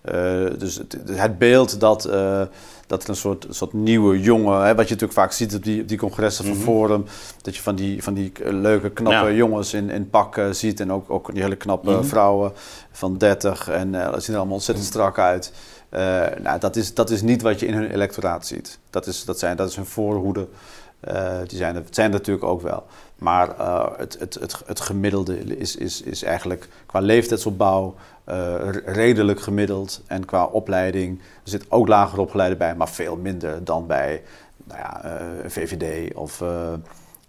Eh, 0.07 0.59
dus 0.59 0.75
het, 0.75 0.97
het, 1.07 1.37
beeld 1.37 1.79
dat, 1.79 2.07
uh, 2.07 2.41
dat 2.87 3.03
er 3.03 3.09
een 3.09 3.15
soort, 3.15 3.45
soort 3.49 3.73
nieuwe 3.73 4.19
jongen, 4.19 4.65
hè, 4.65 4.75
wat 4.75 4.87
je 4.87 4.93
natuurlijk 4.93 5.19
vaak 5.19 5.31
ziet 5.31 5.55
op 5.55 5.63
die, 5.63 5.85
die 5.85 5.97
congressen 5.97 6.45
van 6.45 6.53
mhm. 6.53 6.63
Forum, 6.63 7.05
dat 7.41 7.55
je 7.55 7.61
van 7.61 7.75
die, 7.75 8.03
van 8.03 8.13
die 8.13 8.31
leuke, 8.43 8.89
knappe 8.89 9.35
jongens 9.35 9.73
in, 9.73 9.89
in 9.89 10.09
pak 10.09 10.41
ziet 10.51 10.79
en 10.79 10.91
ook, 10.91 11.09
ook 11.09 11.33
die 11.33 11.41
hele 11.41 11.55
knappe 11.55 11.91
mhm. 11.91 12.03
vrouwen 12.03 12.51
van 12.91 13.17
30 13.17 13.69
en 13.69 13.93
uh, 13.93 14.11
dat 14.11 14.23
zien 14.23 14.33
er 14.33 14.39
allemaal 14.39 14.55
ontzettend 14.55 14.87
mhm. 14.87 14.97
strak 14.97 15.19
uit. 15.19 15.53
nou, 16.43 16.59
dat, 16.59 16.75
is, 16.75 16.93
dat 16.93 17.09
is 17.09 17.21
niet 17.21 17.41
wat 17.41 17.59
je 17.59 17.65
in 17.65 17.73
hun 17.73 17.91
electoraat 17.91 18.47
ziet. 18.47 18.79
Dat 18.89 19.07
is, 19.07 19.25
dat 19.25 19.39
zijn, 19.39 19.57
dat 19.57 19.69
is 19.69 19.75
hun 19.75 19.85
voorhoede. 19.85 20.47
Die 21.47 21.57
zijn 21.57 21.75
er, 21.75 21.83
zijn 21.89 22.11
er 22.11 22.17
natuurlijk 22.17 22.45
ook 22.45 22.61
wel. 22.61 22.85
Maar 23.15 23.49
het, 23.97 24.19
het, 24.19 24.33
het, 24.33 24.61
het 24.65 24.79
gemiddelde 24.79 25.57
is, 25.57 25.75
is, 25.75 26.01
is 26.01 26.23
eigenlijk 26.23 26.67
qua 26.85 26.99
leeftijdsopbouw 26.99 27.95
uh, 28.29 28.55
redelijk 28.85 29.41
gemiddeld. 29.41 30.01
En 30.07 30.25
qua 30.25 30.45
opleiding, 30.45 31.19
er 31.19 31.49
zit 31.49 31.65
ook 31.71 31.87
lager 31.87 32.19
opgeleide 32.19 32.55
bij, 32.55 32.75
maar 32.75 32.89
veel 32.89 33.15
minder 33.15 33.63
dan 33.63 33.87
bij 33.87 34.21
nou 34.63 34.79
ja, 34.79 35.03
eh, 35.03 35.49
VVD 35.49 36.13
of... 36.13 36.41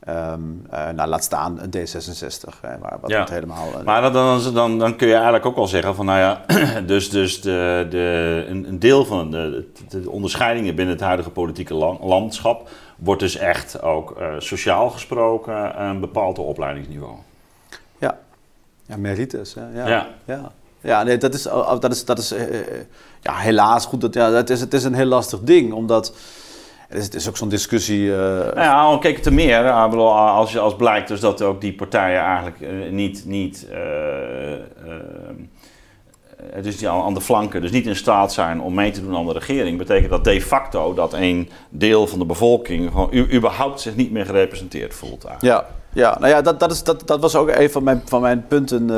Um, 0.09 0.67
uh, 0.73 0.89
nou, 0.91 1.09
laat 1.09 1.25
staan 1.25 1.61
een 1.61 1.71
D66, 1.77 2.61
hè, 2.61 2.79
waar 2.79 2.99
wat 3.01 3.11
ja. 3.11 3.27
helemaal... 3.31 3.67
Maar 3.85 4.13
dan, 4.13 4.53
dan, 4.55 4.79
dan 4.79 4.97
kun 4.97 5.07
je 5.07 5.15
eigenlijk 5.15 5.47
ook 5.47 5.57
al 5.57 5.67
zeggen 5.67 5.95
van, 5.95 6.07
nou 6.07 6.19
ja, 6.19 6.45
dus, 6.87 7.11
dus 7.11 7.41
de, 7.41 7.87
de, 7.91 8.45
een, 8.49 8.69
een 8.69 8.79
deel 8.79 9.05
van 9.05 9.31
de, 9.31 9.69
de, 9.89 10.11
onderscheidingen 10.11 10.75
binnen 10.75 10.95
het 10.95 11.05
huidige 11.05 11.31
politieke 11.31 11.75
landschap 12.01 12.69
wordt 12.99 13.21
dus 13.21 13.37
echt 13.37 13.83
ook 13.83 14.21
uh, 14.21 14.35
sociaal 14.39 14.91
gesproken 14.91 15.83
een 15.83 16.01
bepaald 16.01 16.39
opleidingsniveau. 16.39 17.15
Ja, 17.99 18.19
ja 18.87 18.97
merites, 18.97 19.55
hè? 19.55 19.69
Ja. 19.75 19.89
ja. 19.89 20.09
ja. 20.25 20.53
Ja, 20.81 21.03
nee, 21.03 21.19
dat 21.19 21.35
is, 21.35 21.47
oh, 21.47 21.73
oh, 21.73 21.81
dat 21.81 21.93
is, 21.93 22.05
dat 22.05 22.19
is 22.19 22.33
uh, 22.33 22.41
ja, 23.21 23.35
helaas 23.35 23.87
goed. 23.87 24.01
Dat, 24.01 24.15
ja, 24.15 24.31
het, 24.31 24.51
is, 24.51 24.61
het 24.61 24.75
is 24.75 24.85
een 24.85 24.95
heel 24.95 25.07
lastig 25.07 25.41
ding, 25.41 25.73
omdat... 25.73 26.17
Het 26.89 26.99
is, 26.99 27.09
is 27.09 27.29
ook 27.29 27.37
zo'n 27.37 27.49
discussie. 27.49 28.07
Uh... 28.07 28.17
Nou 28.17 28.61
ja, 28.61 28.81
al 28.81 28.99
kijk 28.99 29.19
te 29.19 29.31
meer. 29.31 29.71
Als, 29.71 30.59
als 30.59 30.77
blijkt 30.77 31.09
dus 31.09 31.21
dat 31.21 31.43
ook 31.43 31.61
die 31.61 31.75
partijen 31.75 32.21
eigenlijk 32.21 32.91
niet, 32.91 33.25
niet 33.25 33.67
dus 36.63 36.79
die 36.79 36.89
aan 36.89 37.15
de 37.15 37.21
flanken, 37.21 37.61
dus 37.61 37.71
niet 37.71 37.87
in 37.87 37.97
staat 37.97 38.33
zijn 38.33 38.61
om 38.61 38.75
mee 38.75 38.91
te 38.91 39.01
doen 39.01 39.17
aan 39.17 39.27
de 39.27 39.33
regering, 39.33 39.79
betekent 39.79 40.11
dat 40.11 40.25
de 40.25 40.41
facto 40.41 40.95
dat 40.95 41.13
een 41.13 41.51
deel 41.69 42.07
van 42.07 42.19
de 42.19 42.25
bevolking 42.25 42.91
gewoon 42.91 43.15
überhaupt 43.15 43.81
zich 43.81 43.97
niet 43.97 44.11
meer 44.11 44.27
gerepresenteerd 44.27 44.95
voelt. 44.95 45.25
Ja, 45.41 45.67
ja, 45.93 46.17
nou 46.19 46.33
ja, 46.33 46.43
dat, 46.43 46.61
dat, 46.61 46.71
is, 46.71 46.83
dat, 46.83 47.07
dat 47.07 47.21
was 47.21 47.37
ook 47.37 47.49
een 47.49 47.71
van 47.71 47.83
mijn, 47.83 48.03
van 48.05 48.21
mijn 48.21 48.47
punten 48.49 48.91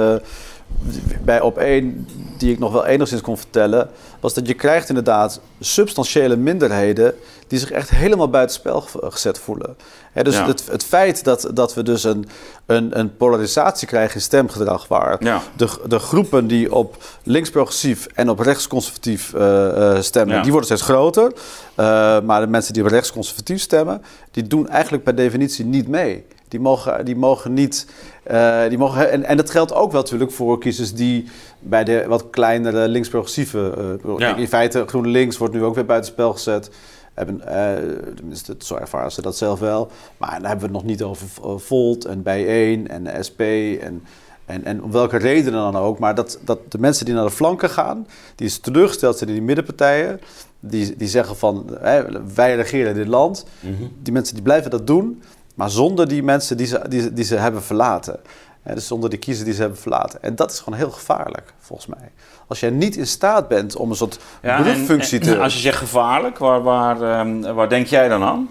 bij 1.24 1.40
op 1.40 1.58
één, 1.58 2.06
die 2.38 2.52
ik 2.52 2.58
nog 2.58 2.72
wel 2.72 2.86
enigszins 2.86 3.20
kon 3.20 3.36
vertellen, 3.36 3.88
was 4.20 4.34
dat 4.34 4.46
je 4.46 4.54
krijgt 4.54 4.88
inderdaad 4.88 5.40
substantiële 5.60 6.36
minderheden 6.36 7.14
die 7.46 7.58
zich 7.58 7.70
echt 7.70 7.90
helemaal 7.90 8.28
buitenspel 8.28 8.84
gezet 9.02 9.38
voelen. 9.38 9.76
dus 10.22 10.38
het, 10.38 10.66
het, 10.70 10.84
feit 10.84 11.24
dat, 11.24 11.50
dat 11.54 11.74
we 11.74 11.82
dus 11.82 12.04
een, 12.04 12.28
een, 12.66 12.98
een 12.98 13.16
polarisatie 13.16 13.88
krijgen 13.88 14.14
in 14.14 14.20
stemgedrag, 14.20 14.88
waar 14.88 15.18
de, 15.56 15.68
de 15.86 15.98
groepen 15.98 16.46
die 16.46 16.74
op 16.74 16.96
links-progressief 17.22 18.06
en 18.14 18.30
op 18.30 18.38
rechtsconservatief 18.38 19.32
uh, 19.32 20.00
stemmen, 20.00 20.42
die 20.42 20.50
worden 20.50 20.68
steeds 20.70 20.90
groter. 20.90 21.32
Uh, 21.32 22.20
maar 22.20 22.40
de 22.40 22.46
mensen 22.46 22.72
die 22.72 22.82
op 22.82 22.88
rechtsconservatief 22.88 23.60
stemmen, 23.60 24.02
die 24.30 24.46
doen 24.46 24.68
eigenlijk 24.68 25.04
per 25.04 25.14
definitie 25.14 25.64
niet 25.64 25.88
mee. 25.88 26.24
Die 26.50 26.60
mogen, 26.60 27.04
die 27.04 27.16
mogen 27.16 27.52
niet. 27.52 27.86
Uh, 28.30 28.68
die 28.68 28.78
mogen, 28.78 29.10
en, 29.10 29.24
en 29.24 29.36
dat 29.36 29.50
geldt 29.50 29.74
ook 29.74 29.92
wel 29.92 30.00
natuurlijk 30.00 30.32
voor 30.32 30.58
kiezers 30.58 30.94
die 30.94 31.24
bij 31.60 31.84
de 31.84 32.04
wat 32.08 32.30
kleinere 32.30 32.88
links-progressieve. 32.88 33.98
Uh, 34.18 34.38
In 34.38 34.48
feite, 34.48 34.84
GroenLinks 34.86 35.38
wordt 35.38 35.54
nu 35.54 35.64
ook 35.64 35.74
weer 35.74 35.86
buitenspel 35.86 36.32
gezet. 36.32 36.70
Hebben, 37.14 37.42
uh, 37.48 38.14
tenminste, 38.16 38.54
zo 38.58 38.74
ervaren 38.74 39.12
ze 39.12 39.22
dat 39.22 39.36
zelf 39.36 39.60
wel. 39.60 39.90
Maar 40.16 40.30
dan 40.30 40.44
hebben 40.44 40.58
we 40.58 40.74
het 40.74 40.82
nog 40.82 40.84
niet 40.84 41.02
over 41.02 41.26
Volt 41.60 42.04
en 42.04 42.22
Bijeen 42.22 42.88
en 42.88 43.04
de 43.04 43.22
SP. 43.28 43.40
En, 43.80 44.02
en, 44.46 44.64
en 44.64 44.82
om 44.82 44.92
welke 44.92 45.16
redenen 45.16 45.72
dan 45.72 45.76
ook. 45.76 45.98
Maar 45.98 46.14
dat, 46.14 46.38
dat 46.44 46.58
de 46.68 46.78
mensen 46.78 47.04
die 47.04 47.14
naar 47.14 47.24
de 47.24 47.30
flanken 47.30 47.70
gaan, 47.70 48.06
die 48.34 48.46
is 48.46 48.58
teleurgesteld 48.58 49.18
zijn 49.18 49.30
in 49.30 49.36
die 49.36 49.44
middenpartijen. 49.44 50.20
Die, 50.60 50.96
die 50.96 51.08
zeggen 51.08 51.36
van 51.36 51.76
hè, 51.80 52.24
wij 52.34 52.56
regeren 52.56 52.94
dit 52.94 53.06
land. 53.06 53.46
Mhm. 53.60 53.84
Die 54.02 54.12
mensen 54.12 54.34
die 54.34 54.42
blijven 54.44 54.70
dat 54.70 54.86
doen. 54.86 55.22
Maar 55.54 55.70
zonder 55.70 56.08
die 56.08 56.22
mensen 56.22 56.56
die 56.56 56.66
ze, 56.66 56.84
die, 56.88 57.12
die 57.12 57.24
ze 57.24 57.36
hebben 57.36 57.62
verlaten. 57.62 58.20
dus 58.74 58.86
zonder 58.86 59.10
die 59.10 59.18
kiezer 59.18 59.44
die 59.44 59.54
ze 59.54 59.60
hebben 59.60 59.78
verlaten. 59.78 60.22
En 60.22 60.34
dat 60.34 60.50
is 60.52 60.58
gewoon 60.58 60.78
heel 60.78 60.90
gevaarlijk, 60.90 61.54
volgens 61.58 61.88
mij. 61.88 62.10
Als 62.46 62.60
jij 62.60 62.70
niet 62.70 62.96
in 62.96 63.06
staat 63.06 63.48
bent 63.48 63.76
om 63.76 63.90
een 63.90 63.96
soort 63.96 64.18
ja, 64.42 64.62
te... 64.62 65.38
Als 65.38 65.54
je 65.54 65.60
zegt 65.60 65.78
gevaarlijk, 65.78 66.38
waar, 66.38 66.62
waar, 66.62 67.02
ehm, 67.02 67.54
waar 67.54 67.68
denk 67.68 67.86
jij 67.86 68.08
dan 68.08 68.22
aan? 68.22 68.48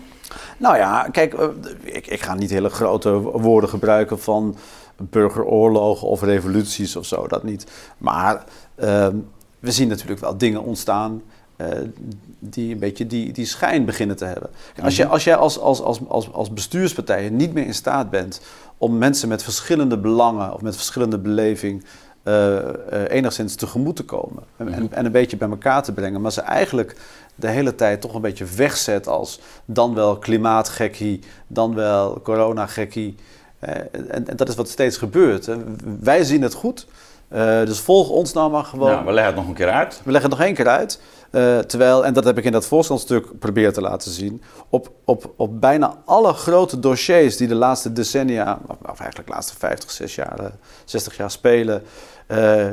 Nou 0.58 0.78
ja, 0.78 1.08
kijk, 1.12 1.34
eh, 1.34 1.48
ik, 1.82 2.08
ik 2.08 2.22
ga 2.22 2.34
niet 2.34 2.50
hele 2.50 2.70
grote 2.70 3.12
woorden 3.20 3.70
gebruiken 3.70 4.20
van 4.20 4.56
burgeroorlogen 4.98 6.08
of 6.08 6.22
revoluties 6.22 6.96
of 6.96 7.06
zo, 7.06 7.28
dat 7.28 7.44
niet. 7.44 7.66
Maar 7.98 8.44
ehm, 8.76 9.16
we 9.60 9.72
zien 9.72 9.88
natuurlijk 9.88 10.20
wel 10.20 10.38
dingen 10.38 10.64
ontstaan 10.64 11.22
uh, 11.62 11.68
die 12.40 12.74
een 12.74 12.80
beetje 12.80 13.08
die, 13.08 13.32
die 13.32 13.46
schijn 13.46 13.86
beginnen 13.86 14.16
te 14.16 14.26
hebben. 14.26 14.50
Als, 14.82 14.96
je, 14.96 15.06
als 15.06 15.24
jij 15.24 15.36
als, 15.36 15.60
als, 15.60 15.82
als, 15.82 16.00
als, 16.08 16.34
als 16.34 16.54
bestuurspartij 16.54 17.30
niet 17.30 17.54
meer 17.54 17.66
in 17.66 17.74
staat 17.74 18.10
bent 18.10 18.42
om 18.78 18.98
mensen 18.98 19.30
met 19.30 19.44
verschillende 19.44 19.98
belangen 19.98 20.54
of 20.54 20.62
met 20.62 20.76
verschillende 20.76 21.18
beleving 21.18 21.84
uh, 22.24 22.34
uh, 22.34 22.62
enigszins 23.10 23.56
tegemoet 23.56 23.96
te 23.96 24.04
komen 24.04 24.44
en, 24.58 24.74
en, 24.74 24.84
mhm. 24.84 24.94
en, 24.94 25.06
een 25.06 25.12
beetje 25.12 25.38
bij 25.38 25.50
elkaar 25.50 25.84
te 25.84 25.94
brengen, 25.94 26.22
maar 26.22 26.32
ze 26.32 26.42
eigenlijk 26.42 26.96
de 27.36 27.48
hele 27.48 27.76
tijd 27.76 28.02
toch 28.02 28.14
een 28.14 28.22
beetje 28.22 28.46
wegzet 28.46 29.08
als 29.08 29.40
dan 29.66 29.94
wel 29.94 30.18
klimaatgekkie, 30.18 31.20
dan 31.48 31.76
wel 31.76 32.22
coronagekkie. 32.22 33.16
En, 33.60 34.28
en, 34.28 34.36
dat 34.36 34.50
is 34.50 34.56
wat 34.56 34.70
steeds 34.70 34.98
gebeurt. 34.98 35.46
Hè. 35.46 35.56
Wij 36.00 36.24
zien 36.24 36.42
het 36.42 36.54
goed. 36.54 36.88
Dus 37.66 37.80
volg 37.80 38.10
ons 38.10 38.34
nou 38.34 38.52
maar 38.52 38.64
gewoon. 38.64 38.92
Nou, 38.92 39.06
we 39.06 39.12
leggen 39.12 39.34
het 39.34 39.42
nog 39.42 39.48
een 39.50 39.58
keer 39.58 39.70
uit. 39.70 40.02
We 40.04 40.12
leggen 40.12 40.30
het 40.30 40.40
nog 40.40 40.48
één 40.48 40.56
keer 40.56 40.68
uit. 40.68 41.02
Uh, 41.32 41.60
terwijl, 41.60 42.06
en 42.06 42.14
dat 42.14 42.24
heb 42.24 42.38
ik 42.38 42.44
in 42.44 42.52
dat 42.52 42.66
voorstandstuk 42.66 43.40
proberen 43.40 43.74
te 43.74 43.82
laten 43.82 44.12
zien, 44.12 44.42
op, 44.70 44.92
op, 45.06 45.34
op 45.36 45.62
bijna 45.62 45.98
alle 46.06 46.34
grote 46.34 46.80
dossiers 46.80 47.38
die 47.38 47.48
de 47.48 47.56
laatste 47.56 47.94
decennia, 47.94 48.60
of 48.68 49.00
eigenlijk 49.00 49.28
de 49.28 49.34
laatste 49.34 49.58
50, 49.58 49.92
60 49.92 50.16
jaar, 50.16 50.52
60 50.86 51.18
jaar 51.18 51.32
spelen, 51.32 51.84
uh, 52.28 52.68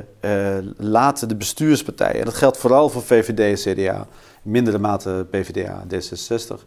laten 0.76 1.28
de 1.28 1.36
bestuurspartijen, 1.36 2.18
en 2.18 2.24
dat 2.24 2.34
geldt 2.34 2.56
vooral 2.56 2.88
voor 2.88 3.02
VVD 3.02 3.40
en 3.40 3.74
CDA, 3.74 4.06
in 4.44 4.50
mindere 4.50 4.78
mate 4.78 5.26
PvdA, 5.30 5.82
D66, 5.94 6.64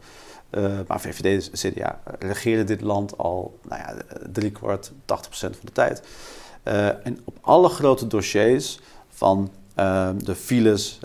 maar 0.87 1.01
VVD 1.01 1.49
en 1.51 1.71
CDA 1.71 1.99
regeren 2.19 2.65
dit 2.65 2.81
land 2.81 3.17
al 3.17 3.59
nou 3.67 3.81
ja, 3.81 3.95
drie 4.31 4.51
kwart, 4.51 4.91
80 5.05 5.29
procent 5.29 5.55
van 5.55 5.65
de 5.65 5.71
tijd. 5.71 6.01
en 7.03 7.19
op 7.23 7.37
alle 7.41 7.69
grote 7.69 8.07
dossiers 8.07 8.79
van 9.09 9.51
de 10.23 10.35
files, 10.35 10.99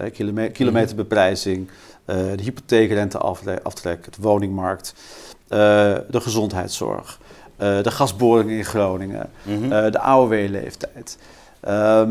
kilometerbeprijzing, 0.52 1.68
uh, 2.06 2.16
de 2.36 2.42
hypotheekrenteaftrek, 2.42 4.12
de 4.12 4.20
woningmarkt, 4.20 4.94
uh, 4.94 5.58
de 6.10 6.20
gezondheidszorg, 6.20 7.20
uh, 7.62 7.82
de 7.82 7.90
gasboringen 7.90 8.56
in 8.56 8.64
Groningen, 8.64 9.30
mhm. 9.42 9.68
de 9.68 9.98
AOW-leeftijd. 9.98 11.18
Um, 11.64 11.70
ehm, 11.70 12.10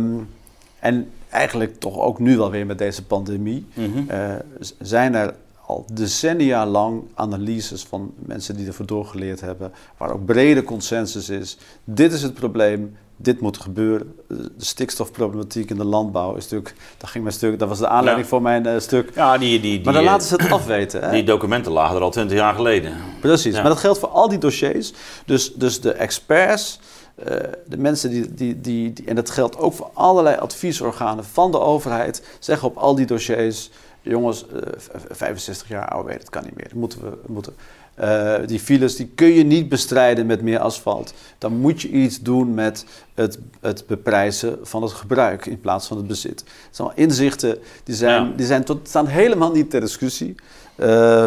en 0.79 1.09
eigenlijk 1.29 1.79
toch 1.79 1.99
ook 1.99 2.19
nu 2.19 2.37
wel 2.37 2.51
weer 2.51 2.65
met 2.65 2.77
deze 2.77 3.03
pandemie, 3.05 3.65
mhm. 3.73 4.39
zijn 4.79 5.15
er 5.15 5.33
al 5.65 5.85
decennia 5.93 6.65
lang 6.65 7.03
analyses 7.13 7.83
van 7.83 8.13
mensen 8.15 8.55
die 8.55 8.67
ervoor 8.67 8.85
doorgeleerd 8.85 9.41
hebben, 9.41 9.71
waar 9.97 10.11
ook 10.13 10.25
brede 10.25 10.63
consensus 10.63 11.29
is. 11.29 11.57
Dit 11.83 12.13
is 12.13 12.21
het 12.21 12.33
probleem, 12.33 12.95
dit 13.17 13.39
moet 13.39 13.57
gebeuren. 13.57 14.15
De 14.27 14.49
stikstofproblematiek 14.57 15.69
in 15.69 15.77
de 15.77 15.85
landbouw 15.85 16.35
is 16.35 16.43
natuurlijk, 16.43 16.75
dat 16.97 17.09
ging 17.09 17.23
mijn 17.23 17.35
stuk, 17.35 17.59
dat 17.59 17.69
was 17.69 17.79
de 17.79 17.87
aanleiding 17.87 18.27
voor 18.27 18.41
mijn 18.41 18.67
uh, 18.67 18.79
stuk. 18.79 19.11
Ja, 19.15 19.37
die, 19.37 19.49
die, 19.49 19.59
die, 19.59 19.83
maar 19.85 19.93
dan 19.93 20.03
laten 20.03 20.27
ze 20.27 20.35
het 20.35 20.51
afweten. 20.59 21.01
Hè? 21.01 21.11
Die 21.11 21.23
documenten 21.23 21.71
lagen 21.71 21.95
er 21.95 22.01
al 22.01 22.11
twintig 22.11 22.37
jaar 22.37 22.53
geleden. 22.53 22.93
Precies, 23.21 23.53
maar 23.53 23.63
dat 23.63 23.77
geldt 23.77 23.99
voor 23.99 24.09
al 24.09 24.29
die 24.29 24.37
dossiers. 24.37 24.93
Dus, 25.25 25.53
dus 25.53 25.81
de 25.81 25.91
experts, 25.91 26.79
uh, 27.19 27.25
de 27.65 27.77
mensen 27.77 28.09
die, 28.09 28.33
die, 28.33 28.61
die, 28.61 28.93
die, 28.93 29.05
en 29.05 29.15
dat 29.15 29.29
geldt 29.29 29.57
ook 29.57 29.73
voor 29.73 29.89
allerlei 29.93 30.37
adviesorganen 30.37 31.25
van 31.25 31.51
de 31.51 31.59
overheid, 31.59 32.23
zeggen 32.39 32.67
op 32.67 32.77
al 32.77 32.95
die 32.95 33.05
dossiers, 33.05 33.69
jongens, 34.01 34.45
uh, 34.53 34.61
eh, 34.61 35.01
65 35.11 35.67
jaar 35.67 35.89
ouder, 35.89 36.17
dat 36.17 36.29
kan 36.29 36.43
niet 36.43 36.55
meer. 36.55 36.67
Dat 36.67 36.77
moeten 36.77 37.01
we, 37.01 37.17
moeten, 37.27 37.53
uh, 37.99 38.35
die 38.45 38.59
files 38.59 38.95
die 38.95 39.11
kun 39.15 39.33
je 39.33 39.43
niet 39.43 39.69
bestrijden 39.69 40.25
met 40.25 40.41
meer 40.41 40.59
asfalt. 40.59 41.13
Dan 41.37 41.57
moet 41.57 41.81
je 41.81 41.89
iets 41.89 42.21
doen 42.21 42.53
met 42.53 42.85
het, 43.13 43.39
het 43.61 43.83
beprijzen 43.87 44.57
van 44.61 44.81
het 44.81 44.91
gebruik 44.91 45.45
in 45.45 45.61
plaats 45.61 45.87
van 45.87 45.97
het 45.97 46.07
bezit. 46.07 46.39
Het 46.39 46.75
zijn 46.75 46.87
allemaal 46.87 47.05
inzichten 47.05 47.57
die, 47.83 47.95
zijn, 47.95 48.35
die 48.35 48.45
zijn 48.45 48.63
tot, 48.63 48.87
staan 48.87 49.07
helemaal 49.07 49.51
niet 49.51 49.69
ter 49.69 49.81
discussie. 49.81 50.35
Uh, 50.75 51.25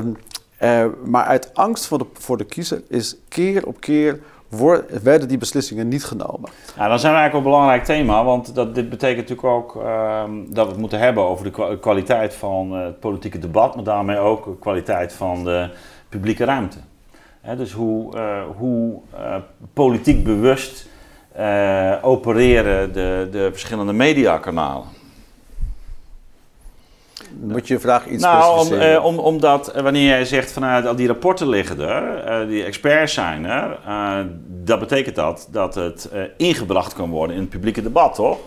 maar 1.04 1.24
uit 1.24 1.54
angst 1.54 1.86
voor 1.86 1.98
de, 1.98 2.06
voor 2.12 2.36
de 2.36 2.44
kiezer 2.44 2.82
is 2.88 3.16
keer 3.28 3.66
op 3.66 3.80
keer 3.80 4.20
werden 5.02 5.28
die 5.28 5.38
beslissingen 5.38 5.88
niet 5.88 6.04
genomen. 6.04 6.50
Ja, 6.76 6.88
dan 6.88 6.98
zijn 6.98 7.12
we 7.12 7.18
eigenlijk 7.18 7.34
een 7.34 7.42
belangrijk 7.42 7.84
thema, 7.84 8.24
want 8.24 8.54
dat, 8.54 8.74
dit 8.74 8.88
betekent 8.88 9.28
natuurlijk 9.28 9.48
ook 9.48 9.82
ehm, 9.82 10.30
dat 10.48 10.64
we 10.64 10.70
het 10.70 10.80
moeten 10.80 10.98
hebben 10.98 11.24
over 11.24 11.52
de 11.52 11.78
kwaliteit 11.80 12.34
van 12.34 12.72
het 12.72 13.00
politieke 13.00 13.38
debat, 13.38 13.74
maar 13.74 13.84
daarmee 13.84 14.18
ook 14.18 14.44
de 14.44 14.58
kwaliteit 14.58 15.12
van 15.12 15.44
de 15.44 15.70
publieke 16.16 16.44
ruimte. 16.44 16.78
dus 17.56 17.72
hoe, 17.72 18.16
uh, 18.16 18.42
hoe 18.56 19.00
uh, 19.14 19.36
politiek 19.72 20.24
bewust 20.24 20.88
uh, 21.38 21.94
opereren 22.02 22.92
de, 22.92 23.28
de 23.30 23.48
verschillende 23.52 23.92
mediakanalen. 23.92 24.84
Moet 27.40 27.68
je 27.68 27.74
je 27.74 27.80
vraag 27.80 28.06
iets 28.06 28.22
nou, 28.22 28.58
om, 28.58 29.04
om, 29.04 29.18
omdat 29.18 29.80
wanneer 29.80 30.06
jij 30.06 30.24
zegt 30.24 30.52
vanuit 30.52 30.86
al 30.86 30.96
die 30.96 31.06
rapporten 31.06 31.48
liggen 31.48 31.80
er, 31.80 32.48
die 32.48 32.64
experts 32.64 33.14
zijn 33.14 33.44
er, 33.44 33.78
dat 34.46 34.78
betekent 34.78 35.14
dat 35.14 35.48
dat 35.50 35.74
het 35.74 36.10
ingebracht 36.36 36.94
kan 36.94 37.10
worden 37.10 37.36
in 37.36 37.42
het 37.42 37.50
publieke 37.50 37.82
debat, 37.82 38.14
toch? 38.14 38.38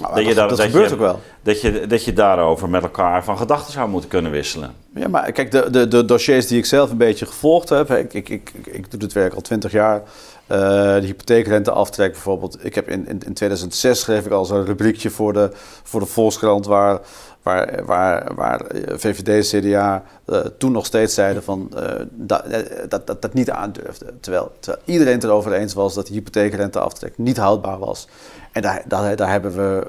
Nou, 0.00 0.14
dat, 0.14 0.26
je 0.26 0.34
daar, 0.34 0.48
dat, 0.48 0.60
gebeurt 0.60 0.92
ook 0.92 0.98
wel. 0.98 1.20
Dat 1.42 1.60
je, 1.60 1.86
dat 1.86 2.04
je 2.04 2.12
daarover 2.12 2.68
met 2.68 2.82
elkaar 2.82 3.24
van 3.24 3.38
gedachten 3.38 3.72
zou 3.72 3.88
moeten 3.88 4.10
kunnen 4.10 4.30
wisselen. 4.30 4.74
Ja, 4.94 5.08
maar 5.08 5.32
kijk, 5.32 5.50
de, 5.50 5.70
de, 5.70 5.88
de 5.88 6.04
dossiers 6.04 6.46
die 6.46 6.58
ik 6.58 6.66
zelf 6.66 6.90
een 6.90 6.96
beetje 6.96 7.26
gevolgd 7.26 7.68
heb... 7.68 7.90
Ik, 7.90 8.14
ik, 8.14 8.28
ik, 8.28 8.52
ik 8.64 8.90
doe 8.90 9.00
dit 9.00 9.12
werk 9.12 9.34
al 9.34 9.40
twintig 9.40 9.72
jaar. 9.72 10.02
Uh, 10.50 10.58
de 10.58 11.02
hypotheekrenteaftrek 11.04 12.12
bijvoorbeeld. 12.12 12.64
Ik 12.64 12.74
heb 12.74 12.88
in, 12.88 13.08
in, 13.08 13.20
in 13.26 13.34
2006 13.34 14.00
schreef 14.00 14.26
ik 14.26 14.32
al 14.32 14.44
zo'n 14.44 14.64
rubriekje 14.64 15.10
voor 15.10 15.32
de, 15.32 15.50
voor 15.82 16.00
de 16.00 16.06
Volkskrant... 16.06 16.66
waar 16.66 17.00
waar, 17.48 17.84
waar, 17.84 18.34
waar 18.34 18.60
VVD 18.86 19.28
en 19.28 19.60
CDA 19.60 20.04
uh, 20.26 20.38
toen 20.38 20.72
nog 20.72 20.86
steeds 20.86 21.14
zeiden 21.14 21.42
van, 21.42 21.70
uh, 21.76 21.82
dat, 22.10 22.44
dat, 22.88 23.06
dat 23.06 23.22
dat 23.22 23.34
niet 23.34 23.50
aandurfde. 23.50 24.14
Terwijl, 24.20 24.52
terwijl 24.60 24.82
iedereen 24.84 25.14
het 25.14 25.24
erover 25.24 25.52
eens 25.52 25.74
was 25.74 25.94
dat 25.94 26.06
de 26.06 26.12
hypotheekrenteaftrek 26.12 27.18
niet 27.18 27.36
houdbaar 27.36 27.78
was. 27.78 28.08
En 28.52 28.62
daar, 28.62 28.82
daar, 28.86 29.16
daar 29.16 29.30
hebben 29.30 29.56
we, 29.56 29.86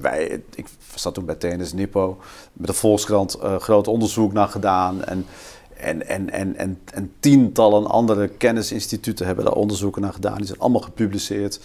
wij, 0.00 0.42
ik 0.54 0.66
zat 0.94 1.14
toen 1.14 1.24
bij 1.24 1.34
TNS 1.34 1.72
Nippo, 1.72 2.18
met 2.52 2.66
de 2.66 2.72
Volkskrant 2.72 3.36
uh, 3.42 3.56
groot 3.56 3.88
onderzoek 3.88 4.32
naar 4.32 4.48
gedaan. 4.48 5.04
En, 5.04 5.26
en, 5.76 6.08
en, 6.08 6.30
en, 6.30 6.56
en, 6.56 6.80
en, 6.94 7.12
tientallen 7.20 7.86
andere 7.86 8.28
kennisinstituten 8.28 9.26
hebben 9.26 9.44
daar 9.44 9.54
onderzoeken 9.54 10.02
naar 10.02 10.12
gedaan. 10.12 10.36
Die 10.36 10.46
zijn 10.46 10.58
allemaal 10.58 10.80
gepubliceerd. 10.80 11.60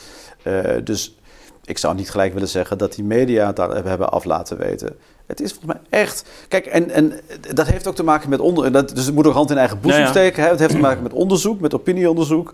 dus 0.83 1.17
ik 1.65 1.77
zou 1.77 1.95
niet 1.95 2.09
gelijk 2.09 2.33
willen 2.33 2.47
zeggen 2.47 2.77
dat 2.77 2.93
die 2.95 3.03
media 3.03 3.51
daar 3.51 3.85
hebben 3.85 4.11
af 4.11 4.23
laten 4.23 4.57
weten. 4.57 4.95
Het 5.27 5.41
is 5.41 5.51
volgens 5.53 5.73
mij 5.73 6.01
echt. 6.01 6.25
Kijk, 6.47 6.65
en, 6.65 6.89
en 6.89 7.13
dat 7.53 7.67
heeft 7.67 7.87
ook 7.87 7.95
te 7.95 8.03
maken 8.03 8.29
met 8.29 8.39
onder. 8.39 8.71
Dat, 8.71 8.95
dus 8.95 9.05
het 9.05 9.15
moet 9.15 9.27
ook 9.27 9.33
hand 9.33 9.51
in 9.51 9.57
eigen 9.57 9.79
boezem 9.79 10.07
steken. 10.07 10.43
Hè? 10.43 10.49
Het 10.49 10.59
heeft 10.59 10.71
te 10.71 10.79
maken 10.79 11.03
met 11.03 11.13
onderzoek, 11.13 11.59
met 11.59 11.73
opinieonderzoek. 11.73 12.53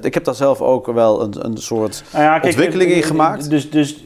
Ik 0.00 0.14
heb 0.14 0.24
daar 0.24 0.34
zelf 0.34 0.60
ook 0.60 0.86
wel 0.86 1.22
een, 1.22 1.44
een 1.44 1.56
soort 1.56 2.04
nou 2.12 2.24
ja, 2.24 2.40
ontwikkeling 2.42 2.90
in 2.90 3.02
gemaakt. 3.02 3.50
Dus, 3.50 3.70
dus, 3.70 4.04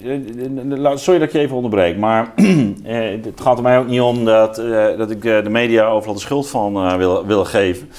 sorry 0.95 1.19
dat 1.19 1.29
ik 1.29 1.33
je 1.33 1.39
even 1.39 1.57
onderbreek. 1.57 1.97
Maar 1.97 2.33
het 2.85 3.41
gaat 3.41 3.57
er 3.57 3.63
mij 3.63 3.79
ook 3.79 3.87
niet 3.87 4.01
om 4.01 4.25
dat, 4.25 4.57
dat 4.97 5.11
ik 5.11 5.23
de 5.23 5.51
media 5.51 5.87
overal 5.87 6.15
de 6.15 6.21
schuld 6.21 6.49
van 6.49 6.97
wil, 6.99 7.27
wil 7.27 7.45
geven. 7.45 7.91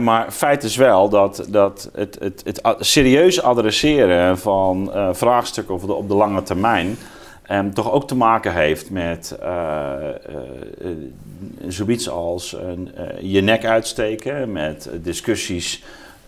Maar 0.00 0.30
feit 0.30 0.62
is 0.64 0.76
wel 0.76 1.08
dat, 1.08 1.46
dat 1.48 1.90
het, 1.94 2.16
het, 2.20 2.42
het 2.44 2.60
serieus 2.78 3.42
adresseren 3.42 4.38
van 4.38 4.92
vraagstukken 5.12 5.74
op 5.74 5.86
de, 5.86 5.92
op 5.92 6.08
de 6.08 6.14
lange 6.14 6.42
termijn 6.42 6.96
Um, 7.50 7.74
toch 7.74 7.92
ook 7.92 8.08
te 8.08 8.16
maken 8.16 8.54
heeft 8.54 8.90
met 8.90 9.38
uh, 9.42 9.92
uh, 10.80 10.90
zoiets 11.68 12.08
als 12.08 12.56
je 13.20 13.40
nek 13.40 13.64
uitsteken, 13.64 14.52
met 14.52 14.90
discussies 15.02 15.82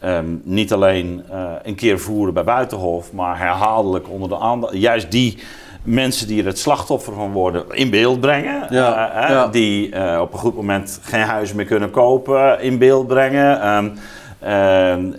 um, 0.05 0.41
niet 0.45 0.73
alleen 0.73 1.23
een 1.63 1.75
keer 1.75 1.99
voeren 1.99 2.35
bij 2.35 2.45
Buitenhof, 2.45 3.13
maar 3.13 3.39
herhaaldelijk 3.39 4.09
onder 4.09 4.29
de 4.29 4.39
aandacht. 4.39 4.77
Juist 4.77 5.11
die 5.11 5.39
mensen 5.83 6.27
die 6.27 6.41
er 6.41 6.47
het 6.47 6.59
slachtoffer 6.59 7.13
van 7.13 7.33
worden 7.33 7.65
in 7.71 7.91
beeld 7.91 8.21
brengen. 8.21 8.67
Ja, 8.71 9.47
Die 9.47 9.87
op 10.21 10.33
een 10.33 10.39
goed 10.39 10.55
moment 10.55 11.01
geen 11.03 11.21
huis 11.21 11.53
meer 11.53 11.67
kunnen 11.67 11.91
kopen, 11.91 12.61
in 12.61 12.79
beeld 12.79 13.07
brengen. 13.07 13.69
Um, 13.69 13.93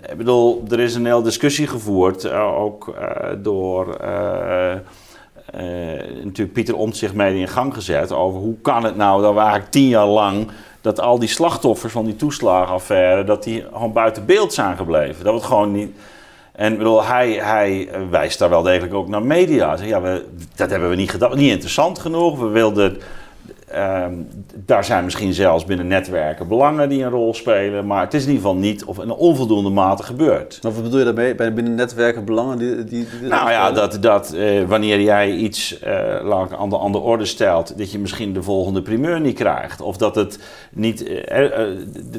ik 0.09 0.17
bedoel, 0.17 0.63
er 0.69 0.79
is 0.79 0.95
een 0.95 1.05
hele 1.05 1.23
discussie 1.23 1.67
gevoerd, 1.67 2.31
ook 2.31 2.95
door 3.37 3.97
natuurlijk 6.23 6.53
Pieter 6.53 6.75
Omtzigt 6.75 7.13
mee 7.13 7.39
in 7.39 7.47
gang 7.47 7.73
gezet 7.73 8.11
over 8.11 8.39
hoe 8.39 8.55
kan 8.61 8.83
het 8.83 8.95
nou 8.95 9.21
dat 9.21 9.33
we 9.33 9.39
eigenlijk 9.39 9.71
tien 9.71 9.87
jaar 9.87 10.07
lang 10.07 10.47
dat 10.81 10.99
al 10.99 11.19
die 11.19 11.29
slachtoffers 11.29 11.93
van 11.93 12.05
die 12.05 12.15
toeslagenaffaire, 12.15 13.23
dat 13.23 13.43
die 13.43 13.65
gewoon 13.73 13.93
buiten 13.93 14.25
beeld 14.25 14.53
zijn 14.53 14.77
gebleven. 14.77 15.23
Dat 15.23 15.33
het 15.33 15.43
gewoon 15.43 15.71
niet... 15.71 15.91
En 16.51 16.77
bedoel, 16.77 17.03
hij, 17.03 17.31
hij 17.31 17.89
wijst 18.09 18.39
daar 18.39 18.49
wel 18.49 18.61
degelijk 18.61 18.93
ook 18.93 19.07
naar 19.07 19.23
media. 19.23 19.77
Zeg, 19.77 19.87
ja, 19.87 20.01
we, 20.01 20.25
dat 20.55 20.69
hebben 20.69 20.89
we 20.89 20.95
niet 20.95 21.11
gedaan, 21.11 21.37
niet 21.37 21.51
interessant 21.51 21.99
genoeg. 21.99 22.39
We 22.39 22.47
wilden 22.47 22.97
Ehm, 23.75 24.13
daar 24.65 24.83
zijn 24.83 25.03
misschien 25.03 25.33
zelfs 25.33 25.65
binnen 25.65 25.87
netwerken 25.87 26.47
belangen 26.47 26.89
die 26.89 27.03
een 27.03 27.09
rol 27.09 27.33
spelen, 27.33 27.87
maar 27.87 28.01
het 28.01 28.13
is 28.13 28.21
in 28.21 28.29
ieder 28.29 28.43
geval 28.43 28.57
niet 28.59 28.85
of 28.85 28.97
in 28.97 29.09
een 29.09 29.15
onvoldoende 29.15 29.69
mate 29.69 30.03
gebeurd. 30.03 30.59
wat 30.61 30.83
bedoel 30.83 30.99
je 30.99 31.05
daarmee? 31.05 31.35
Binnen 31.35 31.75
netwerken 31.75 32.25
belangen 32.25 32.57
die. 32.57 32.75
die, 32.75 32.85
die 33.19 33.29
nou 33.29 33.49
ja, 33.49 33.71
dat, 33.71 33.97
dat 34.01 34.33
uh, 34.35 34.63
wanneer 34.63 35.01
jij 35.01 35.31
iets 35.31 35.79
uh, 35.83 36.31
aan, 36.57 36.69
de, 36.69 36.79
aan 36.79 36.91
de 36.91 36.97
orde 36.97 37.25
stelt, 37.25 37.77
dat 37.77 37.91
je 37.91 37.99
misschien 37.99 38.33
de 38.33 38.43
volgende 38.43 38.81
primeur 38.81 39.21
niet 39.21 39.35
krijgt. 39.35 39.81
Of 39.81 39.97
dat 39.97 40.15
het 40.15 40.39
niet. 40.71 41.09
Uh, 41.31 41.49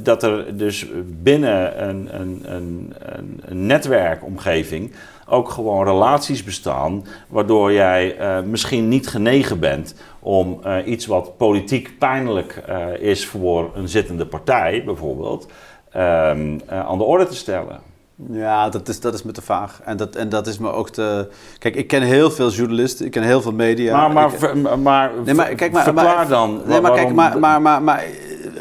dat 0.03 0.22
er 0.22 0.57
dus 0.57 0.87
binnen 1.22 1.89
een, 1.89 2.09
een, 2.20 2.43
een, 2.45 2.95
een 3.41 3.66
netwerkomgeving 3.66 4.93
ook 5.29 5.49
gewoon 5.49 5.85
relaties 5.85 6.45
bestaan, 6.45 7.05
waardoor 7.29 7.72
jij 7.72 8.16
misschien 8.45 8.89
niet 8.89 9.09
genegen 9.09 9.61
bent 9.61 9.95
om 10.27 10.61
uh, 10.64 10.77
iets 10.85 11.07
wat 11.07 11.37
politiek 11.37 11.99
pijnlijk 11.99 12.62
uh, 12.68 12.87
is 12.99 13.27
voor 13.27 13.70
een 13.74 13.89
zittende 13.89 14.27
partij, 14.27 14.83
bijvoorbeeld, 14.85 15.47
uh, 15.97 16.31
aan 16.68 16.99
de 16.99 17.05
orde 17.05 17.27
te 17.27 17.35
stellen. 17.35 17.81
Ja, 18.31 18.69
dat 18.69 18.89
is, 18.89 19.01
dat 19.01 19.14
is 19.14 19.23
me 19.23 19.33
te 19.33 19.43
vaag. 19.43 19.81
En 19.85 19.97
dat, 19.97 20.17
en 20.17 20.29
dat 20.29 20.47
is 20.47 20.59
me 20.59 20.73
ook 20.73 20.91
te... 20.91 21.29
Kijk, 21.59 21.75
ik 21.77 21.87
ken 21.87 22.03
heel 22.03 22.31
veel 22.31 22.51
journalisten, 22.51 23.05
ik 23.07 23.11
ken 23.11 23.23
heel 23.23 23.43
veel 23.43 23.53
media. 23.53 23.97
maar, 23.97 24.12
maar, 24.12 24.33
Ik- 24.33 24.39
ver- 24.39 24.79
maar, 24.79 25.11
Nee, 25.25 25.35
maar 25.35 25.55
kijk, 25.55 25.73
maar, 25.73 25.83
verklaar 25.85 26.17
maar- 26.17 26.29
dan. 26.29 26.61
Nee, 26.67 26.81
maar 26.81 26.93
kijk, 26.93 27.12
maar, 27.12 27.39
maar, 27.39 27.62
maar, 27.62 27.83
maar 27.83 28.05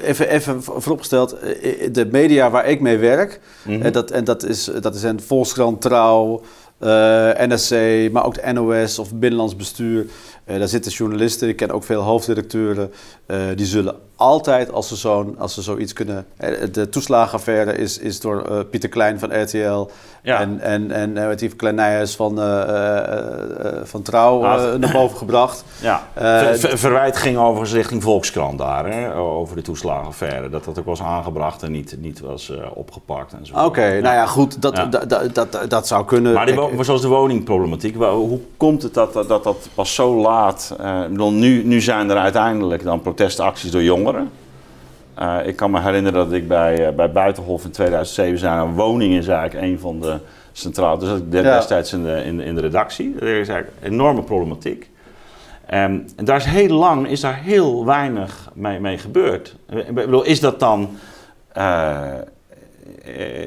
even, 0.01 0.30
even 0.30 0.64
vooropgesteld, 0.64 1.34
eh, 1.39 1.89
de 1.91 2.08
media 2.12 2.49
waar 2.49 2.66
ik 2.68 2.82
mee 2.82 2.97
werk, 2.97 3.39
Mhm. 3.64 3.82
en 3.82 3.91
dat, 3.91 4.12
en 4.12 4.24
dat, 4.24 4.43
is, 4.43 4.70
dat 4.82 4.95
is 4.95 5.03
een 5.03 5.22
Volkskrant, 5.22 5.82
Trouw, 5.82 6.41
eh, 6.78 6.89
NSC, 7.38 7.72
maar 8.12 8.26
ook 8.26 8.34
de 8.45 8.51
NOS 8.53 8.99
of 8.99 9.14
Binnenlands 9.14 9.56
Bestuur. 9.56 10.06
Eh, 10.45 10.60
daar 10.60 10.68
zitten 10.68 10.91
journalisten, 10.91 11.47
ik 11.47 11.56
ken 11.56 11.72
ook 11.72 11.84
veel 11.84 12.01
hoofddirecteuren. 12.01 12.91
eh, 13.26 13.38
die 13.56 13.66
zullen 13.66 13.95
altijd, 14.16 14.72
als 14.72 14.88
ze, 14.88 14.95
zo'n, 14.95 15.36
als 15.39 15.53
ze 15.53 15.61
zoiets 15.61 15.93
kunnen... 15.93 16.26
eh, 16.38 16.49
de 16.72 16.89
toeslagenaffaire 16.89 17.74
is, 17.78 17.97
is 17.97 18.20
door 18.20 18.41
eh, 18.45 18.59
Pieter 18.70 18.89
Klein 18.89 19.20
van 19.20 19.41
RTL... 19.41 19.88
Ja. 20.22 20.39
En, 20.39 20.59
en, 20.59 20.91
en 20.91 21.30
eh, 21.39 21.49
Klein 21.57 21.76
Nijhuis 21.76 22.16
van, 22.16 22.39
eh, 22.39 22.61
eh, 22.61 23.66
eh, 23.66 23.74
van 23.84 24.01
Trouw 24.01 24.43
Ah. 24.45 24.74
naar 24.80 24.91
boven 24.91 25.18
gebracht. 25.18 25.63
Ja, 25.82 26.03
Eh, 26.13 26.24
Ver- 26.24 26.57
ver- 26.57 26.78
verwijt 26.78 27.18
ging 27.18 27.38
overigens 27.38 27.74
richting 27.74 28.03
Volkskrant 28.03 28.57
daar, 28.57 28.86
hè, 28.93 29.16
over 29.16 29.55
de 29.55 29.61
toeslagenaffaire. 29.61 30.49
Dat 30.49 30.63
dat 30.63 30.80
ook 30.80 30.86
was 30.86 31.01
aangebracht 31.01 31.63
en 31.63 31.72
niet, 31.72 31.95
niet 31.99 32.20
was 32.20 32.49
eh, 32.49 32.57
opgepakt 32.74 33.34
en 33.34 33.45
zo. 33.45 33.66
Oké, 33.66 33.82
nou 34.01 34.16
ja, 34.16 34.26
goed, 34.26 34.61
dat, 34.61 34.76
Ja. 34.78 34.86
dat, 34.86 35.09
dat, 35.09 35.36
dat, 35.36 35.70
dat 35.70 35.88
zou 35.88 36.05
kunnen. 36.05 36.34
Maar 36.34 36.45
die, 36.45 36.84
zoals 36.84 37.01
de 37.01 37.07
woningproblematiek, 37.07 37.95
hoe 37.95 38.39
komt 38.57 38.84
het 38.84 38.93
dat 38.93 39.13
dat, 39.13 39.28
dat, 39.28 39.43
dat 39.43 39.68
pas 39.74 39.95
zo 39.95 40.16
laat... 40.22 40.76
eh, 40.80 41.01
ik 41.03 41.09
bedoel, 41.09 41.32
nu, 41.32 41.63
nu 41.63 41.82
zijn 41.82 42.09
er 42.09 42.18
uiteindelijk 42.18 42.84
dan 42.84 43.01
protestacties 43.01 43.72
door 43.72 43.84
jongeren. 43.84 44.05
Eh, 45.16 45.38
ik 45.47 45.56
kan 45.56 45.72
me 45.72 45.82
herinneren 45.82 46.20
dat 46.24 46.32
ik 46.34 46.47
bij, 46.47 46.88
eh, 46.88 46.93
bij 46.95 47.12
Buitenhof 47.12 47.64
in 47.64 47.72
2007 47.72 48.39
zei... 48.39 48.62
een 48.62 48.74
woning 48.74 49.14
is 49.14 49.28
eigenlijk 49.28 49.66
een 49.68 49.80
van 49.80 49.99
de 49.99 50.18
centrale... 50.51 50.99
Dus 50.99 51.18
ik 51.20 51.32
deed 51.32 51.43
Ja. 51.43 51.56
destijds 51.56 51.93
in 51.93 52.03
de, 52.03 52.24
in, 52.26 52.39
in 52.39 52.56
de 52.56 52.62
redactie. 52.62 53.16
Er 53.20 53.28
is 53.39 53.47
eigenlijk 53.47 53.72
een 53.82 53.91
enorme 53.91 54.22
problematiek. 54.24 54.89
Ehm, 55.66 55.99
en 56.16 56.26
daar 56.26 56.38
is 56.38 56.45
heel 56.45 56.76
lang 56.76 57.08
is 57.08 57.20
daar 57.20 57.39
heel 57.43 57.86
weinig 57.86 58.49
mee, 58.53 58.80
mee 58.80 58.97
gebeurd. 58.97 59.56
Ik 59.70 59.93
bedoel, 59.93 60.24
is 60.24 60.39
dat 60.39 60.60
dan... 60.60 60.89
eh, 61.53 62.14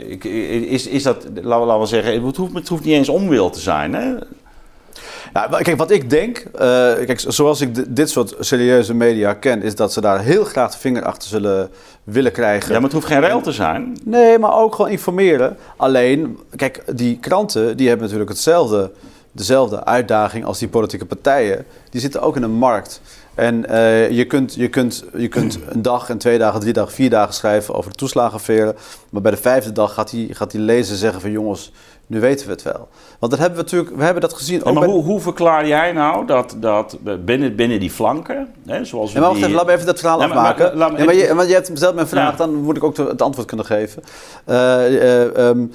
ik- 0.09 0.25
is, 0.25 0.87
is 0.87 1.03
dat, 1.03 1.25
laten 1.35 1.43
we, 1.61 1.67
laten 1.67 1.81
we 1.81 1.87
zeggen, 1.87 2.25
het 2.27 2.37
hoeft, 2.37 2.55
het 2.55 2.69
hoeft 2.69 2.85
niet 2.85 2.95
eens 2.95 3.09
onwil 3.09 3.51
te 3.51 3.61
zijn. 3.61 3.95
Hè? 3.95 4.15
Ja, 5.33 5.47
maar 5.51 5.63
kijk, 5.63 5.77
wat 5.77 5.91
ik 5.91 6.11
denk, 6.11 6.39
eh, 6.39 6.61
kijk, 7.07 7.25
zoals 7.27 7.61
ik 7.61 7.97
dit 7.97 8.11
soort 8.11 8.35
serieuze 8.41 8.95
media 8.95 9.35
ken, 9.35 9.63
is 9.63 9.75
dat 9.75 9.93
ze 9.93 10.01
daar 10.01 10.21
heel 10.21 10.45
graag 10.45 10.73
de 10.73 10.79
vinger 10.79 11.05
achter 11.05 11.29
zullen 11.29 11.71
willen 12.05 12.33
krijgen. 12.33 12.69
Ja, 12.69 12.75
maar 12.75 12.83
het 12.83 12.93
hoeft 12.93 13.07
geen 13.07 13.21
rel 13.21 13.41
te 13.41 13.53
zijn. 13.53 13.99
Nee, 14.05 14.39
maar 14.39 14.55
ook 14.55 14.75
gewoon 14.75 14.91
informeren. 14.91 15.57
Alleen, 15.77 16.39
kijk, 16.57 16.83
die 16.95 17.19
kranten, 17.19 17.77
die 17.77 17.89
hebben 17.89 18.05
natuurlijk 18.05 18.31
hetzelfde, 18.31 18.91
dezelfde 19.33 19.85
uitdaging 19.85 20.45
als 20.45 20.59
die 20.59 20.69
politieke 20.69 21.05
partijen. 21.05 21.65
Die 21.91 22.01
zitten 22.01 22.23
ook 22.23 22.37
in 22.37 22.43
een 22.43 22.51
markt. 22.51 23.01
En 23.35 23.67
eh, 23.67 24.11
je, 24.11 24.25
kunt, 24.25 24.55
je, 24.55 24.69
kunt, 24.69 25.05
je 25.17 25.29
kunt 25.29 25.59
een 25.69 25.83
dag 25.83 26.11
en 26.11 26.19
twee 26.19 26.39
dagen, 26.39 26.61
drie 26.61 26.73
dagen, 26.73 26.93
vier 26.93 27.11
dagen 27.11 27.35
schrijven 27.35 27.75
over 27.75 27.91
de 27.91 27.97
toeslagenaffaire. 27.97 28.75
Maar 29.11 29.23
bij 29.23 29.31
de 29.31 29.37
vijfde 29.37 29.73
dag 29.73 29.95
gaat 29.95 30.11
die, 30.11 30.35
gaat 30.35 30.51
die 30.51 30.61
lezer 30.61 30.97
zeggen 30.97 31.21
van 31.21 31.31
jongens, 31.31 31.73
nu 32.09 32.21
weten 32.21 32.47
we 32.47 32.53
het 32.53 32.63
wel. 32.63 32.89
Want 33.19 33.33
dat 33.33 33.41
hebben 33.41 33.59
we 33.59 33.65
natuurlijk, 33.65 33.97
we 33.97 34.03
hebben 34.05 34.23
dat 34.23 34.33
gezien. 34.33 34.61
Ja, 34.65 34.73
maar 34.73 34.83
bij- 34.83 34.93
hoe, 34.93 35.05
hoe 35.05 35.21
verklaar 35.21 35.67
jij 35.67 35.93
nou 35.93 36.27
dat, 36.27 36.57
dat 36.61 36.99
binnen, 37.25 37.57
binnen 37.57 37.81
die 37.81 37.91
flanken, 37.91 38.49
hè, 38.67 38.85
zoals 38.85 39.13
we 39.13 39.15
Ja, 39.15 39.21
maar 39.21 39.29
wacht 39.29 39.35
die- 39.35 39.45
even, 39.45 39.57
laat 39.57 39.67
me 39.67 39.73
even 39.73 39.87
dat 39.87 39.99
verhaal 39.99 40.21
Ja, 40.21 40.27
afmaken. 40.27 40.79
maar- 40.79 41.15
je, 41.15 41.35
want 41.35 41.49
je 41.49 41.55
hebt 41.55 41.69
me 41.95 42.01
een 42.01 42.09
vraag, 42.09 42.37
dan 42.37 42.55
moet 42.55 42.77
ik 42.77 42.85
ook 42.85 42.97
het 42.97 43.23
antwoord 43.23 43.47
kunnen 43.49 43.67
geven. 43.67 44.03
Eh, 44.45 45.23
eh, 45.23 45.49
ehm, 45.49 45.67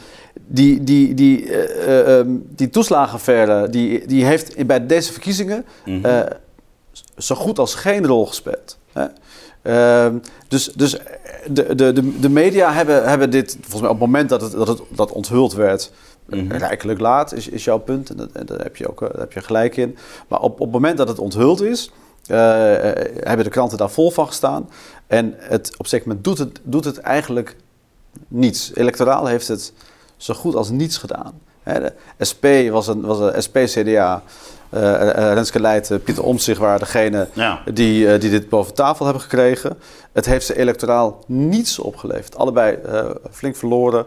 die, 0.48 0.84
die, 0.84 1.14
die, 1.14 1.50
eh, 1.50 2.00
eh, 2.00 2.20
ehm, 2.20 2.30
die 2.50 2.70
toeslagenaffaire, 2.70 3.70
die, 3.70 4.08
die 4.08 4.26
heeft 4.26 4.68
bij 4.68 4.86
deze 4.86 5.12
verkiezingen 5.12 5.66
Mhm. 5.86 6.26
zo 7.18 7.36
goed 7.36 7.60
als 7.60 7.76
geen 7.76 8.06
rol 8.08 8.26
gespeeld. 8.28 8.78
Hè? 8.94 9.06
Ehm, 9.62 10.16
dus 10.48 10.72
dus 10.76 10.98
de, 11.50 11.76
de, 11.76 11.94
de, 11.94 12.20
de 12.20 12.30
media 12.30 12.74
hebben, 12.74 13.10
hebben 13.10 13.30
dit, 13.30 13.52
volgens 13.62 13.82
mij 13.82 13.90
op 13.90 14.00
het 14.00 14.06
moment 14.06 14.30
dat 14.30 14.42
het, 14.42 14.52
dat 14.52 14.68
het 14.68 14.82
dat 14.90 15.12
onthuld 15.12 15.54
werd, 15.54 15.92
Mhm. 16.26 16.52
rijkelijk 16.52 17.00
laat, 17.00 17.34
is, 17.34 17.48
is 17.48 17.64
jouw 17.64 17.78
punt. 17.78 18.10
En, 18.10 18.18
dat, 18.18 18.32
en 18.32 18.46
daar, 18.46 18.60
heb 18.60 18.76
je 18.76 18.90
ook, 18.90 19.02
eh, 19.02 19.20
heb 19.20 19.34
je 19.34 19.42
gelijk 19.42 19.78
in. 19.78 19.98
Maar 20.28 20.40
op, 20.40 20.52
op 20.52 20.60
het 20.60 20.72
moment 20.72 20.98
dat 20.98 21.08
het 21.08 21.20
onthuld 21.20 21.62
is, 21.62 21.92
eh, 22.26 22.90
eh, 22.90 23.16
hebben 23.20 23.46
de 23.46 23.52
kranten 23.52 23.78
daar 23.78 23.92
vol 23.92 24.12
van 24.12 24.28
gestaan. 24.28 24.70
En 25.08 25.34
het, 25.38 25.76
op 25.78 25.88
moment 26.06 26.24
doet 26.24 26.38
het, 26.38 26.60
doet 26.64 26.86
het 26.86 26.98
eigenlijk 26.98 27.56
niets. 28.28 28.72
Electoraal 28.74 29.26
heeft 29.26 29.48
het 29.48 29.74
zo 30.18 30.34
goed 30.34 30.56
als 30.56 30.70
niets 30.70 30.98
gedaan. 30.98 31.34
Hè, 31.64 31.80
de 31.80 31.94
SP 32.30 32.46
was 32.70 32.88
een, 32.88 33.02
was 33.02 33.20
een 33.20 33.44
SP-CDA. 33.44 34.24
Eh 34.74 35.10
eh, 35.10 35.34
Renske 35.34 35.60
Leijten, 35.60 36.04
Pieter 36.04 36.24
Omtzigt 36.24 36.60
waren 36.60 36.80
degene 36.80 37.28
Ja. 37.34 37.62
die, 37.74 38.14
eh, 38.14 38.20
die 38.20 38.30
dit 38.30 38.50
boven 38.50 38.74
tafel 38.74 39.06
hebben 39.06 39.24
gekregen. 39.24 39.78
Het 40.12 40.26
heeft 40.26 40.46
ze 40.46 40.58
electoraal 40.58 41.24
niets 41.28 41.80
opgeleverd. 41.80 42.38
Allebei 42.38 42.78
flink 43.32 43.56
verloren. 43.56 44.06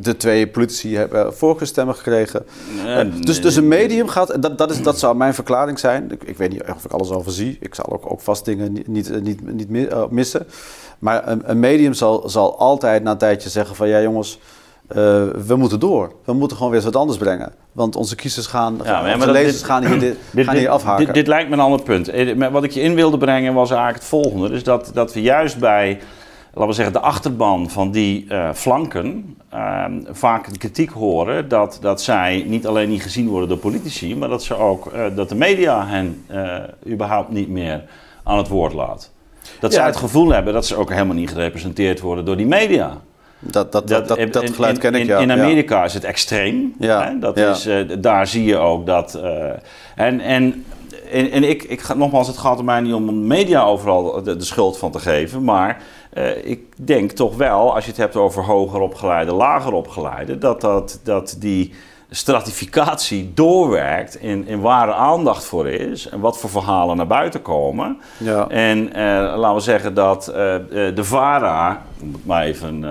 De, 0.00 0.14
twee 0.18 0.48
politici 0.48 0.96
hebben 0.96 1.34
voorkeurstemmen 1.34 1.94
gekregen. 1.94 2.46
Dus, 3.24 3.42
dus 3.42 3.56
een 3.56 3.68
medium 3.68 4.08
gaat, 4.08 4.30
en 4.30 4.40
dat, 4.40 4.58
dat, 4.58 4.70
is, 4.70 4.82
dat 4.82 4.98
zou 4.98 5.16
mijn 5.16 5.34
verklaring 5.34 5.78
zijn. 5.78 6.10
Ik, 6.10 6.22
ik 6.24 6.36
weet 6.36 6.50
niet 6.50 6.62
of 6.76 6.84
ik 6.84 6.92
alles 6.92 7.10
over 7.10 7.32
zie. 7.32 7.56
Ik 7.60 7.74
zal 7.74 7.92
ook, 7.92 8.10
ook 8.12 8.20
vast 8.20 8.44
dingen 8.44 8.72
niet, 8.72 8.86
niet, 8.88 9.22
niet, 9.22 9.52
niet 9.54 9.68
mi- 9.68 9.88
missen. 10.10 10.46
Maar 10.98 11.28
een, 11.28 11.42
een 11.44 11.60
medium 11.60 11.92
zal, 11.92 12.28
zal 12.28 12.58
altijd 12.58 13.02
na 13.02 13.10
een 13.10 13.18
tijdje 13.18 13.48
zeggen 13.48 13.76
van... 13.76 13.88
ja 13.88 14.00
jongens, 14.00 14.38
eh, 14.90 14.96
we 15.46 15.56
moeten 15.56 15.80
door. 15.80 16.12
We 16.24 16.32
moeten 16.32 16.56
gewoon 16.56 16.72
weer 16.72 16.80
eens 16.82 16.90
wat 16.92 17.00
anders 17.00 17.18
brengen. 17.18 17.52
Want 17.72 17.96
onze 17.96 18.14
kiezers 18.14 18.46
gaan, 18.46 18.76
Ja, 18.78 18.84
gaan 18.84 19.02
maar 19.04 19.14
onze 19.14 19.30
lezers 19.30 19.56
dit- 19.56 19.64
gaan 19.64 19.86
hier, 19.86 19.98
dit, 19.98 20.16
Dit, 20.32 20.44
gaan 20.46 20.56
hier 20.56 20.68
afhaken. 20.68 21.04
Dit, 21.04 21.14
dit 21.14 21.26
lijkt 21.26 21.48
me 21.48 21.54
een 21.54 21.60
ander 21.60 21.82
punt. 21.82 22.08
Eh, 22.08 22.48
Wat 22.50 22.64
ik 22.64 22.70
je 22.70 22.80
in 22.80 22.94
wilde 22.94 23.18
brengen 23.18 23.54
was 23.54 23.68
eigenlijk 23.70 23.98
het 23.98 24.08
volgende. 24.08 24.48
Dus 24.48 24.62
dat, 24.64 24.90
dat 24.94 25.12
we 25.14 25.22
juist 25.22 25.58
bij, 25.58 25.98
laten 26.54 26.68
we 26.68 26.72
zeggen, 26.74 26.92
de 26.92 27.00
achterban 27.00 27.70
van 27.70 27.90
die 27.90 28.24
eh, 28.28 28.48
flanken... 28.54 29.36
eh, 29.48 29.84
vaak 30.10 30.52
de 30.52 30.58
kritiek 30.58 30.90
horen 30.90 31.48
dat, 31.48 31.78
dat 31.80 32.02
zij 32.02 32.44
niet 32.46 32.66
alleen 32.66 32.88
niet 32.88 33.02
gezien 33.02 33.28
worden 33.28 33.48
door 33.48 33.58
politici... 33.58 34.16
maar 34.16 34.28
dat, 34.28 34.42
ze 34.42 34.54
ook, 34.56 34.92
dat 35.14 35.28
de 35.28 35.34
media 35.34 35.86
hen 35.86 36.24
überhaupt 36.88 37.30
niet 37.30 37.48
meer 37.48 37.82
aan 38.24 38.38
het 38.38 38.48
woord 38.48 38.72
laat. 38.72 39.10
Dat 39.60 39.70
Ja. 39.72 39.76
zij 39.76 39.86
het 39.86 39.96
gevoel 39.96 40.28
hebben 40.30 40.52
dat 40.52 40.66
ze 40.66 40.76
ook 40.76 40.90
helemaal 40.90 41.14
niet 41.16 41.30
gerepresenteerd 41.30 42.00
worden 42.00 42.24
door 42.24 42.36
die 42.36 42.46
media. 42.46 42.96
Dat, 43.42 43.72
dat, 43.72 43.88
dat, 43.88 44.08
dat, 44.08 44.18
geluid 44.50 44.74
in- 44.74 44.80
ken 44.80 44.94
ik, 44.94 45.06
ja. 45.06 45.18
In. 45.18 45.32
Amerika 45.32 45.84
is 45.84 45.94
het 45.94 46.04
extreem. 46.04 46.74
Ja, 46.78 47.04
Hè? 47.04 47.18
Dat 47.18 47.38
ja. 47.38 47.50
is, 47.50 47.66
eh, 47.66 47.76
daar 47.98 48.26
zie 48.26 48.44
je 48.44 48.56
ook 48.56 48.86
dat... 48.86 49.14
eh, 49.14 49.48
en, 49.96 50.20
en, 50.20 50.64
en, 51.10 51.30
en 51.30 51.44
ik, 51.44 51.62
ik 51.62 51.80
ga, 51.80 51.94
nogmaals, 51.94 52.26
het 52.26 52.38
gaat 52.38 52.58
er 52.58 52.64
mij 52.64 52.80
niet 52.80 52.94
om 52.94 53.06
de 53.06 53.12
media 53.12 53.62
overal 53.62 54.22
de, 54.22 54.36
de 54.36 54.44
schuld 54.44 54.78
van 54.78 54.90
te 54.90 54.98
geven. 54.98 55.44
Maar 55.44 55.82
eh, 56.12 56.44
ik 56.44 56.60
denk 56.76 57.10
toch 57.10 57.36
wel, 57.36 57.74
als 57.74 57.84
je 57.84 57.90
het 57.90 58.00
hebt 58.00 58.16
over 58.16 58.44
hoger 58.44 58.80
opgeleide, 58.80 59.32
lager 59.32 59.72
opgeleide... 59.72 60.38
dat, 60.38 60.60
dat, 60.60 61.00
dat 61.02 61.36
die 61.38 61.72
stratificatie 62.10 63.32
doorwerkt 63.34 64.14
in, 64.14 64.46
in 64.46 64.60
waar 64.60 64.92
aandacht 64.92 65.44
voor 65.44 65.68
is... 65.68 66.08
en 66.08 66.20
wat 66.20 66.38
voor 66.38 66.50
verhalen 66.50 66.96
naar 66.96 67.06
buiten 67.06 67.42
komen... 67.42 67.98
Ja. 68.16 68.48
En 68.48 68.92
eh, 68.92 69.02
laten 69.36 69.54
we 69.54 69.60
zeggen 69.60 69.94
dat 69.94 70.28
eh, 70.28 70.54
eh, 70.54 70.94
de 70.96 71.04
VARA, 71.04 71.82
om 72.02 72.12
het 72.12 72.26
maar 72.26 72.42
even 72.42 72.84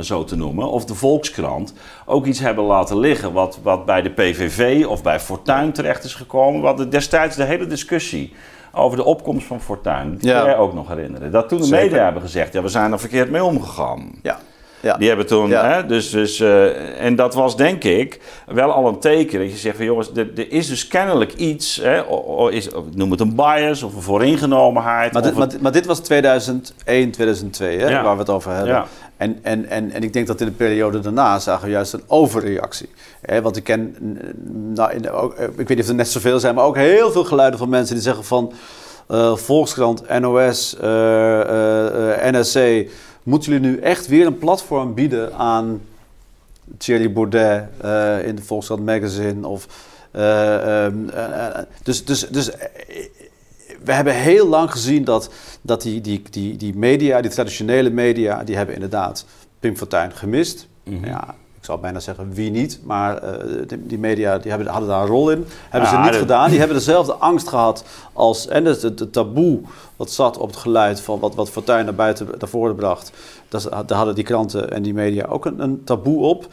zo 0.00 0.24
te 0.24 0.36
noemen, 0.36 0.70
of 0.70 0.84
de 0.84 0.94
Volkskrant 0.94 1.74
ook 2.04 2.26
iets 2.26 2.40
hebben 2.40 2.64
laten 2.64 2.98
liggen 2.98 3.32
wat, 3.32 3.58
wat 3.62 3.84
bij 3.84 4.02
de 4.02 4.10
PVV 4.10 4.86
of 4.86 5.02
bij 5.02 5.20
Fortuyn 5.20 5.72
terecht 5.72 6.04
is 6.04 6.14
gekomen. 6.14 6.60
We 6.60 6.66
hadden 6.66 6.90
destijds 6.90 7.36
de 7.36 7.44
hele 7.44 7.66
discussie 7.66 8.32
over 8.72 8.96
de 8.96 9.04
opkomst 9.04 9.46
van 9.46 9.60
Fortuyn. 9.60 10.16
Die 10.16 10.28
Ja. 10.28 10.44
jij 10.44 10.56
ook 10.56 10.74
nog 10.74 10.88
herinneren. 10.88 11.30
Dat 11.30 11.48
toen 11.48 11.58
de 11.58 11.64
Zeker. 11.64 11.84
media 11.84 12.04
hebben 12.04 12.22
gezegd, 12.22 12.52
ja, 12.52 12.62
we 12.62 12.68
zijn 12.68 12.92
er 12.92 12.98
verkeerd 13.00 13.30
mee 13.30 13.44
omgegaan. 13.44 14.10
Ja. 14.22 14.38
Ja. 14.86 14.96
Die 14.96 15.08
hebben 15.08 15.26
toen, 15.26 15.48
Ja. 15.48 15.68
hè, 15.70 15.86
dus, 15.86 16.10
dus, 16.10 16.40
eh, 16.40 17.00
en 17.04 17.16
dat 17.16 17.34
was 17.34 17.56
denk 17.56 17.84
ik 17.84 18.20
wel 18.46 18.72
al 18.72 18.86
een 18.88 18.98
teken 18.98 19.38
dat 19.38 19.50
je 19.50 19.56
zegt 19.56 19.76
van 19.76 19.84
jongens, 19.84 20.10
er, 20.14 20.28
er 20.36 20.52
is 20.52 20.66
dus 20.68 20.88
kennelijk 20.88 21.32
iets, 21.34 21.76
hè, 21.82 22.00
o- 22.08 22.24
o- 22.26 22.48
is, 22.48 22.74
of 22.74 22.84
noem 22.94 23.10
het 23.10 23.20
een 23.20 23.34
bias 23.34 23.82
of 23.82 23.94
een 23.94 24.02
vooringenomenheid. 24.02 25.12
Maar, 25.12 25.22
of 25.22 25.28
dit, 25.28 25.38
maar, 25.38 25.48
dit- 25.48 25.60
maar 25.60 25.72
dit 25.72 25.86
was 25.86 25.98
2001, 26.00 27.10
2002, 27.10 27.78
hè, 27.78 27.88
Ja. 27.88 28.02
waar 28.02 28.12
we 28.14 28.18
het 28.20 28.30
over 28.30 28.52
hebben. 28.52 28.84
En, 29.16 29.38
en, 29.42 29.66
en, 29.68 29.90
en 29.90 30.02
ik 30.02 30.12
denk 30.12 30.26
dat 30.26 30.40
in 30.40 30.46
de 30.46 30.52
periode 30.52 31.00
daarna 31.00 31.38
zagen 31.38 31.64
we 31.64 31.70
juist 31.70 31.92
een 31.92 32.02
overreactie. 32.06 32.88
Hè, 33.22 33.42
want 33.42 33.56
ik 33.56 33.64
ken, 33.64 33.96
nou, 34.74 34.92
in 34.92 35.02
de- 35.02 35.10
ook, 35.10 35.34
eh, 35.34 35.44
ik 35.44 35.56
weet 35.56 35.68
niet 35.68 35.80
of 35.80 35.88
er 35.88 35.94
net 35.94 36.08
zoveel 36.08 36.40
zijn, 36.40 36.54
maar 36.54 36.64
ook 36.64 36.76
heel 36.76 37.10
veel 37.10 37.24
geluiden 37.24 37.58
van 37.58 37.68
mensen 37.68 37.94
die 37.94 38.04
zeggen 38.04 38.24
van... 38.24 38.52
eh, 39.08 39.36
Volkskrant, 39.36 40.18
NOS, 40.20 40.76
eh, 40.80 42.30
NSC, 42.30 42.88
moeten 43.26 43.52
jullie 43.52 43.68
nu 43.68 43.78
echt 43.78 44.06
weer 44.06 44.26
een 44.26 44.38
platform 44.38 44.94
bieden 44.94 45.34
aan 45.34 45.80
Thierry 46.78 47.12
Baudet 47.12 47.68
eh, 47.80 48.26
in 48.26 48.36
de 48.36 48.42
Volkskrant 48.42 48.84
Magazine? 48.84 49.46
Of, 49.46 49.66
eh, 50.10 50.84
ehm, 50.84 51.08
eh, 51.08 51.62
dus 51.82 52.04
dus, 52.04 52.28
dus 52.28 52.50
we 53.84 53.92
hebben 53.92 54.14
heel 54.14 54.48
lang 54.48 54.70
gezien 54.70 55.04
dat, 55.04 55.30
dat 55.62 55.82
die, 55.82 56.00
die, 56.00 56.22
die, 56.30 56.56
die 56.56 56.76
media, 56.76 57.20
die 57.20 57.30
traditionele 57.30 57.90
media, 57.90 58.44
die 58.44 58.56
hebben 58.56 58.74
inderdaad 58.74 59.24
Pim 59.60 59.76
Fortuyn 59.76 60.12
gemist. 60.12 60.66
Mhm. 60.82 61.06
Ja, 61.06 61.34
zou 61.66 61.80
bijna 61.80 62.00
zeggen 62.00 62.32
wie 62.32 62.50
niet, 62.50 62.78
maar 62.82 63.22
uh, 63.24 63.30
die, 63.66 63.86
die, 63.86 63.98
media 63.98 64.38
die 64.38 64.50
hebben, 64.50 64.68
hadden 64.70 64.88
daar 64.88 65.00
een 65.02 65.06
rol 65.08 65.30
in. 65.30 65.44
Hebben 65.68 65.90
Ja, 65.90 65.96
ze 65.96 66.02
niet 66.02 66.12
de- 66.12 66.18
gedaan. 66.18 66.48
Die 66.50 66.58
hebben 66.58 66.76
dezelfde 66.76 67.12
angst 67.12 67.48
gehad 67.48 67.84
als. 68.12 68.46
En 68.48 68.64
het, 68.64 68.82
het, 68.82 68.98
het 68.98 69.12
taboe 69.12 69.60
wat 69.96 70.10
zat 70.10 70.38
op 70.38 70.48
het 70.48 70.56
geluid 70.56 71.00
van 71.00 71.18
wat, 71.20 71.34
wat 71.34 71.50
Fortuyn 71.50 71.84
naar 71.84 71.94
buiten 71.94 72.26
naar 72.38 72.48
voren 72.48 72.74
bracht. 72.74 73.10
Dat, 73.48 73.62
daar 73.86 73.96
hadden 73.96 74.14
die 74.14 74.24
kranten 74.24 74.70
en 74.70 74.82
die 74.82 74.94
media 74.94 75.24
ook 75.26 75.44
een, 75.46 75.60
een 75.60 75.84
taboe 75.84 76.24
op. 76.24 76.46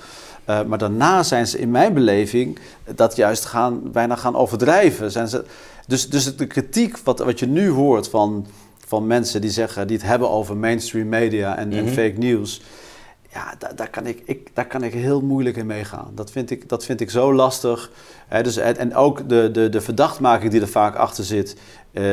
Eh, 0.45 0.59
maar 0.63 0.77
daarna 0.77 1.23
zijn 1.23 1.47
ze 1.47 1.59
in 1.59 1.71
mijn 1.71 1.93
beleving 1.93 2.59
dat 2.95 3.15
juist 3.15 3.45
gaan, 3.45 3.81
bijna 3.91 4.15
gaan 4.15 4.35
overdrijven. 4.35 5.11
Zijn 5.11 5.27
ze, 5.27 5.43
dus, 5.87 6.09
dus 6.09 6.35
de 6.35 6.45
kritiek 6.47 6.97
wat, 7.03 7.19
wat 7.19 7.39
je 7.39 7.47
nu 7.47 7.69
hoort 7.69 8.09
van, 8.09 8.45
van 8.87 9.07
mensen 9.07 9.41
die 9.41 9.49
zeggen, 9.51 9.87
die 9.87 9.97
het 9.97 10.05
hebben 10.05 10.29
over 10.29 10.57
mainstream 10.57 11.09
media 11.09 11.57
en, 11.57 11.71
en 11.73 11.83
Mhm. 11.83 11.93
fake 11.93 12.15
news. 12.17 12.61
Ja, 13.33 13.53
daar, 13.59 13.75
daar, 13.75 13.89
kan 13.89 14.05
ik, 14.05 14.21
ik, 14.25 14.49
daar 14.53 14.67
kan 14.67 14.83
ik 14.83 14.93
heel 14.93 15.21
moeilijk 15.21 15.55
in 15.57 15.65
meegaan. 15.65 16.11
Dat 16.15 16.31
vind 16.31 16.51
ik, 16.51 16.69
dat 16.69 16.85
vind 16.85 17.01
ik 17.01 17.09
zo 17.09 17.33
lastig. 17.33 17.91
Dus, 18.41 18.57
en, 18.57 18.95
ook 18.95 19.29
de, 19.29 19.49
de, 19.51 19.69
de 19.69 19.81
verdachtmaking 19.81 20.51
die 20.51 20.61
er 20.61 20.67
vaak 20.67 20.95
achter 20.95 21.23
zit. 21.23 21.57
eh, 21.91 22.03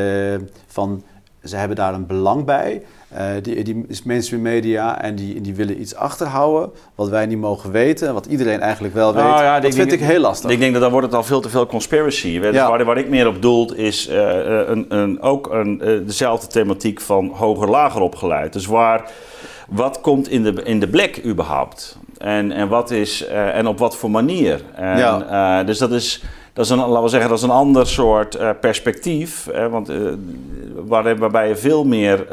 van 0.67 1.03
ze 1.45 1.57
hebben 1.57 1.77
daar 1.77 1.95
een 1.95 2.07
belang 2.07 2.45
bij. 2.45 2.83
Eh, 3.09 3.27
die, 3.43 3.65
die 3.65 3.85
is 3.89 4.03
mainstream 4.03 4.43
media 4.43 5.03
en 5.03 5.15
die, 5.15 5.41
die 5.41 5.55
willen 5.55 5.81
iets 5.81 5.95
achterhouden. 5.95 6.71
Wat 6.95 7.09
wij 7.09 7.27
niet 7.27 7.39
mogen 7.39 7.71
weten. 7.71 8.15
Wat 8.15 8.27
iedereen 8.27 8.61
eigenlijk 8.61 8.95
wel 8.95 9.15
weet. 9.15 9.23
Nou 9.23 9.43
ja, 9.43 9.55
dat 9.61 9.65
ik 9.71 9.77
vind 9.77 9.91
denk- 9.91 10.03
ik 10.03 10.09
heel 10.09 10.21
lastig. 10.21 10.51
Ik 10.51 10.59
denk 10.59 10.73
dat 10.73 10.83
dan 10.83 10.91
wordt 10.91 11.07
het 11.07 11.15
al 11.17 11.23
veel 11.25 11.41
te 11.41 11.49
veel 11.49 11.67
conspiracy. 11.67 12.41
Weet 12.41 12.53
je, 12.53 12.59
Ja. 12.59 12.69
Waar, 12.69 12.85
waar 12.85 12.99
ik 12.99 13.09
meer 13.09 13.27
op 13.27 13.43
doel 13.43 13.75
is 13.75 14.09
eh, 14.09 14.17
een, 14.67 14.85
een, 14.89 15.23
ook 15.23 15.51
een, 15.53 15.79
dezelfde 16.07 16.47
thematiek 16.47 17.01
van 17.01 17.29
hoger-lager 17.29 18.01
opgeleid. 18.01 18.53
Dus 18.53 18.67
waar, 18.67 19.11
wat 19.71 20.01
komt 20.01 20.29
in 20.29 20.43
de, 20.43 20.53
in 20.65 20.81
de 20.81 20.89
blik 20.89 21.25
überhaupt? 21.25 21.99
En, 22.19 22.53
en, 22.53 22.69
wat 22.69 22.91
is, 22.91 23.27
eh, 23.27 23.57
en 23.57 23.67
op 23.67 23.79
wat 23.79 23.97
voor 23.97 24.11
manier? 24.11 24.63
En, 24.75 24.99
Ja. 24.99 25.59
eh, 25.61 25.67
dus 25.67 25.79
dat 25.79 25.93
is, 25.93 26.23
dat 26.53 26.65
is 26.65 26.71
een, 26.71 26.79
laten 26.79 27.03
we 27.03 27.09
zeggen, 27.09 27.29
dat 27.29 27.39
is 27.39 27.45
een 27.45 27.51
ander 27.51 27.87
soort 27.87 28.35
eh, 28.35 28.51
perspectief. 28.61 29.49
Hè, 29.53 29.69
want, 29.69 29.93
waar, 30.87 31.17
waarbij 31.19 31.49
je 31.49 31.57
veel 31.57 31.85
meer 31.85 32.27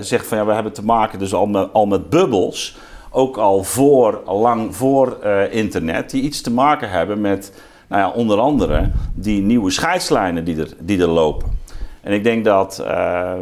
zegt 0.00 0.26
van 0.26 0.38
ja, 0.38 0.46
we 0.46 0.52
hebben 0.52 0.72
te 0.72 0.84
maken 0.84 1.18
dus 1.18 1.34
al 1.34 1.46
met, 1.46 1.68
al 1.72 1.86
met 1.86 2.10
bubbels. 2.10 2.76
Ook 3.10 3.36
al 3.36 3.62
voor, 3.64 4.22
al 4.24 4.38
lang 4.38 4.76
voor 4.76 5.16
internet, 5.50 6.10
die 6.10 6.22
iets 6.22 6.40
te 6.40 6.50
maken 6.52 6.90
hebben 6.90 7.20
met, 7.20 7.52
nou 7.88 8.02
ja, 8.02 8.10
onder 8.10 8.38
andere 8.38 8.90
die 9.14 9.42
nieuwe 9.42 9.70
scheidslijnen 9.70 10.44
die 10.44 10.60
er, 10.60 10.68
die 10.78 11.00
er 11.00 11.08
lopen. 11.08 11.58
En 12.00 12.12
ik 12.12 12.24
denk 12.24 12.44
dat, 12.44 12.78
eh, 12.78 13.32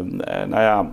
nou 0.47 0.61
ja, 0.63 0.91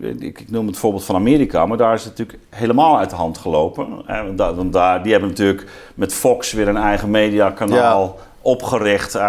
ik, 0.00 0.20
ik 0.40 0.50
noem 0.50 0.66
het 0.66 0.76
voorbeeld 0.76 1.04
van 1.04 1.14
Amerika, 1.14 1.66
maar 1.66 1.76
daar 1.78 1.94
is 1.94 2.04
het 2.04 2.18
natuurlijk 2.18 2.44
helemaal 2.50 2.98
uit 2.98 3.10
de 3.10 3.16
hand 3.16 3.38
gelopen. 3.38 3.86
Eh, 4.06 4.22
want 4.24 4.38
daar, 4.38 4.54
want 4.54 4.72
daar, 4.72 5.02
die 5.02 5.12
hebben 5.12 5.30
natuurlijk 5.30 5.66
met 5.94 6.12
Fox 6.14 6.52
weer 6.52 6.68
een 6.68 6.76
eigen 6.76 7.10
mediakanaal 7.10 8.18
opgericht. 8.42 9.14
eh, 9.14 9.22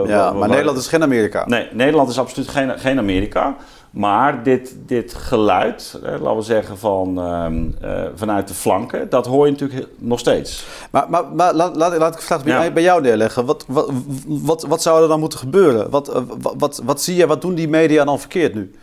eh, 0.00 0.06
ja, 0.08 0.32
maar 0.32 0.48
Nederland 0.48 0.78
is 0.78 0.86
geen 0.86 1.02
Amerika. 1.02 1.46
Nee, 1.46 1.68
Nederland 1.72 2.08
is 2.08 2.18
absoluut 2.18 2.48
geen, 2.48 2.78
geen 2.78 2.98
Amerika. 2.98 3.56
Maar 3.90 4.42
dit, 4.42 4.74
dit 4.86 5.14
geluid, 5.14 5.98
eh, 6.04 6.10
laten 6.10 6.36
we 6.36 6.42
zeggen 6.42 6.78
van, 6.78 7.18
ehm, 7.18 7.64
eh, 7.80 8.02
vanuit 8.14 8.48
de 8.48 8.54
flanken, 8.54 9.08
dat 9.10 9.26
hoor 9.26 9.44
je 9.46 9.52
natuurlijk 9.52 9.88
nog 9.98 10.18
steeds. 10.18 10.64
Maar, 10.90 11.04
maar, 11.08 11.24
maar 11.34 11.54
laat, 11.54 11.76
laat, 11.76 11.96
laat 11.96 12.12
ik 12.14 12.20
de 12.20 12.26
vraag 12.26 12.44
bij, 12.44 12.64
Ja. 12.64 12.70
bij 12.70 12.82
jou 12.82 13.00
neerleggen. 13.02 13.44
Wat, 13.44 13.64
wat, 13.68 13.90
wat, 14.26 14.62
wat 14.62 14.82
zou 14.82 15.02
er 15.02 15.08
dan 15.08 15.20
moeten 15.20 15.38
gebeuren? 15.38 15.90
Wat, 15.90 16.08
eh, 16.08 16.22
wat, 16.40 16.54
wat, 16.58 16.80
wat 16.84 17.02
zie 17.02 17.16
je, 17.16 17.26
wat 17.26 17.40
doen 17.40 17.54
die 17.54 17.68
media 17.68 18.04
dan 18.04 18.18
verkeerd 18.20 18.54
nu? 18.54 18.74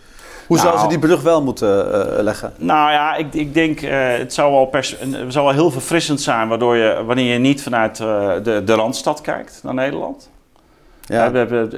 Hoe 0.51 0.59
Nou. 0.59 0.69
zouden 0.71 0.91
ze 0.91 0.99
die 0.99 1.07
brug 1.07 1.23
wel 1.23 1.43
moeten 1.43 1.93
eh, 1.93 2.23
leggen? 2.23 2.53
Nou 2.57 2.91
ja, 2.91 3.15
ik, 3.15 3.33
ik 3.33 3.53
denk 3.53 3.81
uh, 3.81 3.89
het 4.17 4.33
zou 4.33 4.51
wel, 4.51 4.65
pers- 4.65 4.97
het 4.99 5.33
zou 5.33 5.45
wel 5.45 5.53
heel 5.53 5.71
verfrissend 5.71 6.21
zijn 6.21 6.47
waardoor 6.47 6.75
je, 6.75 7.03
wanneer 7.05 7.33
je 7.33 7.39
niet 7.39 7.63
vanuit 7.63 7.99
uh, 7.99 8.33
de, 8.43 8.61
de 8.65 8.73
Randstad 8.73 9.21
kijkt 9.21 9.59
naar 9.63 9.73
Nederland. 9.73 10.29
Ja. 11.01 11.31
We 11.31 11.37
hebben, 11.37 11.71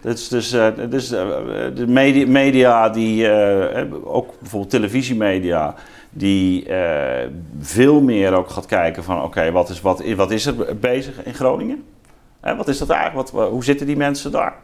het 0.00 0.18
is 0.18 0.28
dus, 0.28 0.52
uh, 0.52 0.66
dus 0.88 1.08
de 1.08 1.84
media, 1.86 2.26
media 2.26 2.88
die, 2.88 3.30
ook 4.04 4.34
bijvoorbeeld 4.40 4.70
televisiemedia, 4.70 5.74
die 6.10 6.66
veel 7.60 8.00
meer 8.00 8.32
ook 8.32 8.50
gaat 8.50 8.66
kijken 8.66 9.04
van 9.04 9.16
oké, 9.16 9.24
okay, 9.24 9.52
wat, 9.52 9.68
is, 9.68 9.80
wat, 9.80 10.02
wat 10.16 10.30
is 10.30 10.46
er 10.46 10.76
bezig 10.76 11.24
in 11.24 11.34
Groningen? 11.34 11.84
wat 12.40 12.68
is 12.68 12.78
dat 12.78 12.90
eigenlijk? 12.90 13.30
Wat, 13.30 13.48
hoe 13.50 13.64
zitten 13.64 13.86
die 13.86 13.96
mensen 13.96 14.30
daar? 14.32 14.54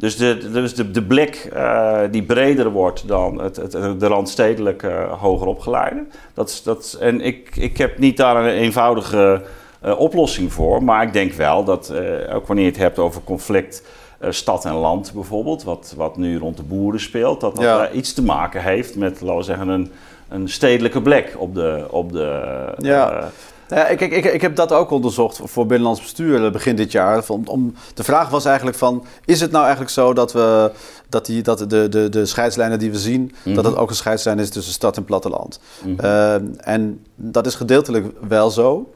Dus 0.00 0.16
de, 0.16 0.50
dus 0.52 0.74
de, 0.74 0.90
de 0.90 1.02
blik 1.02 1.50
uh, 1.54 1.98
die 2.10 2.22
breder 2.22 2.70
wordt 2.70 3.08
dan 3.08 3.40
het, 3.42 3.56
het, 3.56 3.72
de 3.72 4.06
randstedelijke 4.06 4.88
uh, 4.88 5.12
hoger 5.20 5.46
opgeleide. 5.46 6.04
Dat, 6.34 6.48
is- 6.48 6.62
dat, 6.62 6.96
en 7.00 7.20
ik, 7.20 7.56
ik 7.56 7.76
heb 7.78 7.98
niet 7.98 8.16
daar 8.16 8.36
een 8.36 8.50
eenvoudige 8.50 9.42
uh, 9.86 9.98
oplossing 10.00 10.52
voor. 10.52 10.84
Maar 10.84 11.02
ik 11.02 11.12
denk 11.12 11.32
wel 11.32 11.64
dat, 11.64 11.92
ook 12.32 12.46
wanneer 12.46 12.64
je 12.64 12.70
het 12.70 12.80
hebt 12.80 12.98
over 12.98 13.20
conflict 13.24 13.82
stad 14.28 14.64
en 14.64 14.74
land 14.74 15.12
bijvoorbeeld, 15.14 15.62
wat, 15.62 15.94
wat 15.96 16.16
nu 16.16 16.38
rond 16.38 16.56
de 16.56 16.62
boeren 16.62 17.00
speelt, 17.00 17.40
dat 17.40 17.54
dat 17.56 17.64
Ja. 17.64 17.90
iets 17.90 18.12
te 18.12 18.22
maken 18.22 18.62
heeft 18.62 18.96
met, 18.96 19.20
laten 19.20 19.36
we 19.36 19.42
zeggen, 19.42 19.68
een, 19.68 19.90
een 20.28 20.48
stedelijke 20.48 21.02
blik 21.02 21.34
op 21.38 21.54
de. 21.54 21.84
Op 21.90 22.12
de 22.12 22.42
Ja. 22.78 23.28
Ja, 23.70 23.86
ik, 23.86 24.00
ik, 24.00 24.40
heb 24.40 24.56
dat 24.56 24.72
ook 24.72 24.90
onderzocht 24.90 25.40
voor 25.44 25.66
Binnenlands 25.66 26.00
Bestuur 26.00 26.44
eh, 26.44 26.52
begin 26.52 26.76
dit 26.76 26.92
jaar. 26.92 27.24
Van, 27.24 27.42
om, 27.46 27.74
de 27.94 28.04
vraag 28.04 28.28
was 28.28 28.44
eigenlijk 28.44 28.76
van, 28.76 29.04
is 29.24 29.40
het 29.40 29.50
nou 29.50 29.62
eigenlijk 29.62 29.92
zo 29.92 30.12
dat, 30.12 30.32
we, 30.32 30.72
dat, 31.08 31.26
die, 31.26 31.42
dat 31.42 31.58
de, 31.58 31.88
de, 31.88 32.08
de 32.08 32.26
scheidslijnen 32.26 32.78
die 32.78 32.90
we 32.90 32.98
zien, 32.98 33.32
Mhm. 33.42 33.54
dat 33.54 33.64
het 33.64 33.76
ook 33.76 33.88
een 33.90 33.96
scheidslijn 33.96 34.38
is 34.38 34.50
tussen 34.50 34.72
stad 34.72 34.96
en 34.96 35.04
platteland? 35.04 35.60
Mhm. 35.84 36.04
Uh, 36.04 36.34
en 36.58 37.04
dat 37.14 37.46
is 37.46 37.54
gedeeltelijk 37.54 38.06
wel 38.28 38.50
zo, 38.50 38.90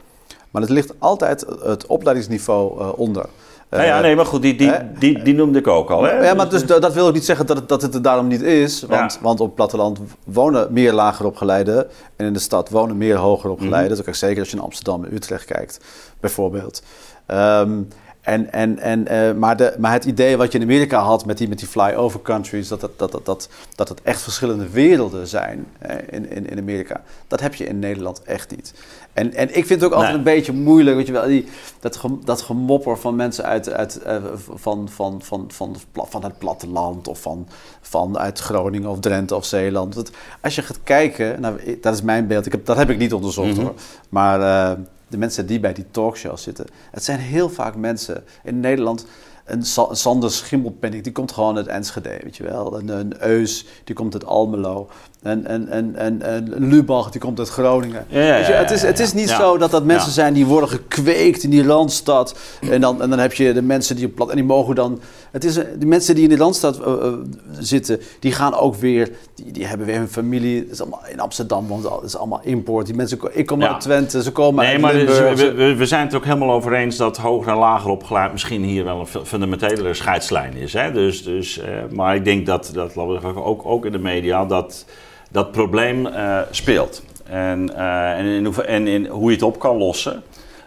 maar 0.50 0.62
het 0.62 0.70
ligt 0.70 0.92
altijd 0.98 1.46
het 1.62 1.86
opleidingsniveau 1.86 2.80
uh, 2.80 2.88
onder. 2.96 3.26
Nou 3.70 3.84
ja, 3.84 4.00
nee, 4.00 4.16
maar 4.16 4.26
goed, 4.26 4.42
die, 4.42 4.54
die, 4.56 4.72
die, 4.98 5.22
die 5.22 5.34
noemde 5.34 5.58
ik 5.58 5.66
ook 5.66 5.90
al. 5.90 6.02
Hè? 6.02 6.26
Ja, 6.28 6.34
maar 6.34 6.48
dus, 6.48 6.66
dat 6.66 6.92
wil 6.94 7.06
ook 7.06 7.12
niet 7.14 7.24
zeggen 7.24 7.46
dat 7.46 7.56
het, 7.56 7.68
dat 7.68 7.82
het 7.82 7.94
er 7.94 8.02
daarom 8.02 8.26
niet 8.26 8.42
is. 8.42 8.80
Want, 8.82 9.12
Ja. 9.12 9.18
want 9.20 9.40
op 9.40 9.46
het 9.46 9.54
platteland 9.54 9.98
wonen 10.24 10.72
meer 10.72 10.92
lager 10.92 11.26
opgeleiden. 11.26 11.86
En 12.16 12.26
in 12.26 12.32
de 12.32 12.38
stad 12.38 12.70
wonen 12.70 12.96
meer 12.96 13.16
hoger 13.16 13.50
opgeleiden. 13.50 13.80
Mhm. 13.90 13.96
Dat 13.96 14.06
is 14.06 14.08
ook 14.08 14.14
zeker 14.28 14.40
als 14.40 14.50
je 14.50 14.56
naar 14.56 14.64
Amsterdam 14.64 15.04
en 15.04 15.14
Utrecht 15.14 15.44
kijkt, 15.44 15.80
bijvoorbeeld. 16.20 16.82
Ehm, 17.26 17.70
en, 18.24 18.52
en, 18.52 18.78
en, 18.78 19.06
eh, 19.08 19.32
maar, 19.34 19.56
de, 19.56 19.74
maar 19.78 19.92
het 19.92 20.04
idee 20.04 20.36
wat 20.36 20.52
je 20.52 20.58
in 20.58 20.64
Amerika 20.64 20.98
had 21.00 21.26
met 21.26 21.38
die, 21.38 21.48
met 21.48 21.58
die 21.58 21.68
flyover 21.68 22.22
countries, 22.22 22.68
dat 22.68 22.82
het, 22.82 22.98
dat, 22.98 23.12
dat, 23.12 23.24
dat, 23.26 23.48
dat 23.74 23.88
het 23.88 24.02
echt 24.02 24.22
verschillende 24.22 24.68
werelden 24.68 25.26
zijn 25.26 25.66
eh, 25.78 25.96
in, 26.10 26.30
in, 26.30 26.50
in 26.50 26.58
Amerika, 26.58 27.02
dat 27.28 27.40
heb 27.40 27.54
je 27.54 27.66
in 27.66 27.78
Nederland 27.78 28.22
echt 28.22 28.50
niet. 28.56 28.74
En, 29.12 29.34
en 29.34 29.48
ik 29.56 29.66
vind 29.66 29.80
het 29.80 29.84
ook 29.84 29.90
altijd 29.92 30.08
Nee. 30.08 30.18
een 30.18 30.24
beetje 30.36 30.52
moeilijk, 30.52 30.96
weet 30.96 31.06
je 31.06 31.12
wel, 31.12 31.26
die, 31.26 31.46
dat, 31.80 31.96
gem- 31.96 32.20
dat 32.24 32.42
gemopper 32.42 32.98
van 32.98 33.16
mensen 33.16 33.44
uit, 33.44 33.72
uit, 33.72 34.02
eh, 34.02 34.16
van, 34.54 34.88
van, 34.90 35.22
van, 35.22 35.44
van, 35.48 35.76
van 35.94 36.24
het 36.24 36.38
platteland 36.38 37.08
of 37.08 37.20
van, 37.20 37.48
van 37.80 38.18
uit 38.18 38.38
Groningen 38.38 38.90
of 38.90 39.00
Drenthe 39.00 39.34
of 39.36 39.44
Zeeland. 39.44 40.10
Als 40.40 40.54
je 40.54 40.62
gaat 40.62 40.78
kijken, 40.84 41.40
nou, 41.40 41.78
dat 41.80 41.94
is 41.94 42.02
mijn 42.02 42.26
beeld, 42.26 42.46
ik 42.46 42.52
heb, 42.52 42.66
dat 42.66 42.76
heb 42.76 42.90
ik 42.90 42.98
niet 42.98 43.12
onderzocht 43.14 43.48
Mhm. 43.52 43.60
hoor, 43.60 43.74
maar 44.08 44.76
de 45.14 45.20
mensen 45.20 45.46
die 45.46 45.60
bij 45.60 45.72
die 45.72 45.90
talkshows 45.90 46.42
zitten, 46.42 46.66
het 46.90 47.04
zijn 47.04 47.18
heel 47.18 47.48
vaak 47.50 47.76
mensen 47.76 48.24
in 48.44 48.60
Nederland. 48.60 49.06
Een 49.44 49.64
Sa- 49.64 49.86
een 49.88 49.96
Sander 49.96 50.30
Schimmelpenning, 50.30 51.02
die 51.02 51.12
komt 51.12 51.32
gewoon 51.32 51.56
uit 51.56 51.66
Enschede, 51.66 52.18
weet 52.22 52.36
je 52.36 52.42
wel. 52.42 52.78
Een, 52.78 52.88
een 52.88 53.22
Eus, 53.22 53.66
die 53.84 53.94
komt 53.94 54.12
uit 54.14 54.24
Almelo. 54.24 54.88
En, 55.24 55.46
en, 55.46 55.68
en, 55.68 55.94
en, 55.96 56.22
en 56.22 56.54
Lubach, 56.68 57.10
die 57.10 57.20
komt 57.20 57.38
uit 57.38 57.48
Groningen. 57.48 58.04
Ja, 58.08 58.20
ja, 58.20 58.34
Weet 58.36 58.46
je, 58.46 58.52
ja, 58.52 58.58
het, 58.58 58.70
is, 58.70 58.82
het 58.82 59.00
is 59.00 59.12
niet 59.12 59.28
zo 59.28 59.58
dat 59.58 59.70
dat 59.70 59.84
mensen 59.84 60.12
zijn 60.12 60.34
die 60.34 60.46
worden 60.46 60.68
gekweekt 60.68 61.42
in 61.42 61.50
die 61.50 61.66
Randstad. 61.66 62.38
En 62.70 62.80
dan, 62.80 63.02
en 63.02 63.10
dan 63.10 63.18
heb 63.18 63.32
je 63.32 63.52
de 63.52 63.62
mensen 63.62 63.96
die 63.96 64.06
op 64.06 64.14
plat... 64.14 64.28
En 64.28 64.34
die 64.34 64.44
mogen 64.44 64.74
dan... 64.74 65.00
Het 65.30 65.44
is, 65.44 65.54
die 65.54 65.86
mensen 65.86 66.14
die 66.14 66.22
in 66.22 66.28
die 66.28 66.38
Randstad 66.38 66.80
eh, 66.80 66.92
eh, 66.92 67.12
zitten, 67.58 68.00
die 68.20 68.32
gaan 68.32 68.54
ook 68.54 68.74
weer... 68.74 69.10
Die, 69.34 69.52
die 69.52 69.66
hebben 69.66 69.86
weer 69.86 69.96
hun 69.96 70.08
familie. 70.08 70.58
Het 70.60 70.70
is 70.70 70.80
allemaal, 70.80 71.02
in 71.08 71.20
Amsterdam 71.20 71.66
al- 71.70 71.96
het 71.96 72.04
is 72.04 72.16
allemaal 72.16 72.40
import. 72.42 72.86
Die 72.86 72.94
mensen, 72.94 73.18
ik 73.32 73.46
kom 73.46 73.62
uit 73.62 73.80
Twente, 73.80 74.22
ze 74.22 74.32
komen 74.32 74.64
Nee, 74.64 74.72
uit 74.72 74.80
maar 74.80 74.92
dus 74.92 75.18
Limburg. 75.18 75.40
we, 75.40 75.52
we, 75.52 75.74
we 75.74 75.86
zijn 75.86 76.06
het 76.06 76.14
ook 76.14 76.24
helemaal 76.24 76.50
over 76.52 76.72
eens 76.74 76.96
dat 76.96 77.16
hoger 77.16 77.52
en 77.52 77.58
lager 77.58 77.90
opgeleid 77.90 78.32
misschien 78.32 78.62
hier 78.62 78.84
wel 78.84 79.00
een 79.00 79.06
fu- 79.06 79.24
fundamentelere 79.24 79.94
scheidslijn 79.94 80.54
is. 80.56 80.72
Hè? 80.72 80.92
Dus, 80.92 81.24
dus, 81.24 81.58
eh, 81.58 81.68
maar 81.90 82.14
ik 82.14 82.24
denk 82.24 82.46
dat, 82.46 82.70
dat 82.74 82.94
laten 82.94 83.12
we 83.14 83.20
zeggen, 83.20 83.44
ook, 83.44 83.62
ook 83.66 83.84
in 83.86 83.92
de 83.92 83.98
media 83.98 84.44
dat 84.44 84.84
dat 85.34 85.52
probleem 85.52 86.06
eh, 86.06 86.38
speelt. 86.50 87.02
En, 87.24 87.76
eh, 87.76 88.18
en, 88.18 88.24
in 88.24 88.44
hoe, 88.44 88.64
en 88.64 88.86
in 88.86 89.06
hoe 89.06 89.28
je 89.28 89.36
het 89.36 89.44
op 89.44 89.58
kan 89.58 89.76
lossen. 89.76 90.22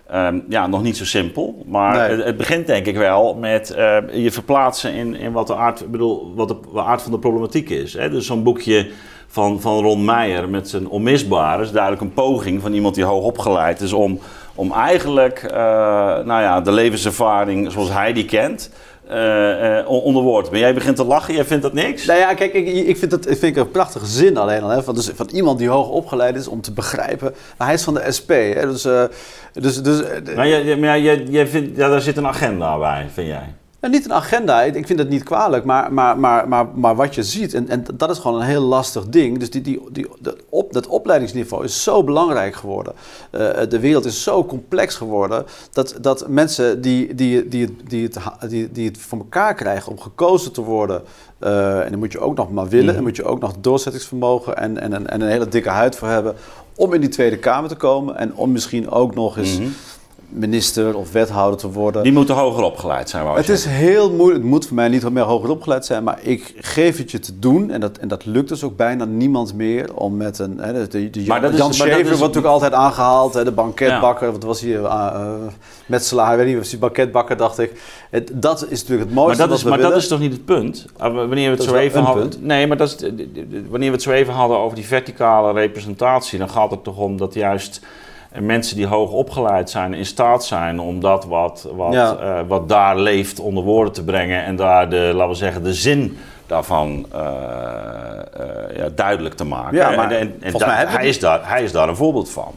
ehm, 0.10 0.40
ja, 0.50 0.68
nog 0.68 0.82
niet 0.84 0.98
zo 0.98 1.06
simpel. 1.06 1.64
Maar 1.66 1.98
Nee. 1.98 2.10
het, 2.18 2.26
het 2.26 2.38
begint 2.38 2.68
denk 2.68 2.86
ik 2.86 2.98
wel 2.98 3.36
met 3.36 3.70
eh, 3.70 3.98
je 4.14 4.32
verplaatsen 4.32 4.94
in, 4.94 5.16
in 5.16 5.32
wat, 5.32 5.48
de 5.48 5.56
aard, 5.56 5.92
bedoel, 5.92 6.34
wat 6.36 6.48
de, 6.48 6.58
aard 6.76 7.02
van 7.02 7.12
de 7.12 7.20
problematiek 7.20 7.70
is. 7.70 7.94
Hè? 7.94 8.10
Dus 8.10 8.26
zo'n 8.26 8.44
boekje 8.44 8.90
van, 9.28 9.62
van 9.62 9.82
Ron 9.82 10.06
Meijer 10.06 10.50
met 10.50 10.70
zijn 10.70 10.88
onmisbare 10.88 11.64
is 11.64 11.72
duidelijk 11.72 12.02
een 12.02 12.14
poging 12.14 12.62
van 12.62 12.74
iemand 12.74 12.96
die 12.96 13.04
hoog 13.04 13.24
opgeleid 13.24 13.82
is 13.82 13.94
om, 13.94 14.20
om 14.56 14.72
eigenlijk 14.72 15.42
nou 16.26 16.42
ja, 16.42 16.62
de 16.62 16.72
levenservaring 16.72 17.72
zoals 17.72 17.92
hij 17.92 18.14
die 18.14 18.26
kent 18.26 18.72
uh, 19.12 19.80
uh, 19.80 19.90
onder 19.90 20.24
woord. 20.24 20.50
Maar 20.50 20.60
jij 20.60 20.74
begint 20.74 20.96
te 20.96 21.04
lachen, 21.04 21.34
jij 21.34 21.46
vindt 21.46 21.64
dat 21.64 21.74
niks? 21.74 22.06
Nou 22.06 22.20
ja, 22.20 22.34
kijk, 22.34 22.54
ik, 22.54 22.68
ik 22.68 22.98
vind 22.98 23.12
het 23.12 23.30
ik 23.30 23.38
vind 23.38 23.58
een 23.58 23.72
prachtige 23.72 24.06
zin 24.06 24.38
alleen 24.38 24.64
al. 24.64 24.70
Hè, 24.70 24.84
van, 24.84 24.96
dus, 24.96 25.12
van 25.16 25.30
iemand 25.34 25.60
die 25.60 25.70
hoog 25.70 25.90
opgeleid 25.90 26.36
is 26.36 26.48
om 26.48 26.62
te 26.62 26.74
begrijpen. 26.74 27.34
Maar 27.58 27.68
hij 27.68 27.76
is 27.76 27.84
van 27.84 27.94
de 27.94 28.12
SP. 28.18 28.30
Hè, 28.30 28.62
dus, 28.62 28.86
uh, 28.86 29.04
dus, 29.54 29.82
dus, 29.82 30.02
maar 30.36 30.48
jij, 30.48 30.78
maar 30.78 31.00
jij, 31.00 31.24
jij 31.24 31.48
vindt, 31.48 31.78
ja, 31.78 31.90
daar 31.90 32.02
zit 32.02 32.18
een 32.18 32.28
agenda 32.28 32.78
bij, 32.78 33.08
vind 33.14 33.28
jij? 33.28 33.54
Nou, 33.80 33.94
niet 33.94 34.06
een 34.06 34.14
agenda, 34.14 34.64
ik 34.64 34.88
vind 34.88 35.00
het 35.00 35.10
niet 35.10 35.24
kwalijk, 35.24 35.66
maar, 35.66 35.94
maar, 35.94 36.20
maar, 36.20 36.48
maar, 36.48 36.68
maar 36.76 36.96
wat 36.96 37.16
je 37.16 37.24
ziet, 37.24 37.54
en, 37.54 37.70
en 37.70 37.86
dat 37.94 38.10
is 38.10 38.18
gewoon 38.18 38.42
een 38.42 38.48
heel 38.48 38.62
lastig 38.62 39.06
ding. 39.06 39.38
Dus 39.38 39.50
die, 39.50 39.62
die, 39.62 39.82
die, 39.92 40.08
dat, 40.20 40.36
op, 40.50 40.74
dat 40.74 40.88
opleidingsniveau 40.88 41.64
is 41.64 41.84
zo 41.84 42.04
belangrijk 42.04 42.56
geworden. 42.56 42.94
Uh, 43.32 43.50
de 43.70 43.80
wereld 43.80 44.06
is 44.06 44.24
zo 44.24 44.46
complex 44.46 44.96
geworden, 44.96 45.46
dat, 45.72 45.96
dat 46.02 46.28
mensen 46.28 46.82
die, 46.82 47.16
die, 47.16 47.48
die, 47.48 47.78
die, 47.88 48.04
het, 48.04 48.50
die, 48.50 48.72
die 48.72 48.88
het 48.88 48.98
voor 48.98 49.18
elkaar 49.18 49.54
krijgen 49.54 49.92
om 49.92 50.00
gekozen 50.00 50.52
te 50.52 50.62
worden, 50.62 51.02
uh, 51.40 51.84
en 51.84 51.90
dan 51.90 52.00
moet 52.00 52.12
je 52.12 52.20
ook 52.20 52.36
nog 52.36 52.52
maar 52.52 52.68
willen, 52.68 52.92
mm. 52.92 52.98
en 52.98 53.04
moet 53.04 53.16
je 53.16 53.24
ook 53.24 53.40
nog 53.40 53.54
doorzettingsvermogen 53.62 54.58
en, 54.58 54.82
en, 54.82 54.94
en, 54.94 55.10
en 55.10 55.22
een 55.22 55.30
hele 55.30 55.48
dikke 55.48 55.70
huid 55.70 55.96
voor 55.96 56.08
hebben 56.08 56.36
om 56.76 56.94
in 56.94 57.02
die 57.02 57.10
Tweede 57.10 57.38
Kamer 57.38 57.70
te 57.70 57.76
komen 57.76 58.18
en 58.18 58.36
om 58.36 58.52
misschien 58.52 58.90
ook 58.90 59.16
nog 59.16 59.38
eens... 59.38 59.60
Mm 59.60 59.74
minister 60.30 60.98
of 60.98 61.12
wethouder 61.12 61.60
te 61.60 61.72
worden. 61.72 62.04
Die 62.04 62.12
moeten 62.12 62.36
hoger 62.36 62.64
opgeleid 62.64 63.10
zijn. 63.10 63.28
Het 63.28 63.50
is 63.50 63.66
heel 63.66 64.12
moeilijk. 64.12 64.42
Het 64.42 64.52
moet 64.52 64.66
voor 64.66 64.76
mij 64.76 64.88
niet 64.88 65.10
meer 65.10 65.24
hoger 65.24 65.50
opgeleid 65.50 65.86
zijn, 65.86 66.04
maar 66.04 66.20
ik 66.22 66.54
geef 66.58 66.98
het 66.98 67.12
je 67.12 67.20
te 67.20 67.40
doen. 67.40 67.72
En 67.72 67.80
dat, 67.80 67.98
en 67.98 68.08
dat 68.08 68.26
lukt 68.26 68.50
dus 68.50 68.64
ook 68.64 68.76
bijna 68.76 69.06
niemand 69.06 69.54
meer 69.54 69.94
om 69.94 70.18
met 70.18 70.40
een. 70.40 70.58
Hè, 70.58 70.74
de, 70.74 70.88
de, 70.88 71.10
de 71.10 71.24
Jan, 71.24 71.56
Jan 71.56 71.74
Schever 71.74 72.04
wordt 72.04 72.20
natuurlijk 72.20 72.54
altijd 72.54 72.74
aangehaald. 72.74 73.34
Hè, 73.34 73.44
de 73.44 73.52
banketbakker, 73.52 74.26
ja. 74.26 74.34
wat 74.34 74.44
was 74.44 74.62
hier? 74.62 74.80
Uh, 74.80 75.32
Metselaar, 75.86 76.38
weet 76.38 76.48
niet 76.48 76.58
of 76.58 76.70
die 76.70 76.80
banketbakker, 76.80 77.38
dacht 77.38 77.60
ik. 77.60 77.82
Het, 78.10 78.32
dat 78.34 78.66
is 78.70 78.82
natuurlijk 78.82 79.10
het 79.10 79.18
mooiste. 79.18 79.42
Maar 79.42 79.50
dat, 79.50 79.58
is, 79.58 79.64
maar 79.64 79.80
dat 79.80 79.96
is 79.96 80.08
toch 80.08 80.20
niet 80.20 80.32
het 80.32 80.46
punt? 80.46 80.86
Ah, 80.98 81.16
wanneer 81.16 81.52
we 81.52 81.56
het 81.56 81.66
zo 81.66 81.76
even 81.76 82.02
hadden. 82.02 82.32
Nee, 82.40 82.68
maar 82.68 82.78
dat 82.78 82.88
is, 82.90 83.12
wanneer 83.70 83.90
we 83.90 83.96
het 83.96 84.02
zo 84.02 84.12
even 84.12 84.34
hadden 84.34 84.58
over 84.58 84.76
die 84.76 84.86
verticale 84.86 85.54
representatie, 85.54 86.40
dan 86.40 86.50
gaat 86.50 86.72
het 86.72 86.84
toch 86.84 86.98
om 86.98 87.18
dat 87.18 87.34
juist 87.34 87.82
en 88.32 88.46
mensen 88.46 88.76
die 88.76 88.86
hoog 88.86 89.12
opgeleid 89.12 89.70
zijn, 89.70 89.94
in 89.94 90.06
staat 90.06 90.46
zijn 90.46 90.80
om 90.80 91.00
dat 91.00 91.26
wat, 91.26 91.68
wat, 91.76 91.94
uh, 91.94 92.40
wat 92.48 92.70
daar 92.70 93.00
leeft 93.00 93.40
onder 93.40 93.64
woorden 93.64 93.94
te 93.94 94.04
brengen 94.04 94.44
en 94.44 94.56
daar 94.56 94.90
de, 94.90 95.12
laten 95.14 95.30
we 95.30 95.36
zeggen, 95.36 95.64
de 95.64 95.74
zin 95.74 96.18
daarvan 96.46 97.06
uh, 97.14 97.22
uh, 97.22 98.78
ja, 98.78 98.90
duidelijk 98.96 99.36
te 99.36 99.44
maken. 99.44 99.78
Ja, 99.78 99.96
maar 99.96 100.12
en, 100.12 100.20
en, 100.40 100.54
en 100.54 100.68
mij 100.68 100.86
hij, 100.88 101.08
is 101.08 101.20
daar, 101.20 101.50
hij 101.50 101.64
is 101.64 101.72
daar 101.72 101.90
een 101.90 101.96
voorbeeld 101.96 102.30
van. 102.30 102.54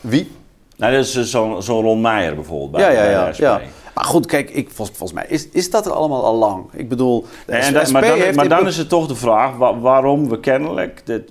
Wie? 0.00 0.30
Nou, 0.76 0.92
dat 0.92 1.04
is 1.04 1.30
zo'n 1.30 1.62
zo 1.62 1.80
Ron 1.80 2.00
Meijer 2.00 2.34
bijvoorbeeld 2.34 2.70
bij, 2.70 2.80
ja, 2.80 3.02
ja, 3.02 3.10
ja, 3.10 3.32
ja. 3.36 3.60
Maar 3.94 4.04
goed, 4.04 4.26
kijk, 4.26 4.50
ik, 4.50 4.70
volgens, 4.70 4.98
volgens, 4.98 5.18
mij 5.20 5.28
is, 5.28 5.48
is 5.48 5.70
dat 5.70 5.86
er 5.86 5.92
allemaal 5.92 6.24
al 6.24 6.34
lang. 6.36 6.64
Ik 6.72 6.88
bedoel, 6.88 7.26
de 7.46 7.52
en 7.52 7.72
dat, 7.72 7.90
maar, 7.90 8.02
dan, 8.02 8.34
maar 8.34 8.48
dan, 8.48 8.66
is 8.66 8.76
het 8.76 8.88
toch 8.88 9.06
de 9.06 9.14
vraag 9.14 9.56
waarom 9.80 10.28
we 10.28 10.40
kennelijk 10.40 11.02
dat, 11.06 11.22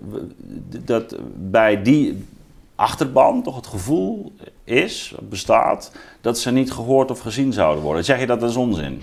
dat 0.85 1.15
bij 1.35 1.81
die 1.81 2.25
achterban 2.81 3.43
toch 3.43 3.55
het 3.55 3.67
gevoel 3.67 4.31
is, 4.63 5.15
bestaat, 5.19 5.91
dat 6.21 6.39
ze 6.39 6.51
niet 6.51 6.71
gehoord 6.71 7.11
of 7.11 7.19
gezien 7.19 7.53
zouden 7.53 7.83
worden. 7.83 8.05
Zeg 8.05 8.19
je 8.19 8.27
dat 8.27 8.43
is 8.43 8.55
onzin? 8.55 9.01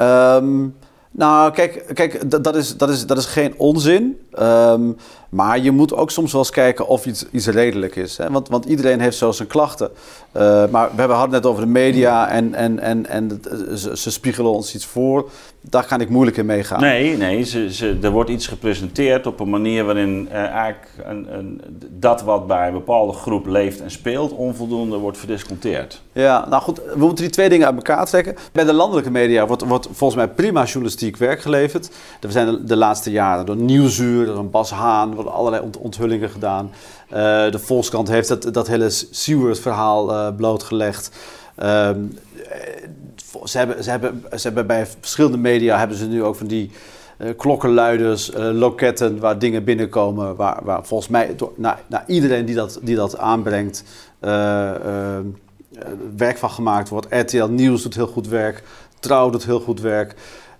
Um, 0.00 0.76
nou, 1.10 1.52
kijk, 1.52 1.90
kijk 1.94 2.30
dat, 2.44 2.56
is, 2.56 2.76
dat, 2.76 2.88
is, 2.88 3.06
dat 3.06 3.18
is 3.18 3.26
geen 3.26 3.54
onzin. 3.58 4.20
Um, 4.38 4.96
maar 5.34 5.58
je 5.58 5.70
moet 5.70 5.94
ook 5.94 6.10
soms 6.10 6.32
wel 6.32 6.40
eens 6.40 6.50
kijken 6.50 6.88
of 6.88 7.06
iets, 7.06 7.24
iets 7.30 7.46
redelijk 7.46 7.96
is. 7.96 8.16
Hè? 8.16 8.30
Want, 8.30 8.48
want 8.48 8.64
iedereen 8.64 9.00
heeft 9.00 9.16
zo 9.16 9.32
zijn 9.32 9.48
klachten. 9.48 9.90
Uh, 10.36 10.42
maar 10.70 10.90
we 10.94 10.98
hebben 10.98 11.20
het 11.20 11.30
net 11.30 11.46
over 11.46 11.62
de 11.62 11.68
media 11.68 12.28
en, 12.28 12.54
en, 12.54 12.78
en, 12.78 13.06
en 13.06 13.42
ze, 13.74 13.96
ze, 13.96 14.10
spiegelen 14.10 14.50
ons 14.50 14.74
iets 14.74 14.86
voor. 14.86 15.30
Daar 15.60 15.86
kan 15.86 16.00
ik 16.00 16.08
moeilijk 16.08 16.36
in 16.36 16.46
meegaan. 16.46 16.80
Nee, 16.80 17.16
nee 17.16 17.42
ze, 17.42 17.72
ze, 17.72 17.98
er 18.02 18.10
wordt 18.10 18.30
iets 18.30 18.46
gepresenteerd 18.46 19.26
op 19.26 19.40
een 19.40 19.50
manier 19.50 19.84
waarin 19.84 20.28
uh, 20.30 20.34
eigenlijk 20.34 20.88
een, 21.04 21.26
een, 21.36 21.60
dat 21.90 22.22
wat 22.22 22.46
bij 22.46 22.66
een 22.66 22.72
bepaalde 22.72 23.12
groep 23.12 23.46
leeft 23.46 23.80
en 23.80 23.90
speelt 23.90 24.32
onvoldoende 24.32 24.96
wordt 24.96 25.18
verdisconteerd. 25.18 26.02
Ja, 26.12 26.46
nou 26.48 26.62
goed, 26.62 26.80
we 26.94 26.98
moeten 26.98 27.24
die 27.24 27.32
twee 27.32 27.48
dingen 27.48 27.66
uit 27.66 27.76
elkaar 27.76 28.06
trekken. 28.06 28.36
Bij 28.52 28.64
de 28.64 28.72
landelijke 28.72 29.10
media 29.10 29.46
wordt, 29.46 29.64
wordt 29.64 29.88
volgens 29.92 30.14
mij 30.14 30.28
prima 30.28 30.64
journalistiek 30.64 31.16
werk 31.16 31.40
geleverd. 31.40 31.90
Er 32.20 32.32
zijn 32.32 32.46
de, 32.46 32.64
de 32.64 32.76
laatste 32.76 33.10
jaren 33.10 33.46
door 33.46 33.56
Nieuwsuur, 33.56 34.26
door 34.26 34.38
een 34.38 34.50
Bas 34.50 34.70
Haan 34.70 35.14
allerlei 35.32 35.70
onthullingen 35.80 36.30
gedaan. 36.30 36.70
Uh, 37.12 37.16
de 37.50 37.58
Volkskrant 37.58 38.08
heeft 38.08 38.28
dat, 38.28 38.54
dat 38.54 38.66
hele 38.66 38.90
Seward-verhaal 39.10 40.10
uh, 40.10 40.36
blootgelegd. 40.36 41.10
Um, 41.62 42.18
ze, 43.44 43.58
hebben, 43.58 43.84
ze, 43.84 43.90
hebben, 43.90 44.22
ze 44.30 44.46
hebben 44.46 44.66
bij 44.66 44.86
verschillende 45.00 45.38
media 45.38 45.78
hebben 45.78 45.96
ze 45.96 46.06
nu 46.06 46.24
ook 46.24 46.36
van 46.36 46.46
die 46.46 46.70
uh, 47.18 47.28
klokkenluiders, 47.36 48.30
loketten 48.34 49.18
waar 49.18 49.38
dingen 49.38 49.64
binnenkomen. 49.64 50.36
Waar, 50.36 50.60
waar 50.62 50.86
volgens 50.86 51.10
mij 51.10 51.34
door, 51.36 51.52
iedereen 52.06 52.44
die 52.44 52.54
dat, 52.54 52.78
die 52.82 52.96
dat 52.96 53.18
aanbrengt 53.18 53.84
ehm, 54.20 55.22
werk 56.16 56.38
van 56.38 56.50
gemaakt 56.50 56.88
wordt. 56.88 57.06
RTL 57.10 57.44
Nieuws 57.44 57.82
doet 57.82 57.94
heel 57.94 58.06
goed 58.06 58.28
werk. 58.28 58.62
Trouw 59.00 59.30
doet 59.30 59.44
heel 59.44 59.60
goed 59.60 59.80
werk. 59.80 60.14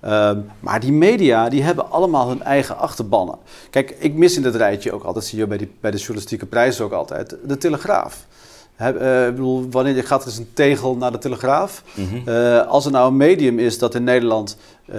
Ehm, 0.05 0.39
maar 0.61 0.81
die 0.81 0.93
media 0.93 1.49
die 1.49 1.63
hebben 1.63 1.91
allemaal 1.91 2.29
hun 2.29 2.43
eigen 2.43 2.79
achterbannen. 2.79 3.39
Kijk, 3.71 3.97
ik 3.99 4.15
mis 4.15 4.37
in 4.37 4.43
dit 4.43 4.55
rijtje 4.55 4.93
ook 4.93 5.05
altijd, 5.05 5.25
zie 5.25 5.39
je 5.39 5.47
bij, 5.47 5.59
die, 5.59 5.71
bij 5.81 5.91
de 5.91 5.97
journalistieke 5.97 6.47
prijzen 6.47 6.85
ook 6.85 6.93
altijd, 6.93 7.37
de 7.45 7.57
Telegraaf. 7.57 8.27
He, 8.75 8.93
uh, 8.93 9.31
bedoel, 9.31 9.67
wanneer 9.71 9.95
je 9.95 10.03
gaat 10.03 10.21
er 10.21 10.29
eens 10.29 10.39
een 10.39 10.51
tegel 10.53 10.97
naar 10.97 11.13
de 11.13 11.19
Telegraaf. 11.19 11.83
Mhm. 11.95 12.29
Eh, 12.29 12.67
als 12.67 12.85
er 12.85 12.91
nou 12.91 13.09
een 13.09 13.17
medium 13.17 13.59
is 13.59 13.79
dat 13.79 13.95
in 13.95 14.05
Nederland 14.05 14.57
uh, 14.95 14.99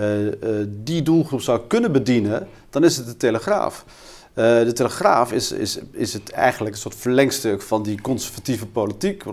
die 0.67 1.01
doelgroep 1.01 1.41
zou 1.41 1.59
kunnen 1.67 1.91
bedienen, 1.91 2.47
dan 2.69 2.83
is 2.83 2.97
het 2.97 3.05
de 3.05 3.17
Telegraaf. 3.17 3.85
de 4.33 4.71
Telegraaf 4.73 5.31
is, 5.31 5.51
is, 5.51 5.79
is 5.91 6.13
het 6.13 6.31
eigenlijk 6.31 6.75
een 6.75 6.81
soort 6.81 6.95
verlengstuk 6.95 7.61
van 7.61 7.83
die 7.83 8.01
conservatieve 8.01 8.65
politiek. 8.65 9.23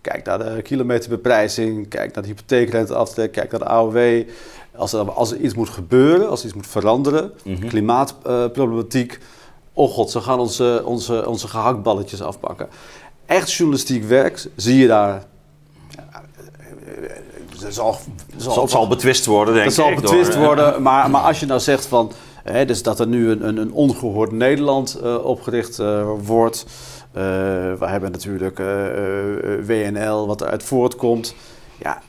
Kijk 0.00 0.24
naar 0.24 0.38
de 0.38 0.62
kilometerbeprijzing, 0.62 1.88
kijk 1.88 2.14
naar 2.14 2.22
de 2.22 2.28
hypotheekrenteaftrek, 2.28 3.32
kijk 3.32 3.50
naar 3.50 3.60
de 3.60 3.66
AOW. 3.66 4.24
Als 4.78 4.92
er, 4.92 5.10
als 5.10 5.30
er 5.30 5.38
iets 5.38 5.54
moet 5.54 5.68
gebeuren, 5.68 6.28
als 6.28 6.40
er 6.40 6.46
iets 6.46 6.54
moet 6.54 6.66
veranderen, 6.66 7.32
mhm. 7.44 7.68
klimaatproblematiek. 7.68 9.18
oh 9.72 9.90
god, 9.90 10.10
ze 10.10 10.20
gaan 10.20 10.38
onze, 10.38 10.82
onze, 10.84 11.28
onze 11.28 11.48
gehaktballetjes 11.48 12.22
afpakken. 12.22 12.68
Echt 13.26 13.52
journalistiek 13.52 14.04
werk 14.04 14.48
zie 14.56 14.78
je 14.78 14.86
daar 14.86 15.26
het 17.64 17.74
zal, 17.74 17.98
zal, 18.36 18.68
zal, 18.68 18.88
betwist 18.88 19.26
worden, 19.26 19.54
denk 19.54 19.66
ik. 19.66 19.76
Het 19.76 19.84
zal 19.84 19.94
betwist 19.94 20.36
worden, 20.36 20.82
maar, 20.82 21.10
maar 21.10 21.20
als 21.20 21.40
je 21.40 21.46
nou 21.46 21.60
zegt 21.60 21.86
van... 21.86 22.12
Hè, 22.44 22.64
dus 22.64 22.82
dat 22.82 23.00
er 23.00 23.06
nu 23.06 23.30
een, 23.30 23.48
een, 23.48 23.56
een 23.56 23.72
ongehoord 23.72 24.32
Nederland 24.32 24.98
uh, 25.02 25.24
opgericht 25.24 25.78
uh, 25.78 26.08
wordt... 26.24 26.66
Uh, 27.08 27.22
we 27.78 27.86
hebben 27.86 28.12
natuurlijk 28.12 28.58
WNL, 29.66 30.26
wat 30.26 30.40
eruit 30.40 30.62
voortkomt. 30.62 31.34
Ja, 31.78 32.02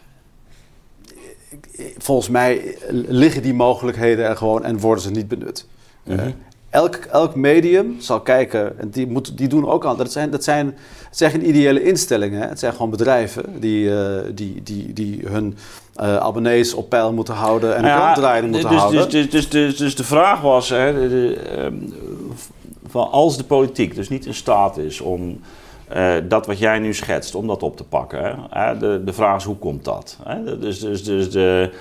volgens 1.97 2.29
mij 2.29 2.77
liggen 2.91 3.41
die 3.41 3.53
mogelijkheden 3.53 4.25
er 4.25 4.37
gewoon 4.37 4.63
en 4.63 4.79
worden 4.79 5.03
ze 5.03 5.11
niet 5.11 5.27
benut. 5.27 5.67
Mm 6.03 6.35
elk, 6.69 6.95
elk 6.95 7.35
medium 7.35 7.95
zal 7.99 8.21
kijken, 8.21 8.79
en 8.79 8.89
die, 8.89 9.07
moet, 9.07 9.37
die 9.37 9.47
doen 9.47 9.69
ook 9.69 9.85
aan. 9.85 9.97
Dat 9.97 10.11
zijn, 10.11 10.29
dat 10.29 10.43
zijn, 10.43 10.65
het 11.07 11.17
zijn 11.17 11.31
geen 11.31 11.47
ideële 11.47 11.83
instellingen, 11.83 12.41
hè? 12.41 12.47
het 12.47 12.59
zijn 12.59 12.71
gewoon 12.71 12.89
bedrijven 12.89 13.59
die, 13.59 13.85
uh, 13.85 14.19
die, 14.33 14.63
die, 14.63 14.93
die 14.93 15.21
hun 15.25 15.57
uh, 16.01 16.17
abonnees 16.17 16.73
op 16.73 16.89
peil 16.89 17.13
moeten 17.13 17.33
houden 17.33 17.75
en 17.75 17.85
ja, 17.85 18.05
moeten 18.05 18.51
dus, 18.51 18.79
houden. 18.79 19.09
Dus, 19.09 19.29
dus, 19.29 19.49
dus, 19.49 19.77
dus, 19.77 19.95
de 19.95 20.03
vraag 20.03 20.41
was: 20.41 20.69
hè, 20.69 20.93
de, 20.93 21.09
de, 21.09 21.61
um, 21.63 21.93
van 22.87 23.11
als 23.11 23.37
de 23.37 23.43
politiek 23.43 23.95
dus 23.95 24.09
niet 24.09 24.25
in 24.25 24.33
staat 24.33 24.77
is 24.77 25.01
om 25.01 25.41
eh, 25.89 26.15
dat 26.23 26.45
wat 26.45 26.59
jij 26.59 26.79
nu 26.79 26.93
schetst, 26.93 27.35
om 27.35 27.47
dat 27.47 27.63
op 27.63 27.77
te 27.77 27.83
pakken. 27.83 28.23
Hè? 28.23 28.33
Eh, 28.49 28.79
de, 28.79 29.01
de 29.05 29.13
vraag 29.13 29.37
is, 29.37 29.43
hoe 29.43 29.55
komt 29.55 29.85
dat? 29.85 30.17
Dus, 30.59 30.79
dus, 30.79 31.03
dus 31.03 31.31
de, 31.31 31.71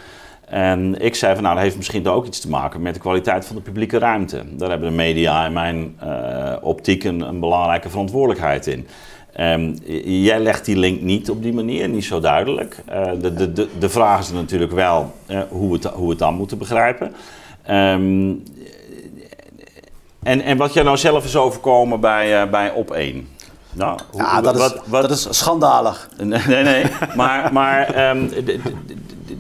en 0.44 1.00
ik 1.00 1.14
zei 1.14 1.34
van, 1.34 1.42
nou, 1.42 1.54
dat 1.54 1.64
heeft 1.64 1.76
misschien 1.76 2.08
ook 2.08 2.26
iets 2.26 2.40
te 2.40 2.48
maken 2.48 2.82
met 2.82 2.94
de 2.94 3.00
kwaliteit 3.00 3.46
van 3.46 3.56
de 3.56 3.62
publieke 3.62 3.98
ruimte. 3.98 4.42
Daar 4.50 4.70
hebben 4.70 4.88
de 4.88 4.94
media 4.94 5.46
in 5.46 5.52
mijn 5.52 5.96
eh, 5.98 6.56
optiek 6.60 7.04
een, 7.04 7.40
belangrijke 7.40 7.90
verantwoordelijkheid 7.90 8.66
in. 8.66 8.86
Ehm, 9.32 9.74
jij 10.04 10.40
legt 10.40 10.64
die 10.64 10.76
link 10.76 11.00
niet 11.00 11.30
op 11.30 11.42
die 11.42 11.52
manier, 11.52 11.88
niet 11.88 12.04
zo 12.04 12.20
duidelijk. 12.20 12.76
De, 13.20 13.34
de, 13.34 13.52
de, 13.52 13.68
de, 13.78 13.88
vraag 13.88 14.20
is 14.20 14.32
natuurlijk 14.32 14.72
wel 14.72 15.12
hoe, 15.48 15.68
we 15.68 15.74
het, 15.74 15.84
hoe 15.84 16.04
we 16.04 16.10
het 16.10 16.18
dan 16.18 16.34
moeten 16.34 16.58
begrijpen. 16.58 17.14
Ehm, 17.62 18.32
en, 20.22 20.40
en 20.40 20.56
wat 20.56 20.72
jij 20.72 20.82
nou 20.82 20.96
zelf 20.96 21.24
is 21.24 21.36
overkomen 21.36 22.00
bij, 22.00 22.50
bij 22.50 22.72
Op1? 22.72 23.37
Nou, 23.78 23.98
hoe, 24.10 24.20
ja, 24.20 24.40
dat, 24.40 24.56
wat, 24.56 24.74
is, 24.74 24.80
wat, 24.86 25.02
dat 25.02 25.10
is 25.10 25.26
schandalig. 25.30 26.08
Nee, 26.16 26.40
nee, 26.46 26.62
nee. 26.62 26.84
maar, 27.16 27.52
maar 27.52 28.10
um, 28.10 28.30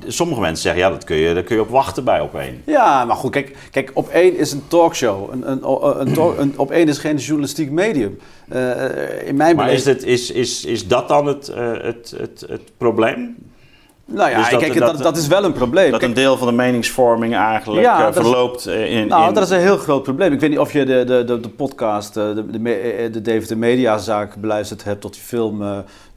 sommige 0.06 0.40
mensen 0.40 0.62
zeggen, 0.62 0.82
ja, 0.82 0.90
dat 0.90 1.04
kun 1.04 1.16
je, 1.16 1.34
daar 1.34 1.42
kun 1.42 1.56
je 1.56 1.62
op 1.62 1.68
wachten 1.68 2.04
bij 2.04 2.20
op 2.20 2.34
één. 2.34 2.62
Ja, 2.66 3.04
maar 3.04 3.16
goed, 3.16 3.30
kijk, 3.30 3.56
kijk 3.70 3.90
op 3.94 4.08
één 4.08 4.36
is 4.36 4.52
een 4.52 4.62
talkshow. 4.68 5.32
Een, 5.32 5.50
een, 5.50 5.60
een, 6.00 6.12
talk, 6.12 6.38
een 6.38 6.54
op 6.56 6.70
één 6.70 6.88
is 6.88 6.98
geen 6.98 7.16
journalistiek 7.16 7.70
medium. 7.70 8.18
Uh, 8.52 9.26
in 9.26 9.36
mijn 9.36 9.56
maar 9.56 9.66
beleving... 9.66 9.96
is, 9.96 10.02
dit, 10.02 10.04
is, 10.04 10.30
is, 10.30 10.64
is 10.64 10.86
dat 10.86 11.08
dan 11.08 11.26
het, 11.26 11.48
uh, 11.48 11.56
het, 11.56 11.82
het, 11.82 12.16
het, 12.18 12.44
het 12.48 12.62
probleem? 12.76 13.36
Nou 14.10 14.30
ja, 14.30 14.36
Dus 14.38 14.50
dat- 14.50 14.60
kijk, 14.60 14.78
dat- 14.78 14.92
dat, 14.94 15.02
dat, 15.02 15.16
is 15.16 15.26
wel 15.26 15.44
een 15.44 15.52
probleem. 15.52 15.90
Dat 15.90 16.00
Kijk, 16.00 16.10
een 16.12 16.22
deel 16.22 16.36
van 16.36 16.46
de 16.46 16.52
meningsvorming 16.52 17.34
eigenlijk 17.34 17.82
Ja, 17.82 18.02
eh, 18.02 18.08
is- 18.08 18.14
verloopt 18.14 18.66
eh, 18.66 18.92
in... 18.98 19.08
Nou, 19.08 19.34
dat 19.34 19.42
is 19.42 19.50
een 19.50 19.58
heel 19.60 19.76
groot 19.76 20.02
probleem. 20.02 20.32
Ik 20.32 20.40
weet 20.40 20.50
niet 20.50 20.58
of 20.58 20.72
je 20.72 20.84
de, 20.84 21.04
de, 21.04 21.24
de, 21.24 21.40
de 21.40 21.48
podcast, 21.48 22.16
eh, 22.16 22.24
de, 22.34 22.50
de, 22.50 23.08
de 23.12 23.22
David 23.22 23.48
de 23.48 23.56
Mediazaak 23.56 24.36
beluisterd 24.36 24.84
hebt, 24.84 25.00
tot 25.00 25.12
die 25.12 25.22
film 25.22 25.62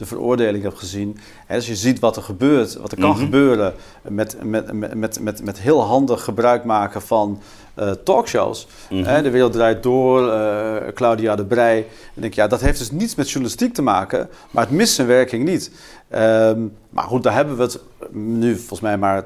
De 0.01 0.07
Veroordeling 0.07 0.63
hebt 0.63 0.79
gezien. 0.79 1.17
Hè, 1.45 1.55
dus 1.55 1.67
je 1.67 1.75
ziet 1.75 1.99
wat 1.99 2.15
er 2.15 2.21
gebeurt, 2.23 2.75
wat 2.75 2.91
er 2.91 2.97
kan 2.97 3.09
Mhm. 3.09 3.19
gebeuren 3.19 3.73
met, 4.07 4.37
met, 4.43 4.71
met, 4.73 4.93
met, 4.95 5.19
met, 5.19 5.43
met 5.43 5.59
heel 5.59 5.81
handig 5.83 6.23
gebruik 6.23 6.63
maken 6.63 7.01
van 7.01 7.41
eh, 7.73 7.91
talkshows. 7.91 8.67
Mhm. 8.89 9.03
Hè, 9.03 9.21
de 9.21 9.29
Wereld 9.29 9.51
Draait 9.53 9.83
Door, 9.83 10.29
eh, 10.31 10.93
Claudia 10.93 11.35
de 11.35 11.45
Brij. 11.45 11.77
En 11.77 11.85
ik 12.15 12.21
denk, 12.21 12.33
ja, 12.33 12.47
dat 12.47 12.61
heeft 12.61 12.77
dus 12.79 12.91
niets 12.91 13.15
met 13.15 13.29
journalistiek 13.29 13.73
te 13.73 13.81
maken, 13.81 14.29
maar 14.51 14.63
het 14.63 14.73
mist 14.73 14.93
zijn 14.93 15.07
werking 15.07 15.45
niet. 15.45 15.71
Ehm, 16.07 16.59
maar 16.89 17.03
goed, 17.03 17.23
daar 17.23 17.33
hebben 17.33 17.57
we 17.57 17.63
het 17.63 17.79
nu 18.11 18.55
volgens 18.57 18.79
mij 18.81 18.97
maar 18.97 19.25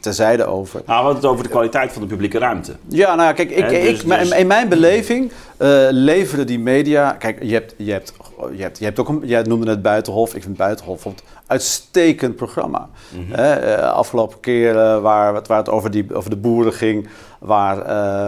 terzijde 0.00 0.44
over. 0.44 0.82
Nou, 0.86 0.86
we 0.86 0.92
hadden 0.92 1.14
het 1.14 1.24
over 1.24 1.42
de 1.44 1.50
kwaliteit 1.50 1.92
van 1.92 2.02
de 2.02 2.08
publieke 2.08 2.38
ruimte. 2.38 2.72
Ja, 2.88 3.14
nou 3.14 3.28
ja, 3.28 3.32
kijk, 3.32 3.50
ik, 3.50 3.68
dus- 3.68 4.02
ik, 4.02 4.08
dus- 4.08 4.30
in 4.30 4.46
mijn 4.46 4.68
beleving 4.68 5.32
eh, 5.56 5.68
leveren 5.90 6.46
die 6.46 6.58
media... 6.58 7.12
Kijk, 7.12 7.42
je 7.42 7.52
hebt, 7.52 7.74
je 7.76 7.92
hebt, 7.92 8.12
je 8.56 8.62
hebt, 8.62 8.78
je 8.78 8.84
hebt 8.84 8.98
ook 8.98 9.08
een... 9.08 9.20
Jij 9.24 9.42
noemde 9.42 9.70
het 9.70 9.82
Buitenhof. 9.82 10.34
Ik 10.34 10.42
vind 10.42 10.56
Buitenhof 10.56 11.04
een 11.04 11.14
uitstekend 11.46 12.36
programma. 12.36 12.88
Mhm. 13.08 13.32
Eh, 13.34 13.92
afgelopen 13.92 14.40
keer 14.40 14.78
eh, 14.78 15.00
waar, 15.00 15.34
het- 15.34 15.46
waar 15.48 15.58
het 15.58 15.68
over, 15.68 15.90
die, 15.90 16.14
over 16.14 16.30
de 16.30 16.36
boeren 16.36 16.72
ging... 16.72 17.08
waar, 17.38 17.76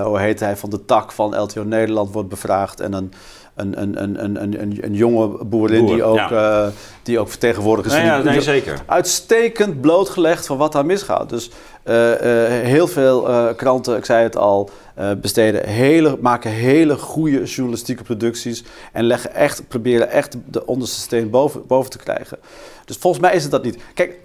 hoe 0.05 0.19
heet 0.19 0.41
hij, 0.41 0.57
van 0.57 0.71
de 0.71 0.85
tak 0.85 1.13
van 1.13 1.41
LTO 1.41 1.63
Nederland 1.63 2.13
wordt 2.13 2.29
bevraagd... 2.29 2.81
en 2.81 2.93
een, 2.93 3.13
een, 3.55 3.83
een, 3.83 4.03
een, 4.03 4.25
een, 4.25 4.43
een, 4.43 4.79
een, 4.81 4.95
jonge 4.95 5.45
boerin 5.45 5.85
Boer, 5.85 5.95
die, 5.95 6.05
ook, 6.05 6.17
ja. 6.17 6.65
eh, 6.65 6.73
die 7.03 7.19
ook 7.19 7.29
vertegenwoordigd 7.29 7.89
is. 7.89 7.95
Nee, 7.95 8.07
van 8.07 8.19
ja, 8.19 8.23
nee, 8.23 8.41
zeker. 8.41 8.83
uitstekend 8.87 9.81
blootgelegd 9.81 10.47
van 10.47 10.57
wat 10.57 10.73
daar 10.73 10.87
misgaat. 10.87 11.29
Dus 11.29 11.51
eh, 11.83 12.13
eh, 12.13 12.67
heel 12.67 12.87
veel 12.87 13.55
kranten, 13.57 13.97
ik 13.97 14.05
zei 14.05 14.23
het 14.23 14.37
al, 14.37 14.71
besteden 15.21 15.69
hele, 15.69 16.19
maken 16.21 16.51
hele 16.51 16.97
goede 16.97 17.43
journalistieke 17.45 18.03
producties 18.03 18.65
en 18.93 19.05
leggen 19.05 19.35
echt, 19.35 19.69
proberen 19.69 20.11
echt 20.11 20.37
de 20.51 20.67
onderste 20.67 21.01
steen 21.01 21.31
boven, 21.31 21.67
boven 21.67 21.91
te 21.91 21.99
krijgen. 21.99 22.39
Dus 22.85 22.97
volgens 22.97 23.23
mij 23.23 23.35
is 23.35 23.43
het 23.43 23.51
dat 23.51 23.65
niet. 23.65 23.79
Kijk, 23.95 24.19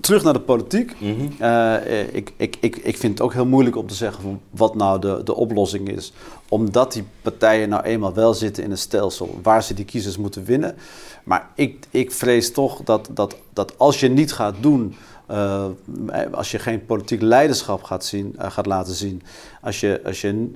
terug 0.00 0.22
naar 0.24 0.32
de 0.32 0.40
politiek. 0.40 0.94
Mhm. 1.00 1.42
Eh, 1.42 2.14
ik, 2.14 2.32
ik, 2.36 2.56
ik, 2.60 2.76
ik 2.76 2.96
vind 2.96 3.12
het 3.12 3.20
ook 3.20 3.32
heel 3.32 3.46
moeilijk 3.46 3.76
om 3.76 3.86
te 3.86 3.94
zeggen 3.94 4.40
wat 4.50 4.74
nou 4.74 5.00
de, 5.00 5.20
de 5.24 5.34
oplossing 5.34 5.88
is. 5.88 6.12
Omdat 6.48 6.92
die 6.92 7.04
partijen 7.22 7.68
nou 7.68 7.82
eenmaal 7.82 8.14
wel 8.14 8.34
zitten 8.34 8.64
in 8.64 8.70
een 8.70 8.78
stelsel 8.78 9.38
waar 9.42 9.62
ze 9.62 9.74
die 9.74 9.84
kiezers 9.84 10.16
moeten 10.16 10.44
winnen. 10.44 10.74
Maar 11.24 11.48
ik, 11.54 11.86
ik 11.90 12.12
vrees 12.12 12.52
toch 12.52 12.80
dat, 12.84 13.08
dat, 13.12 13.36
dat 13.52 13.78
als 13.78 14.00
je 14.00 14.08
niet 14.08 14.32
gaat 14.32 14.54
doen, 14.60 14.94
eh, 15.26 15.64
als 16.32 16.50
je 16.50 16.58
geen 16.58 16.86
politiek 16.86 17.20
leiderschap 17.20 17.82
gaat, 17.82 18.04
zien, 18.04 18.34
eh, 18.38 18.50
gaat 18.50 18.66
laten 18.66 18.94
zien, 18.94 19.22
als 19.62 19.80
je, 19.80 20.00
als, 20.04 20.20
je 20.20 20.48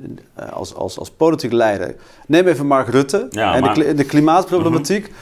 als, 0.52 0.74
als, 0.74 0.98
als 0.98 1.10
politiek 1.10 1.52
leider. 1.52 1.96
Neem 2.26 2.46
even 2.46 2.66
Mark 2.66 2.88
Rutte 2.88 3.26
Ja, 3.30 3.54
en 3.54 3.60
maar- 3.60 3.74
de, 3.74 3.94
de 3.94 4.04
klimaatproblematiek. 4.04 5.06
Eh, 5.06 5.12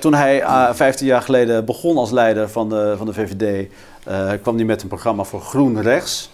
toen 0.00 0.14
hij 0.14 0.40
uh, 0.40 0.72
15 0.72 1.06
jaar 1.06 1.22
geleden 1.22 1.64
begon 1.64 1.96
als 1.96 2.10
leider 2.10 2.48
van 2.48 2.68
de, 2.68 2.94
van 2.96 3.06
de 3.06 3.12
VVD, 3.12 3.70
eh, 4.04 4.30
kwam 4.42 4.56
hij 4.56 4.64
met 4.64 4.82
een 4.82 4.88
programma 4.88 5.24
voor 5.24 5.40
groen 5.40 5.80
rechts. 5.82 6.30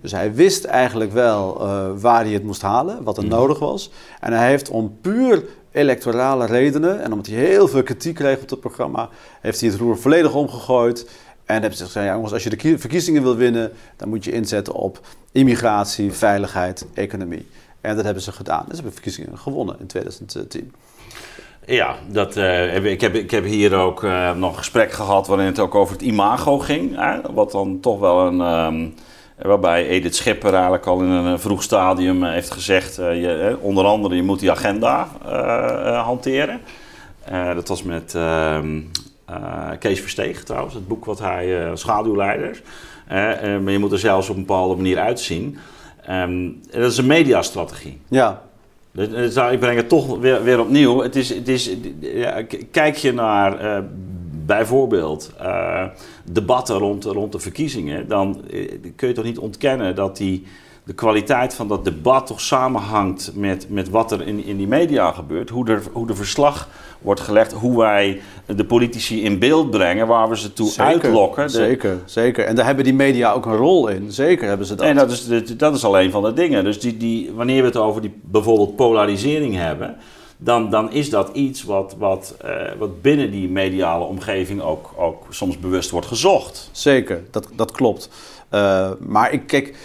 Dus 0.00 0.12
hij 0.12 0.34
wist 0.34 0.64
eigenlijk 0.64 1.12
wel 1.12 1.60
eh, 1.60 1.86
waar 1.96 2.22
hij 2.24 2.32
het 2.32 2.42
moest 2.44 2.62
halen, 2.62 3.02
wat 3.02 3.16
er 3.16 3.22
Mhm. 3.24 3.32
nodig 3.32 3.58
was. 3.58 3.90
En 4.20 4.32
hij 4.32 4.48
heeft 4.48 4.68
om 4.70 4.96
puur 5.00 5.44
electorale 5.72 6.46
redenen, 6.46 7.02
en 7.02 7.10
omdat 7.12 7.26
hij 7.26 7.36
heel 7.36 7.68
veel 7.68 7.82
kritiek 7.82 8.14
kreeg 8.14 8.40
op 8.42 8.50
het 8.50 8.60
programma, 8.60 9.08
heeft 9.40 9.60
hij 9.60 9.68
het 9.70 9.78
roer 9.78 9.98
volledig 9.98 10.34
omgegooid. 10.34 11.08
En 11.44 11.62
heeft 11.62 11.80
gezegd, 11.80 12.06
ja, 12.06 12.14
jongens, 12.14 12.32
als 12.32 12.42
je 12.42 12.50
de 12.50 12.56
kie- 12.56 12.78
verkiezingen 12.78 13.22
wil 13.22 13.36
winnen, 13.36 13.72
dan 13.96 14.08
moet 14.08 14.24
je 14.24 14.32
inzetten 14.32 14.74
op 14.74 15.00
immigratie, 15.32 16.12
veiligheid, 16.12 16.86
economie. 16.94 17.48
En 17.80 17.96
dat 17.96 18.04
hebben 18.04 18.22
ze 18.22 18.32
gedaan. 18.32 18.58
Dus 18.60 18.68
ze 18.68 18.74
hebben 18.74 18.92
verkiezingen 18.92 19.38
gewonnen 19.38 19.76
in 19.80 19.86
2010. 19.86 20.72
Ja, 21.66 21.96
dat, 22.08 22.36
eh, 22.36 22.84
ik, 22.84 23.00
heb, 23.00 23.14
ik 23.14 23.30
heb 23.30 23.44
hier 23.44 23.74
ook 23.74 24.04
eh, 24.04 24.32
nog 24.32 24.50
een 24.50 24.58
gesprek 24.58 24.92
gehad 24.92 25.26
waarin 25.26 25.46
het 25.46 25.58
ook 25.58 25.74
over 25.74 25.92
het 25.92 26.02
imago 26.02 26.58
ging. 26.58 26.96
Hè? 26.96 27.32
Wat 27.32 27.52
dan 27.52 27.80
toch 27.80 27.98
wel 27.98 28.26
een. 28.26 28.40
ehm, 28.40 28.88
waarbij 29.48 29.86
Edith 29.86 30.16
Schipper 30.16 30.52
eigenlijk 30.54 30.86
al 30.86 31.00
in 31.00 31.08
een 31.08 31.40
vroeg 31.40 31.62
stadium 31.62 32.24
eh, 32.24 32.30
heeft 32.32 32.50
gezegd: 32.50 32.96
je, 32.96 33.56
onder 33.60 33.84
andere, 33.84 34.16
je 34.16 34.22
moet 34.22 34.40
die 34.40 34.50
agenda 34.50 35.08
hanteren. 36.04 36.60
Dat 37.54 37.68
was 37.68 37.82
met 37.82 38.14
ehm, 38.14 38.80
eh, 39.24 39.70
Kees 39.78 40.00
Versteeg 40.00 40.44
trouwens, 40.44 40.74
het 40.74 40.88
boek 40.88 41.04
wat 41.04 41.18
hij, 41.18 41.70
schaduwleiders. 41.74 42.62
Maar 43.08 43.70
je 43.70 43.78
moet 43.78 43.92
er 43.92 43.98
zelfs 43.98 44.28
op 44.28 44.36
een 44.36 44.44
bepaalde 44.46 44.76
manier 44.76 44.98
uitzien. 44.98 45.58
Ehm, 46.06 46.48
dat 46.70 46.90
is 46.92 46.98
een 46.98 47.06
mediastrategie. 47.06 48.00
Ja, 48.08 48.42
Ik 48.96 49.60
breng 49.60 49.76
het 49.76 49.88
toch 49.88 50.18
weer, 50.18 50.42
weer 50.42 50.60
opnieuw. 50.60 51.02
Het 51.02 51.16
is, 51.16 51.28
het 51.28 51.48
is, 51.48 51.70
ja, 52.00 52.42
kijk 52.70 52.96
je 52.96 53.12
naar 53.12 53.58
eh, 53.58 53.82
bijvoorbeeld 54.46 55.32
eh, 55.38 55.84
debatten 56.24 56.78
rond, 56.78 57.04
rond 57.04 57.32
de 57.32 57.38
verkiezingen, 57.38 58.08
dan 58.08 58.42
eh, 58.50 58.72
kun 58.96 59.08
je 59.08 59.14
toch 59.14 59.24
niet 59.24 59.38
ontkennen 59.38 59.94
dat 59.94 60.16
die, 60.16 60.44
de 60.86 60.92
kwaliteit 60.94 61.54
van 61.54 61.68
dat 61.68 61.84
debat 61.84 62.26
toch 62.26 62.40
samenhangt 62.40 63.30
met, 63.34 63.66
met 63.70 63.90
wat 63.90 64.12
er 64.12 64.26
in, 64.26 64.44
in 64.44 64.56
die 64.56 64.66
media 64.66 65.12
gebeurt. 65.12 65.50
Hoe 65.50 65.68
er, 65.68 65.82
hoe 65.92 66.06
de 66.06 66.14
verslag 66.14 66.68
wordt 67.00 67.20
gelegd, 67.20 67.52
hoe 67.52 67.78
wij 67.78 68.20
de 68.46 68.64
politici 68.64 69.22
in 69.24 69.38
beeld 69.38 69.70
brengen, 69.70 70.06
waar 70.06 70.28
we 70.28 70.36
ze 70.38 70.52
toe 70.52 70.72
uitlokken. 70.76 71.46
De- 71.46 71.52
Zeker, 71.52 71.98
zeker. 72.04 72.44
En 72.44 72.54
daar 72.54 72.64
hebben 72.66 72.84
die 72.84 72.94
media 72.94 73.32
ook 73.32 73.46
een 73.46 73.56
rol 73.56 73.88
in. 73.88 74.12
Zeker 74.12 74.48
hebben 74.48 74.66
ze 74.66 74.74
dat. 74.74 74.86
En 74.86 74.96
dat 74.96 75.10
is, 75.10 75.26
dat- 75.56 75.74
is 75.74 75.84
al 75.84 76.00
een 76.00 76.10
van 76.10 76.22
de 76.22 76.32
dingen. 76.32 76.64
Dus 76.64 76.80
die, 76.80 76.96
die, 76.96 77.30
wanneer 77.34 77.60
we 77.60 77.66
het 77.66 77.76
over 77.76 78.00
die 78.00 78.14
bijvoorbeeld 78.22 78.76
polarisering 78.76 79.54
hebben, 79.54 79.96
dan, 80.38 80.70
dan 80.70 80.92
is 80.92 81.10
dat 81.10 81.30
iets 81.32 81.64
wat, 81.64 81.94
wat, 81.98 82.34
eh, 82.40 82.50
wat 82.78 83.02
binnen 83.02 83.30
die 83.30 83.48
mediale 83.48 84.04
omgeving 84.04 84.60
ook, 84.62 84.90
ook 84.96 85.22
soms 85.30 85.58
bewust 85.58 85.90
wordt 85.90 86.06
gezocht. 86.06 86.68
Zeker, 86.72 87.22
dat, 87.30 87.48
dat 87.54 87.70
klopt. 87.72 88.10
Eh, 88.48 88.90
maar 89.00 89.32
ik, 89.32 89.46
kijk, 89.46 89.76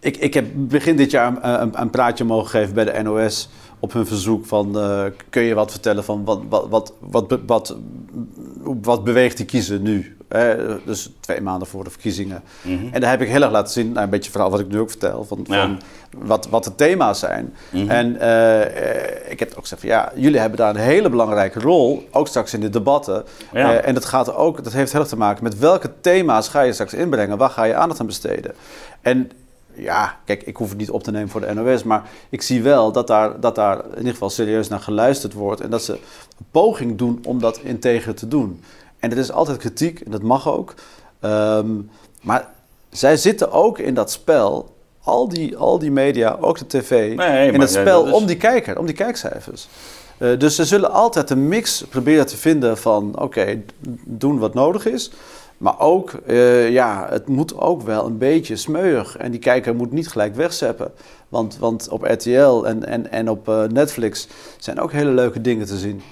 ik, 0.00 0.16
ik 0.16 0.34
heb 0.34 0.46
begin 0.54 0.96
dit 0.96 1.10
jaar 1.10 1.26
een, 1.26 1.62
een, 1.62 1.80
een 1.80 1.90
praatje 1.90 2.24
mogen 2.24 2.48
geven 2.48 2.74
bij 2.74 2.84
de 2.84 3.02
NOS 3.02 3.48
op 3.78 3.92
hun 3.92 4.06
verzoek 4.06 4.46
van 4.46 4.78
eh, 4.78 5.04
kun 5.30 5.42
je 5.42 5.54
wat 5.54 5.70
vertellen 5.70 6.04
van 6.04 6.24
wat, 6.24 6.40
wat, 6.48 6.66
wat, 6.68 6.92
wat, 7.00 7.40
wat, 7.46 7.76
wat 8.82 9.04
beweegt 9.04 9.36
die 9.36 9.46
kiezer 9.46 9.80
nu? 9.80 10.16
Hè? 10.28 10.56
dus 10.84 11.12
twee 11.20 11.40
maanden 11.40 11.68
voor 11.68 11.84
de 11.84 11.90
verkiezingen. 11.90 12.42
Mhm. 12.62 12.86
En 12.92 13.00
daar 13.00 13.10
heb 13.10 13.20
ik 13.20 13.28
heel 13.28 13.42
erg 13.42 13.50
laten 13.50 13.72
zien, 13.72 13.92
nou, 13.92 14.04
een 14.04 14.10
beetje 14.10 14.30
vooral 14.30 14.50
wat 14.50 14.60
ik 14.60 14.68
nu 14.68 14.78
ook 14.78 14.90
vertel, 14.90 15.24
van, 15.24 15.44
Ja. 15.44 15.62
van 15.62 15.80
wat, 16.26 16.48
wat 16.48 16.64
de 16.64 16.74
thema's 16.74 17.18
zijn. 17.18 17.54
Mhm. 17.70 17.90
En 17.90 18.20
eh, 18.20 18.62
eh, 18.62 19.30
ik 19.30 19.38
heb 19.38 19.50
ook 19.50 19.62
gezegd 19.62 19.80
van 19.80 19.90
ja, 19.90 20.12
jullie 20.14 20.40
hebben 20.40 20.58
daar 20.58 20.70
een 20.70 20.80
hele 20.80 21.08
belangrijke 21.08 21.60
rol, 21.60 22.08
ook 22.10 22.28
straks 22.28 22.54
in 22.54 22.60
de 22.60 22.70
debatten. 22.70 23.24
Ja. 23.52 23.80
En 23.80 23.94
dat, 23.94 24.04
gaat 24.04 24.34
ook, 24.34 24.64
dat 24.64 24.72
heeft 24.72 24.92
heel 24.92 25.00
erg 25.00 25.10
te 25.10 25.16
maken 25.16 25.44
met 25.44 25.58
welke 25.58 25.90
thema's 26.00 26.48
ga 26.48 26.60
je 26.60 26.72
straks 26.72 26.94
inbrengen, 26.94 27.38
waar 27.38 27.50
ga 27.50 27.64
je 27.64 27.74
aandacht 27.74 28.00
aan 28.00 28.06
besteden. 28.06 28.54
En 29.00 29.30
ja, 29.78 30.16
kijk, 30.24 30.42
ik 30.42 30.56
hoef 30.56 30.68
het 30.68 30.78
niet 30.78 30.90
op 30.90 31.02
te 31.02 31.10
nemen 31.10 31.28
voor 31.28 31.40
de 31.40 31.54
NOS, 31.54 31.82
maar 31.82 32.02
ik 32.28 32.42
zie 32.42 32.62
wel 32.62 32.92
dat 32.92 33.06
daar, 33.06 33.40
dat 33.40 33.54
daar 33.54 33.84
in 33.90 33.96
ieder 33.98 34.12
geval 34.12 34.30
serieus 34.30 34.68
naar 34.68 34.80
geluisterd 34.80 35.32
wordt 35.32 35.60
en 35.60 35.70
dat 35.70 35.82
ze 35.82 35.92
een 35.92 36.46
poging 36.50 36.98
doen 36.98 37.20
om 37.26 37.40
dat 37.40 37.58
integer 37.62 38.14
te 38.14 38.28
doen. 38.28 38.60
En 38.98 39.10
er 39.10 39.18
is 39.18 39.32
altijd 39.32 39.58
kritiek 39.58 40.00
en 40.00 40.10
dat 40.10 40.22
mag 40.22 40.48
ook. 40.48 40.74
Ehm, 41.20 41.70
maar 42.22 42.48
zij 42.90 43.16
zitten 43.16 43.52
ook 43.52 43.78
in 43.78 43.94
dat 43.94 44.10
spel, 44.10 44.74
al 45.02 45.28
die, 45.28 45.56
al 45.56 45.78
die 45.78 45.90
media, 45.90 46.36
ook 46.40 46.58
de 46.58 46.66
tv, 46.66 47.16
Nee, 47.16 47.52
in 47.52 47.60
dat 47.60 47.74
eh, 47.74 47.80
spel 47.80 48.04
dat 48.04 48.14
is- 48.14 48.20
om 48.20 48.26
die 48.26 48.36
kijker, 48.36 48.78
om 48.78 48.86
die 48.86 48.94
kijkcijfers. 48.94 49.68
Eh, 50.18 50.38
dus 50.38 50.54
ze 50.54 50.64
zullen 50.64 50.90
altijd 50.92 51.30
een 51.30 51.48
mix 51.48 51.84
proberen 51.88 52.26
te 52.26 52.36
vinden 52.36 52.78
van, 52.78 53.18
oké, 53.20 53.62
doen 54.04 54.38
wat 54.38 54.54
nodig 54.54 54.86
is. 54.86 55.10
Maar 55.58 55.80
ook, 55.80 56.10
eh, 56.26 56.70
ja, 56.70 57.06
het 57.10 57.28
moet 57.28 57.58
ook 57.58 57.82
wel 57.82 58.06
een 58.06 58.18
beetje 58.18 58.56
smeuig. 58.56 59.16
En 59.16 59.30
die 59.30 59.40
kijker 59.40 59.74
moet 59.74 59.92
niet 59.92 60.08
gelijk 60.08 60.34
wegzeppen. 60.34 60.92
Want, 61.28 61.56
want 61.58 61.88
op 61.88 62.02
RTL 62.02 62.62
en, 62.64 62.84
en, 62.86 63.10
en 63.10 63.30
op 63.30 63.48
eh, 63.48 63.62
Netflix 63.62 64.28
zijn 64.58 64.80
ook 64.80 64.92
hele 64.92 65.10
leuke 65.10 65.40
dingen 65.40 65.66
te 65.66 65.76
zien. 65.76 66.02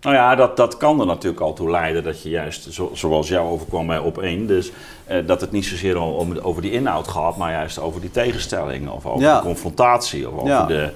Nou 0.00 0.14
ja, 0.16 0.34
dat, 0.34 0.56
dat 0.56 0.76
kan 0.76 1.00
er 1.00 1.06
natuurlijk 1.06 1.42
al 1.42 1.52
toe 1.52 1.70
leiden 1.70 2.04
dat 2.04 2.22
je 2.22 2.28
juist, 2.28 2.72
zo- 2.72 2.90
zoals 2.94 3.28
jou 3.28 3.48
overkwam 3.48 3.86
bij 3.86 3.98
op 3.98 4.18
één, 4.18 4.46
dus 4.46 4.72
eh, 5.06 5.26
dat 5.26 5.40
het 5.40 5.50
niet 5.52 5.64
zozeer 5.64 6.00
om, 6.00 6.38
over 6.38 6.62
die 6.62 6.70
inhoud 6.72 7.08
gaat, 7.08 7.36
maar 7.36 7.52
juist 7.52 7.78
over 7.78 8.00
die 8.00 8.10
tegenstelling 8.10 8.88
of 8.90 9.06
over 9.06 9.20
Ja. 9.20 9.36
de 9.36 9.42
confrontatie 9.46 10.28
of 10.28 10.34
over 10.34 10.48
Ja. 10.48 10.66
de. 10.66 10.90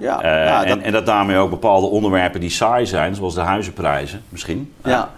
Ja, 0.00 0.18
ja, 0.22 0.64
en, 0.64 0.68
dat- 0.76 0.84
en 0.86 0.92
dat 0.92 1.06
daarmee 1.06 1.36
ook 1.36 1.50
bepaalde 1.50 1.86
onderwerpen 1.86 2.40
die 2.40 2.50
saai 2.50 2.86
zijn, 2.86 3.14
zoals 3.14 3.34
de 3.34 3.40
huizenprijzen 3.40 4.22
misschien. 4.28 4.72
Ja. 4.84 5.10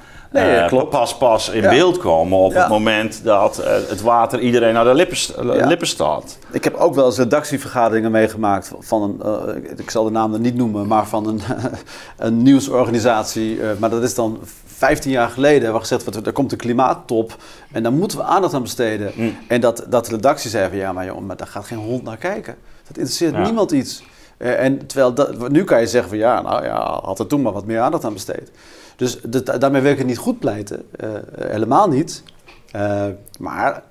Nee, 0.42 0.56
eh, 0.56 0.66
klopt. 0.68 0.90
pas, 0.90 1.16
pas 1.16 1.48
in 1.48 1.62
Ja. 1.62 1.68
beeld 1.70 1.98
komen 1.98 2.38
op 2.38 2.52
Ja. 2.52 2.58
het 2.60 2.68
moment 2.68 3.24
dat 3.24 3.58
eh, 3.58 3.72
het 3.88 4.00
water 4.00 4.40
iedereen 4.40 4.74
naar 4.74 4.84
de 4.84 4.94
lippen, 4.94 5.18
Ja. 5.56 5.66
lippen 5.66 5.86
staat. 5.86 6.38
Ik 6.50 6.64
heb 6.64 6.74
ook 6.74 6.94
wel 6.94 7.06
eens 7.06 7.16
redactievergaderingen 7.18 8.10
meegemaakt 8.10 8.72
van 8.78 9.02
een, 9.02 9.22
eh, 9.22 9.78
ik 9.78 9.90
zal 9.90 10.04
de 10.04 10.10
naam 10.10 10.40
niet 10.40 10.54
noemen, 10.56 10.86
maar 10.86 11.06
van 11.06 11.26
een, 11.28 11.40
een 12.26 12.42
nieuwsorganisatie. 12.42 13.60
eh, 13.62 13.68
maar 13.78 13.90
dat 13.90 14.02
is 14.02 14.14
dan 14.14 14.38
15 14.66 15.10
jaar 15.10 15.28
geleden, 15.28 15.70
waar 15.72 15.80
gezegd 15.80 16.04
wordt, 16.04 16.26
er 16.26 16.32
komt 16.32 16.52
een 16.52 16.58
klimaattop 16.58 17.36
en 17.72 17.82
daar 17.82 17.92
moeten 17.92 18.18
we 18.18 18.24
aandacht 18.24 18.54
aan 18.54 18.62
besteden. 18.62 19.12
Mm. 19.14 19.36
En 19.48 19.60
dat, 19.60 19.84
dat 19.88 20.04
de 20.04 20.10
redactie 20.10 20.50
zei 20.50 20.68
van, 20.68 20.78
ja 20.78 20.92
maar 20.92 21.04
jongen, 21.04 21.26
maar 21.26 21.36
daar 21.36 21.46
gaat 21.46 21.66
geen 21.66 21.78
hond 21.78 22.02
naar 22.02 22.16
kijken. 22.16 22.54
Dat 22.88 22.96
interesseert 22.96 23.38
niemand 23.38 23.70
iets. 23.70 24.02
Eh, 24.36 24.64
en 24.64 24.86
terwijl, 24.86 25.14
dat, 25.14 25.48
nu 25.50 25.64
kan 25.64 25.80
je 25.80 25.86
zeggen 25.86 26.08
van, 26.08 26.18
ja, 26.18 26.40
nou 26.42 26.64
ja, 26.64 27.00
had 27.04 27.18
er 27.18 27.26
toen 27.26 27.42
maar 27.42 27.52
wat 27.52 27.64
meer 27.66 27.80
aandacht 27.80 28.04
aan 28.04 28.12
besteed. 28.12 28.50
Dus 28.96 29.18
daarmee 29.58 29.80
wil 29.82 29.92
ik 29.92 29.98
het 29.98 30.06
niet 30.06 30.18
goed 30.18 30.38
pleiten, 30.38 30.82
eh, 30.96 31.10
helemaal 31.38 31.88
niet. 31.88 32.22
Eh, 32.70 33.06
maar 33.38 33.82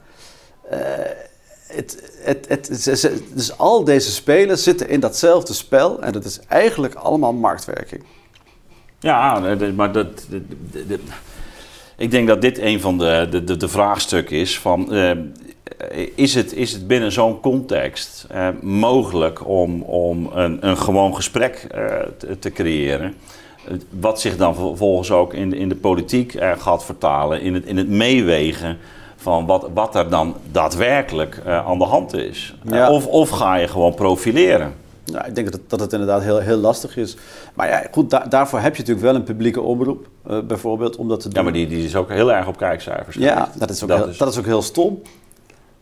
eh, 0.70 0.80
het, 1.68 2.12
het, 2.22 2.46
het, 2.48 2.68
dus 3.34 3.58
al 3.58 3.84
deze 3.84 4.12
spelers 4.12 4.64
zitten 4.64 4.90
in 4.90 5.00
datzelfde 5.00 5.54
spel 5.54 6.02
en 6.02 6.12
dat 6.12 6.26
is 6.26 6.40
eigenlijk 6.48 6.94
allemaal 6.94 7.34
marktwerking. 7.34 8.04
Ja, 9.00 9.56
maar 9.76 9.92
dat, 9.92 10.28
ik 11.98 12.12
denk 12.12 12.28
dat 12.28 12.42
dit 12.42 12.58
een 12.58 12.82
van 12.82 12.98
de, 12.98 13.28
de, 13.46 13.58
de, 13.58 13.68
vraagstukken 13.68 14.38
is 14.38 14.60
van... 14.60 14.94
is, 16.16 16.36
het, 16.36 16.54
is 16.54 16.72
het 16.72 16.88
binnen 16.88 17.12
zo'n 17.12 17.40
context 17.40 18.28
mogelijk 18.62 19.48
om, 19.48 19.82
om 19.82 20.30
een, 20.34 20.68
een 20.68 20.78
gewoon 20.78 21.16
gesprek 21.16 21.68
te 22.40 22.52
creëren... 22.52 23.16
wat 24.00 24.22
zich 24.22 24.38
dan 24.38 24.56
vervolgens 24.56 25.12
ook 25.12 25.34
in, 25.34 25.50
de- 25.50 25.58
in 25.58 25.70
de 25.70 25.76
politiek 25.76 26.34
eh, 26.34 26.52
gaat 26.58 26.86
vertalen... 26.86 27.42
in 27.42 27.54
het, 27.54 27.66
in 27.66 27.78
het 27.78 27.90
meewegen 27.90 28.78
van 29.16 29.46
wat, 29.46 29.70
wat 29.74 29.96
er 29.96 30.10
dan 30.10 30.36
daadwerkelijk 30.52 31.42
eh, 31.46 31.66
aan 31.68 31.78
de 31.78 31.84
hand 31.86 32.14
is. 32.14 32.56
Ja. 32.64 32.92
of, 32.92 33.08
of 33.08 33.30
ga 33.30 33.56
je 33.56 33.68
gewoon 33.68 33.94
profileren? 33.94 34.74
Nou, 35.12 35.28
ik 35.28 35.36
denk 35.36 35.52
dat, 35.52 35.60
dat 35.68 35.80
het 35.80 35.94
inderdaad 35.94 36.22
heel, 36.22 36.40
heel 36.40 36.58
lastig 36.58 36.98
is. 36.98 37.18
Maar 37.54 37.68
ja, 37.68 37.84
goed, 37.92 38.10
da- 38.10 38.26
daarvoor 38.30 38.60
heb 38.60 38.74
je 38.76 38.80
natuurlijk 38.82 39.06
wel 39.08 39.16
een 39.16 39.24
publieke 39.24 39.62
omroep, 39.62 40.08
eh, 40.28 40.40
bijvoorbeeld, 40.40 40.96
om 40.96 41.08
dat 41.08 41.20
te 41.20 41.28
doen. 41.30 41.38
Ja, 41.38 41.44
maar 41.44 41.54
die, 41.54 41.68
die 41.68 41.86
is 41.86 41.96
ook 41.96 42.10
heel 42.10 42.34
erg 42.34 42.48
op 42.48 42.58
kijkcijfers. 42.58 43.16
Ja, 43.16 43.36
gericht. 43.36 43.60
dat 43.60 43.70
is 43.70 43.84
ook, 43.84 43.90
Dat 43.90 43.98
heel, 43.98 44.08
is- 44.08 44.18
dat 44.18 44.32
is 44.32 44.38
ook 44.40 44.46
heel 44.46 44.62
stom. 44.62 45.02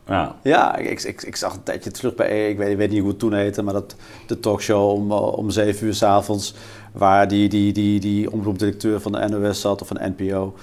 Ja. 0.07 0.35
Ja, 0.43 0.75
ik, 0.75 1.03
ik, 1.03 1.21
ik 1.23 1.35
zag 1.35 1.53
een 1.53 1.63
tijdje 1.63 1.91
terug 1.91 2.15
bij, 2.15 2.49
ik 2.49 2.57
weet, 2.57 2.69
ik 2.71 2.77
weet 2.77 2.89
niet 2.89 2.99
hoe 2.99 3.09
het 3.09 3.19
toen 3.19 3.33
heette, 3.33 3.61
maar 3.61 3.73
dat, 3.73 3.95
de 4.27 4.39
talkshow 4.39 4.89
om, 4.89 5.11
eh, 5.11 5.37
om 5.37 5.49
7 5.49 5.87
uur 5.87 5.93
s'avonds, 5.93 6.53
waar 6.93 7.27
die, 7.27 7.49
die, 7.49 7.73
die, 7.73 7.99
die 7.99 8.31
omroepdirecteur 8.31 9.01
van 9.01 9.11
de 9.11 9.27
NOS 9.27 9.61
zat 9.61 9.81
of 9.81 9.87
van 9.87 9.97
de 9.97 10.13
NPO. 10.17 10.53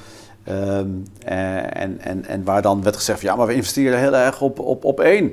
Ehm, 0.45 0.87
eh, 1.24 1.83
en, 1.83 1.99
en, 2.01 2.24
en 2.26 2.45
waar 2.45 2.62
dan 2.62 2.83
werd 2.83 2.97
gezegd, 2.97 3.20
van, 3.20 3.28
ja, 3.28 3.37
maar 3.37 3.47
we 3.47 3.55
investeren 3.55 3.99
heel 3.99 4.16
erg 4.16 4.41
op, 4.41 4.59
op, 4.59 4.85
op 4.85 5.01
één. 5.01 5.33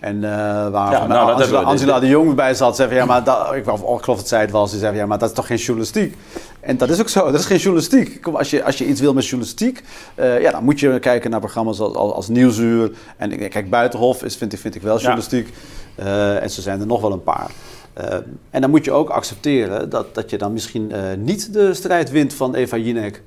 En 0.00 0.24
eh, 0.24 0.30
waar 0.70 0.90
Ja, 0.92 1.06
nou, 1.06 1.38
dat 1.38 1.52
Angela, 1.52 2.00
de 2.00 2.08
Jong 2.08 2.34
bij 2.34 2.54
zat, 2.54 2.76
zei 2.76 2.88
van, 2.88 2.96
ja, 2.96 3.04
maar 3.04 3.24
dat, 3.24 3.54
ik, 3.54 3.68
of, 3.68 3.80
ik 3.98 4.04
geloof 4.04 4.18
dat 4.18 4.28
zij 4.28 4.40
het 4.40 4.50
was, 4.50 4.70
die 4.70 4.78
zei 4.78 4.90
van, 4.92 5.00
ja, 5.00 5.06
maar 5.06 5.18
dat 5.18 5.28
is 5.28 5.34
toch 5.34 5.46
geen 5.46 5.56
journalistiek? 5.56 6.16
En 6.60 6.76
dat 6.76 6.90
is 6.90 7.00
ook 7.00 7.08
zo, 7.08 7.30
dat 7.30 7.40
is 7.40 7.46
geen 7.46 7.58
journalistiek. 7.58 8.22
Kom, 8.22 8.36
als, 8.36 8.50
je, 8.50 8.64
als 8.64 8.78
je 8.78 8.86
iets 8.86 9.00
wil 9.00 9.14
met 9.14 9.24
journalistiek, 9.26 9.84
eh, 10.14 10.40
ja, 10.40 10.50
dan 10.50 10.64
moet 10.64 10.80
je 10.80 10.98
kijken 10.98 11.30
naar 11.30 11.40
programma's 11.40 11.80
als, 11.80 11.94
als, 11.94 12.12
als 12.12 12.28
Nieuwsuur. 12.28 12.90
En 13.16 13.32
ik- 13.40 13.50
kijk, 13.50 13.70
Buitenhof 13.70 14.22
is, 14.24 14.36
vind, 14.36 14.52
ik, 14.52 14.58
vind 14.58 14.74
ik 14.74 14.82
wel 14.82 14.96
journalistiek. 14.98 15.54
Eh, 15.94 16.42
en 16.42 16.50
zo 16.50 16.60
zijn 16.60 16.80
er 16.80 16.86
nog 16.86 17.00
wel 17.00 17.12
een 17.12 17.22
paar. 17.22 17.50
Eh, 17.94 18.14
en 18.50 18.60
dan 18.60 18.70
moet 18.70 18.84
je 18.84 18.92
ook 18.92 19.08
accepteren 19.10 19.90
dat, 19.90 20.14
dat 20.14 20.30
je 20.30 20.38
dan 20.38 20.52
misschien 20.52 20.92
eh, 20.92 21.16
niet 21.16 21.52
de 21.52 21.74
strijd 21.74 22.10
wint 22.10 22.34
van 22.34 22.54
Eva 22.54 22.76
Jinek. 22.76 23.22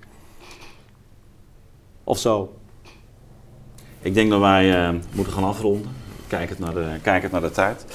Of 2.03 2.18
zo. 2.20 2.53
Ik 4.01 4.13
denk 4.13 4.30
dat 4.30 4.39
wij 4.39 4.88
eh, 4.88 4.93
moeten 5.11 5.34
gaan 5.34 5.43
afronden. 5.43 5.91
Kijkend 6.28 6.59
naar 6.59 6.74
de, 6.74 6.86
kijkend 7.01 7.32
naar 7.32 7.41
de 7.41 7.51
tijd. 7.51 7.86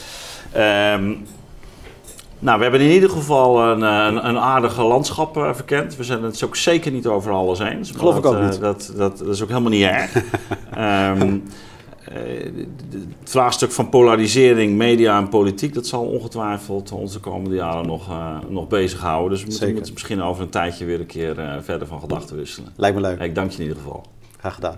Ehm, 0.52 1.14
nou, 2.38 2.56
we 2.56 2.62
hebben 2.62 2.80
in 2.80 2.90
ieder 2.90 3.10
geval 3.10 3.62
een, 3.62 3.82
eh, 3.82 4.06
een, 4.06 4.28
een 4.28 4.38
aardige 4.38 4.82
landschap 4.82 5.36
eh, 5.36 5.54
verkend. 5.54 5.96
We 5.96 6.04
zijn 6.04 6.22
het 6.22 6.44
ook 6.44 6.56
zeker 6.56 6.92
niet 6.92 7.06
over 7.06 7.32
alles 7.32 7.58
eens. 7.58 7.90
Geloof 7.90 8.16
ik 8.18 8.24
ook 8.26 8.40
niet. 8.40 8.60
Dat, 8.60 8.92
dat, 8.96 9.18
dat 9.18 9.28
is 9.28 9.42
ook 9.42 9.48
helemaal 9.48 9.70
niet 9.70 9.84
erg. 9.84 10.12
Ehm, 10.74 11.18
de- 11.18 11.40
het 12.12 13.30
vraagstuk 13.30 13.72
van 13.72 13.88
polarisering, 13.88 14.76
media 14.76 15.18
en 15.18 15.28
politiek, 15.28 15.74
dat 15.74 15.86
zal 15.86 16.04
ongetwijfeld 16.04 16.92
ons 16.92 17.12
de 17.12 17.18
komende 17.18 17.56
jaren 17.56 17.86
nog, 17.86 18.08
eh, 18.08 18.36
nog 18.48 18.68
bezighouden. 18.68 19.30
Dus 19.30 19.58
we 19.58 19.72
moeten, 19.72 19.92
misschien 19.92 20.22
over 20.22 20.42
een 20.42 20.48
tijdje 20.48 20.84
weer 20.84 21.00
een 21.00 21.06
keer 21.06 21.38
eh, 21.38 21.56
verder 21.60 21.86
van 21.86 22.00
gedachten 22.00 22.36
wisselen. 22.36 22.72
Lijkt 22.76 22.96
me 22.96 23.02
leuk. 23.02 23.20
Ik 23.20 23.34
dank 23.34 23.50
je 23.50 23.56
in 23.56 23.62
ieder 23.62 23.78
geval. 23.82 24.04
Graag 24.38 24.54
gedaan. 24.54 24.76